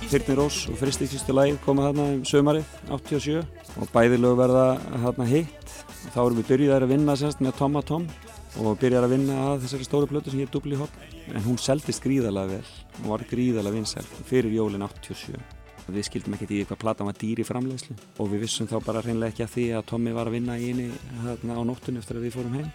[0.10, 3.46] Þyrni Rós og Fristi Kristu Læð koma þarna um sömarið 87
[3.78, 4.66] og bæði lög verða
[5.06, 5.78] þarna hitt.
[6.10, 8.10] Þá erum við byrjuðar að vinna semst með Tom að Tom
[8.58, 10.94] og byrjar að vinna að þessari stóru plötu sem hér dubli hot
[11.30, 12.68] en hún seldist gríðarlega vel
[13.04, 15.59] og var gríðarlega vinsæl fyrir jólin 87
[15.96, 19.04] við skildum ekkert í hvað platan var dýr í framleiðslu og við vissum þá bara
[19.06, 20.88] hreinlega ekki að því að Tommi var að vinna í eini
[21.24, 22.70] þarna á nóttunni eftir að við fórum heim.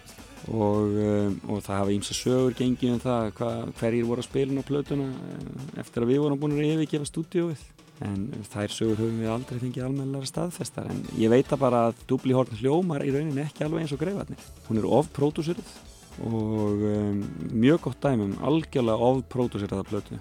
[0.45, 4.61] Og, um, og það hafa ímsa sögur gengið um það hva, hverjir voru að spilin
[4.61, 7.63] á plötuna eh, eftir að við vorum búin að yfirgefa stúdíóið.
[8.05, 10.91] En þær sögur höfum við aldrei fengið almennilega staðfestar.
[10.91, 14.03] En ég veit að bara að Dubli Horn hljómar í rauninni ekki alveg eins og
[14.03, 14.45] greifarnir.
[14.67, 15.73] Hún er ofpródúsirð
[16.23, 20.19] og um, mjög gott dæmum algjörlega ofpródúsirða plötu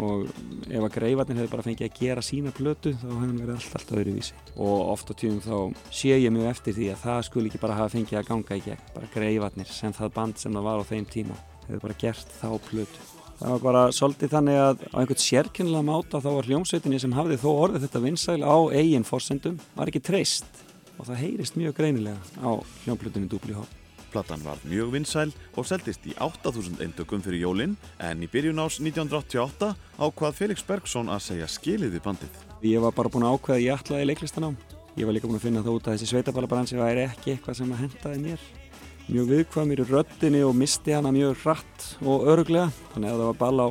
[0.00, 0.26] og
[0.70, 3.74] ef að greifarnir hefði bara fengið að gera sína plötu þá hefði hann verið allt,
[3.78, 4.38] allt öðruvísi.
[4.56, 7.78] Og oft á tíðum þá sé ég mjög eftir því að það skul ekki bara
[7.78, 8.86] hafa fengið að ganga í gegn.
[8.94, 12.48] Bara greifarnir sem það band sem það var á þeim tíma hefði bara gert þá
[12.68, 13.06] plötu.
[13.34, 17.40] Það var bara svolítið þannig að á einhvern sérkennilega máta þá var hljómsveitinni sem hafði
[17.42, 20.46] þó orðið þetta vinsæl á eigin forsendum var ekki treyst.
[20.94, 22.50] Og það heyrist mjög greinilega á
[22.84, 23.64] hljómplötunni Dúbli Hó.
[24.14, 28.76] Platan var mjög vinsæl og seldist í 8000 eindökum fyrir jólinn en í byrjun ás
[28.78, 32.36] 1988 ákvað Felix Bergson að segja skilið við bandið.
[32.62, 34.54] Ég var bara búin að ákveða að ég ætlaði leiklistanám.
[34.94, 37.72] Ég var líka búin að finna það út að þessi sveitaballabransi væri ekki eitthvað sem
[37.74, 38.44] að hendaði mér.
[39.08, 42.70] Mjög viðkvæmur í röddinni og misti hana mjög hratt og öruglega.
[42.94, 43.68] Þannig að það var ball á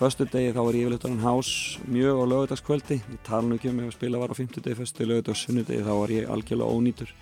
[0.00, 1.52] förstu degi þá var ég yfirleitt orðin hás
[1.84, 3.00] mjög á lögadagskvöldi.
[3.12, 6.16] Ég tala nú ekki um ef að spila var á fymtudegi, förstu sunnudegi þá var
[6.16, 7.12] ég algjörlega ónýtur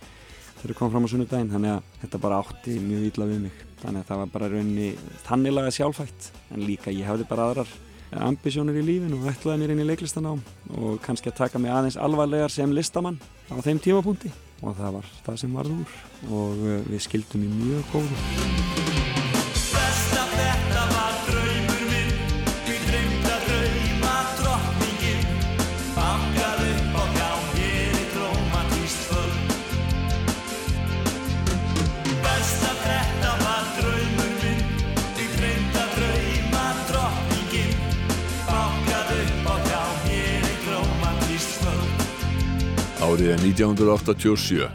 [0.60, 1.52] þegar ég kom fram á sunnudaginn.
[1.52, 3.62] Þannig að þetta bara átti mjög ítla við mig.
[3.80, 4.90] Þannig að það var bara raunni
[5.26, 7.78] tannilaga sjálfætt en líka ég hafði bara aðrar
[8.18, 10.42] ambisjónir í lífinu og ætlaði mér inn í leiklistanám
[10.74, 13.20] og kannski að taka mig aðeins alvarlegar sem listamann
[13.54, 17.52] á þeim tímapunkti og það var það sem varð úr og uh, við skildum í
[17.54, 18.89] mjög góðu.
[43.10, 44.66] Árið er 1987.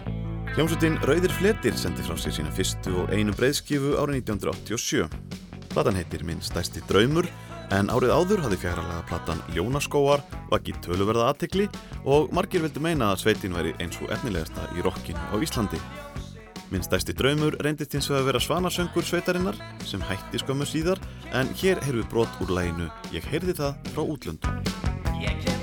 [0.57, 5.05] Hljómsveitin Rauðir Fletir sendi frá sér sína fyrstu og einu breiðskifu árið 1987.
[5.71, 7.29] Platan heitir Minn stærsti draumur
[7.71, 11.69] en árið áður hafði fjáralaga platan Ljónaskóar vakið töluverða aðtekli
[12.03, 15.79] og margir vildi meina að sveitin væri eins og efnilegasta í rockinu á Íslandi.
[16.75, 20.99] Minn stærsti draumur reyndist hins vegar að vera svanasöngur sveitarinnar sem hætti skömmu síðar
[21.31, 25.54] en hér heyrðu við brot úr læginu Ég heyrði það frá útlöndum.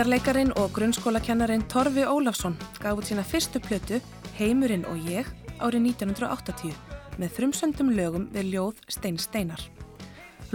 [0.00, 3.98] Gítarleikarin og grunnskólakennarin Torfi Ólafsson gaf út sína fyrstu plötu
[4.38, 5.28] Heimurinn og ég
[5.60, 6.72] árið 1980
[7.20, 9.60] með frumsöndum lögum við ljóð Stein Steinar.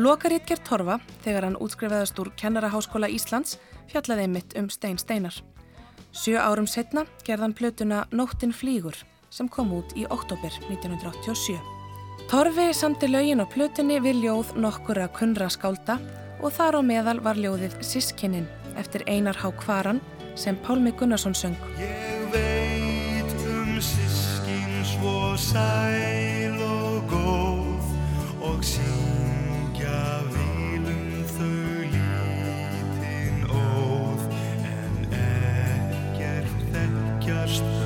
[0.01, 3.59] Lokarítger Torfa, þegar hann útskrifaðast úr Kennaraháskóla Íslands,
[3.93, 5.37] fjallaði einmitt um Stein Steinar.
[6.09, 8.97] Sjö árum setna gerðan plötuna Nóttin flýgur
[9.29, 11.61] sem kom út í oktober 1987.
[12.33, 16.01] Torfi samti lögin á plötunni við ljóð nokkura kunra skálda
[16.41, 20.01] og þar á meðal var ljóðið Sískinin eftir Einar Há Kvaran
[20.35, 21.55] sem Pálmi Gunnarsson söng.
[21.79, 27.85] Ég veit um sískin svo sæl og góð
[28.41, 34.27] og syngja vilum þau lítinn óð
[34.75, 37.84] en ekkert þekkjast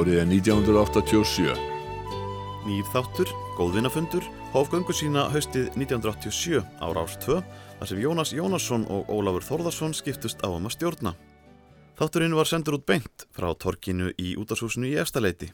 [0.00, 1.50] Árið er 1987.
[2.64, 3.28] Nýr þáttur,
[3.58, 4.24] góðvinnafundur,
[4.54, 9.92] hóf göngu sína haustið 1987 ára árs 2 þar sem Jónas Jónasson og Ólafur Þórðarsson
[9.92, 11.12] skiptust á um að stjórna.
[12.00, 15.50] Þátturinn var sendur út beint frá torkinu í útashúsinu í Efstaleiti.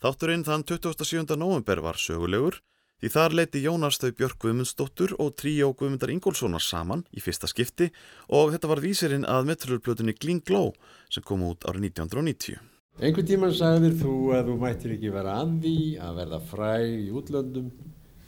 [0.00, 1.36] Þátturinn þann 27.
[1.36, 2.62] november var sögulegur
[3.04, 7.92] því þar leiti Jónas þau Björk Guðmundsdóttur og tríó Guðmundar Ingólfssonar saman í fyrsta skipti
[8.32, 10.72] og þetta var vísirinn að metrolplötunni Gling Glow
[11.12, 12.69] sem kom út árið 1990.
[13.00, 17.68] Einhvern tíman sagðir þú að þú mættir ekki vera því að verða fræg í útlöndum.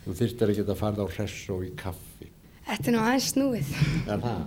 [0.01, 2.29] Þú þyrstir ekki að fara á hress og í kaffi.
[2.71, 3.73] Þetta er nú aðeins snúið.
[4.09, 4.39] Er það?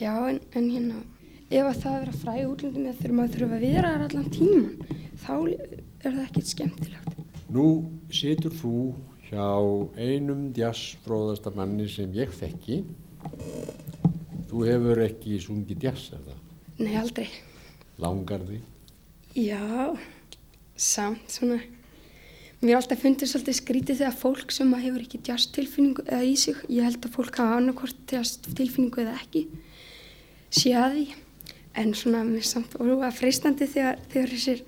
[0.00, 1.02] Já, en, en hérna,
[1.46, 4.02] ef að það að vera fræ í útlöndum eða þurfum að þurfa að vera þar
[4.08, 7.20] allan tíman, þá er það ekkert skemmtilegt.
[7.54, 7.66] Nú
[8.18, 8.80] situr þú
[9.28, 9.46] hjá
[9.94, 12.80] einum jazzfróðasta manni sem ég þekki.
[14.50, 16.42] Þú hefur ekki sungið jazz, er það?
[16.82, 17.28] Nei, aldrei.
[18.02, 18.58] Langar því?
[19.38, 19.94] Já,
[20.74, 21.60] samt svona.
[22.58, 26.32] Mér er alltaf fundið svolítið skrítið þegar fólk sem hefur ekki jazz tilfinningu eða í
[26.42, 29.44] sig, ég held að fólk hafa annarkvort jazz tilfinningu eða ekki,
[30.50, 31.04] sé að því.
[31.78, 34.64] En svona mér er samt orðuða freistandi þegar, þegar þessir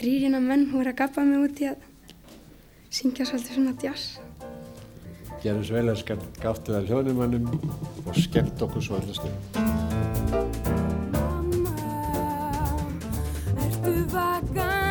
[0.00, 1.86] þrýrina menn voru að gapa mig út í að
[2.90, 4.18] syngja svolítið svona jazz.
[5.46, 7.48] Að skall gáttu það hljóðnumannum
[8.02, 10.71] og skemmt okkur svo allast um.
[14.14, 14.81] Ertu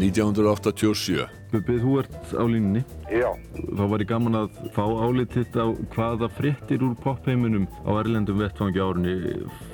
[0.00, 1.26] 1987.
[1.52, 2.82] Bubbi, þú ert á línunni.
[3.12, 3.30] Já.
[3.56, 8.82] Þá var ég gaman að fá álititt á hvaða fréttir úr popheiminum á erlendum vettfangi
[8.82, 9.16] árunni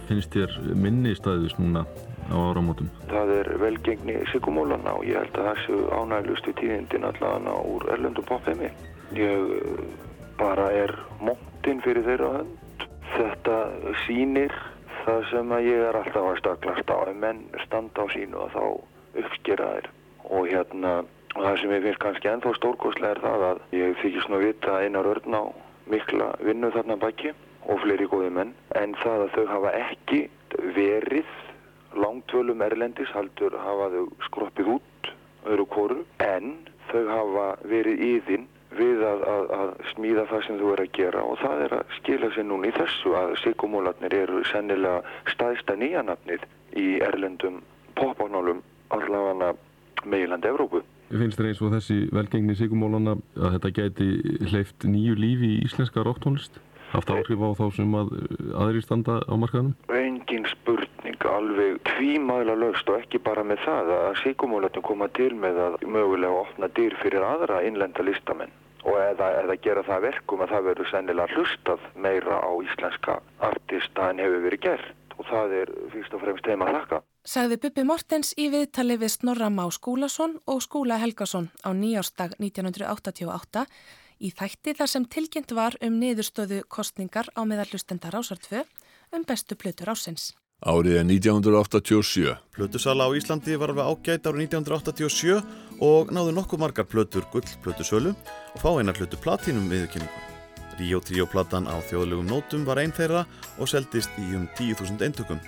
[0.08, 1.86] finnst þér minni staðis núna
[2.30, 2.90] á áramótum.
[3.10, 8.28] Það er velgengni sigumólana og ég held að það séu ánæglustu tíðindin allavega úr erlendum
[8.28, 8.70] popheimi.
[9.16, 9.80] Ég eh,
[10.38, 12.86] bara er móntinn fyrir þeirra hönd.
[13.12, 13.56] Þetta
[14.06, 14.54] sýnir
[15.02, 16.98] það sem að ég er alltaf að staklast á.
[17.10, 18.64] Ef menn standa á sínu og þá
[19.22, 19.90] uppskera þeir.
[20.32, 20.92] Og hérna,
[21.36, 24.78] og það sem ég finnst kannski ennþá stórkostlega er það að ég þykist nú vita
[24.80, 25.42] einar örn á
[25.92, 27.34] mikla vinnu þarna baki
[27.68, 28.54] og fleiri góði menn.
[28.78, 30.22] En það að þau hafa ekki
[30.76, 31.28] verið
[31.98, 35.12] langtvölum erlendis haldur hafa þau skroppið út
[35.48, 36.54] öðru kóru en
[36.90, 41.24] þau hafa verið íðinn við að, að, að smíða það sem þú er að gera
[41.28, 45.02] og það er að skila sér núna í þessu að sigumólarnir eru sennilega
[45.34, 46.46] staðista nýjanafnið
[46.80, 47.60] í erlendum
[47.98, 48.62] popánálum
[48.96, 49.52] allavega
[50.08, 50.82] meilandi Evrópu.
[51.12, 54.10] Finnst þér eins og þessi velgengni sigumólana að þetta gæti
[54.48, 56.60] hleyft nýju lífi í íslenska rocktónlist?
[56.92, 58.10] Haft áhrif á þá sem að
[58.60, 59.76] aðri standa á markaðanum?
[59.96, 65.60] Engin spurning, alveg tvímæla lögst og ekki bara með það að sigumólarnir koma til með
[65.68, 68.52] að mögulega opna dyr fyrir aðra innlenda listamenn
[68.82, 73.18] og eða, eða gera það verkum að það verður sennilega hlustað meira á íslenska
[73.48, 77.02] artista en hefur verið gert og það er fyrst og fremst þeim að þakka.
[77.22, 83.62] Sagði Bubbi Mortens í viðtali við Snorra Má Skúlason og Skúla Helgason á nýjársdag 1988
[84.26, 88.64] í þætti þar sem tilkynnt var um niðurstöðu kostningar á meðallustendar ásartfu
[89.14, 90.32] um bestu plötur ásins.
[90.66, 92.34] Árið er 1987.
[92.58, 95.38] Plötusala á Íslandi var alveg ágætt árið 1987
[95.78, 100.28] og náðu nokkuð margar plötur gullplötusölu og fá einar hlutu platínum viðkynningu.
[100.74, 103.28] Ríó Tríó platan á þjóðlegum nótum var einn þeirra
[103.62, 105.38] og seldist í um 10.000 eintökum.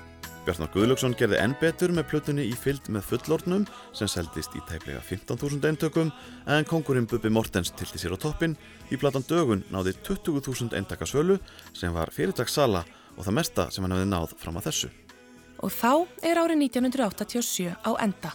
[0.44, 3.62] Bjarnar Guðlöksson gerði enn betur með plötunni í fyllt með fullornum
[3.96, 6.10] sem seldist í tæplega 15.000 eintökum
[6.52, 8.52] en kongurinn Bubi Mortens tilti sér á toppin
[8.92, 11.38] í platan Dögun náði 20.000 eintaka sölu
[11.72, 12.82] sem var fyrirtagssala
[13.16, 14.90] og það mesta sem hann hefði náð fram að þessu.
[15.64, 15.92] Og þá
[16.28, 18.34] er árið 1987 á enda.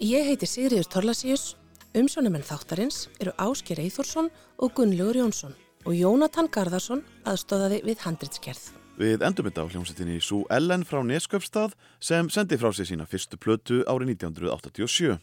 [0.00, 1.44] Ég heiti Sigriður Torlasíus,
[1.92, 5.52] umsjónumenn þáttarins eru Ásker Eithórsson og Gunnlaugur Jónsson
[5.84, 8.83] og Jónatan Garðarsson aðstóðaði við handritskerð.
[8.94, 13.34] Við endum þetta á hljómsettinni Sú Ellen frá Neskjöpstað sem sendi frá sig sína fyrstu
[13.42, 15.16] plötu árið 1987.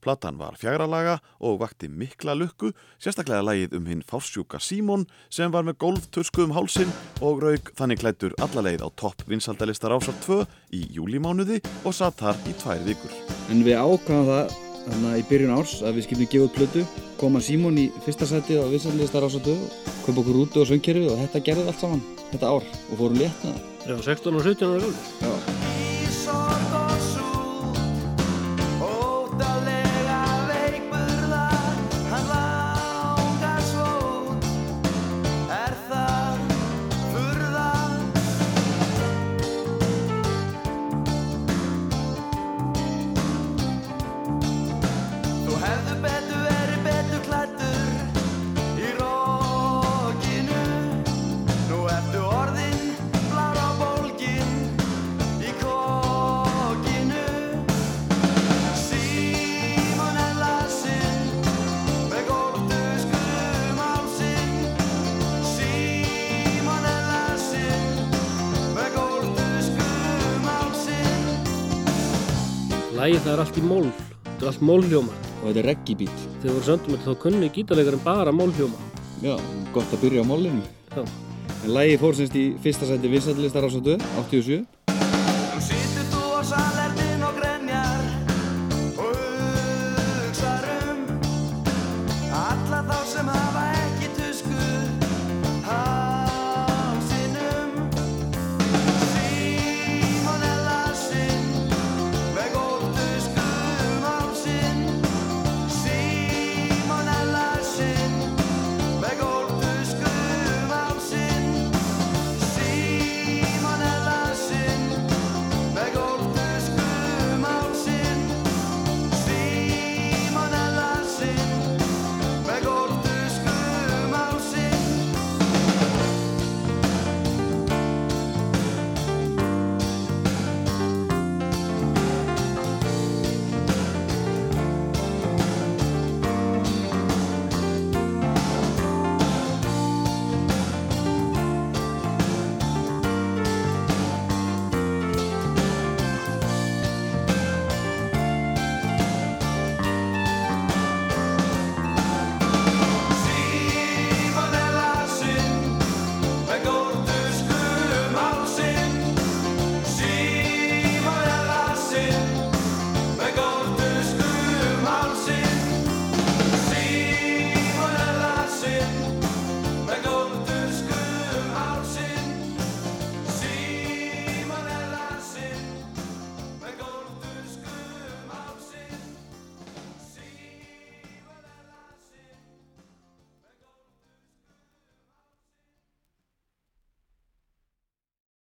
[0.00, 5.66] Platan var fjagralaga og vakti mikla lukku, sérstaklega lagið um hinn fársjúka Símon sem var
[5.68, 6.88] með golftösku um hálsin
[7.20, 10.40] og raug þannig klættur alla leið á topp vinsaldalistar ásar 2
[10.80, 13.12] í júlimánuði og satt þar í tvær vikur.
[13.52, 16.84] En við ákvæðum það þannig að í byrjun árs að við skildum gefa út plötu,
[17.20, 19.56] koma Símon í fyrsta seti á vinsaldalistar ásar 2,
[20.06, 22.04] köpa okkur úti og söngkerfi og þetta gerði allt saman
[22.34, 23.66] þetta ár og fórum létt með það.
[23.80, 25.02] Já, 16 og 17 ára gamli.
[25.24, 25.59] Já.
[73.30, 73.88] Það er allt í mól,
[74.26, 75.18] þetta er allt mólhljóma.
[75.40, 76.22] Og þetta er reggae beat.
[76.40, 78.88] Þegar voru söndum þetta þá kunni gítarleikarinn bara mólhljóma.
[79.22, 79.34] Já,
[79.74, 80.64] gott að byrja á mólinu.
[80.90, 81.04] Já.
[81.60, 84.64] En lægi fór semst í fyrsta sæti vinsættilistar ásöndu, 87.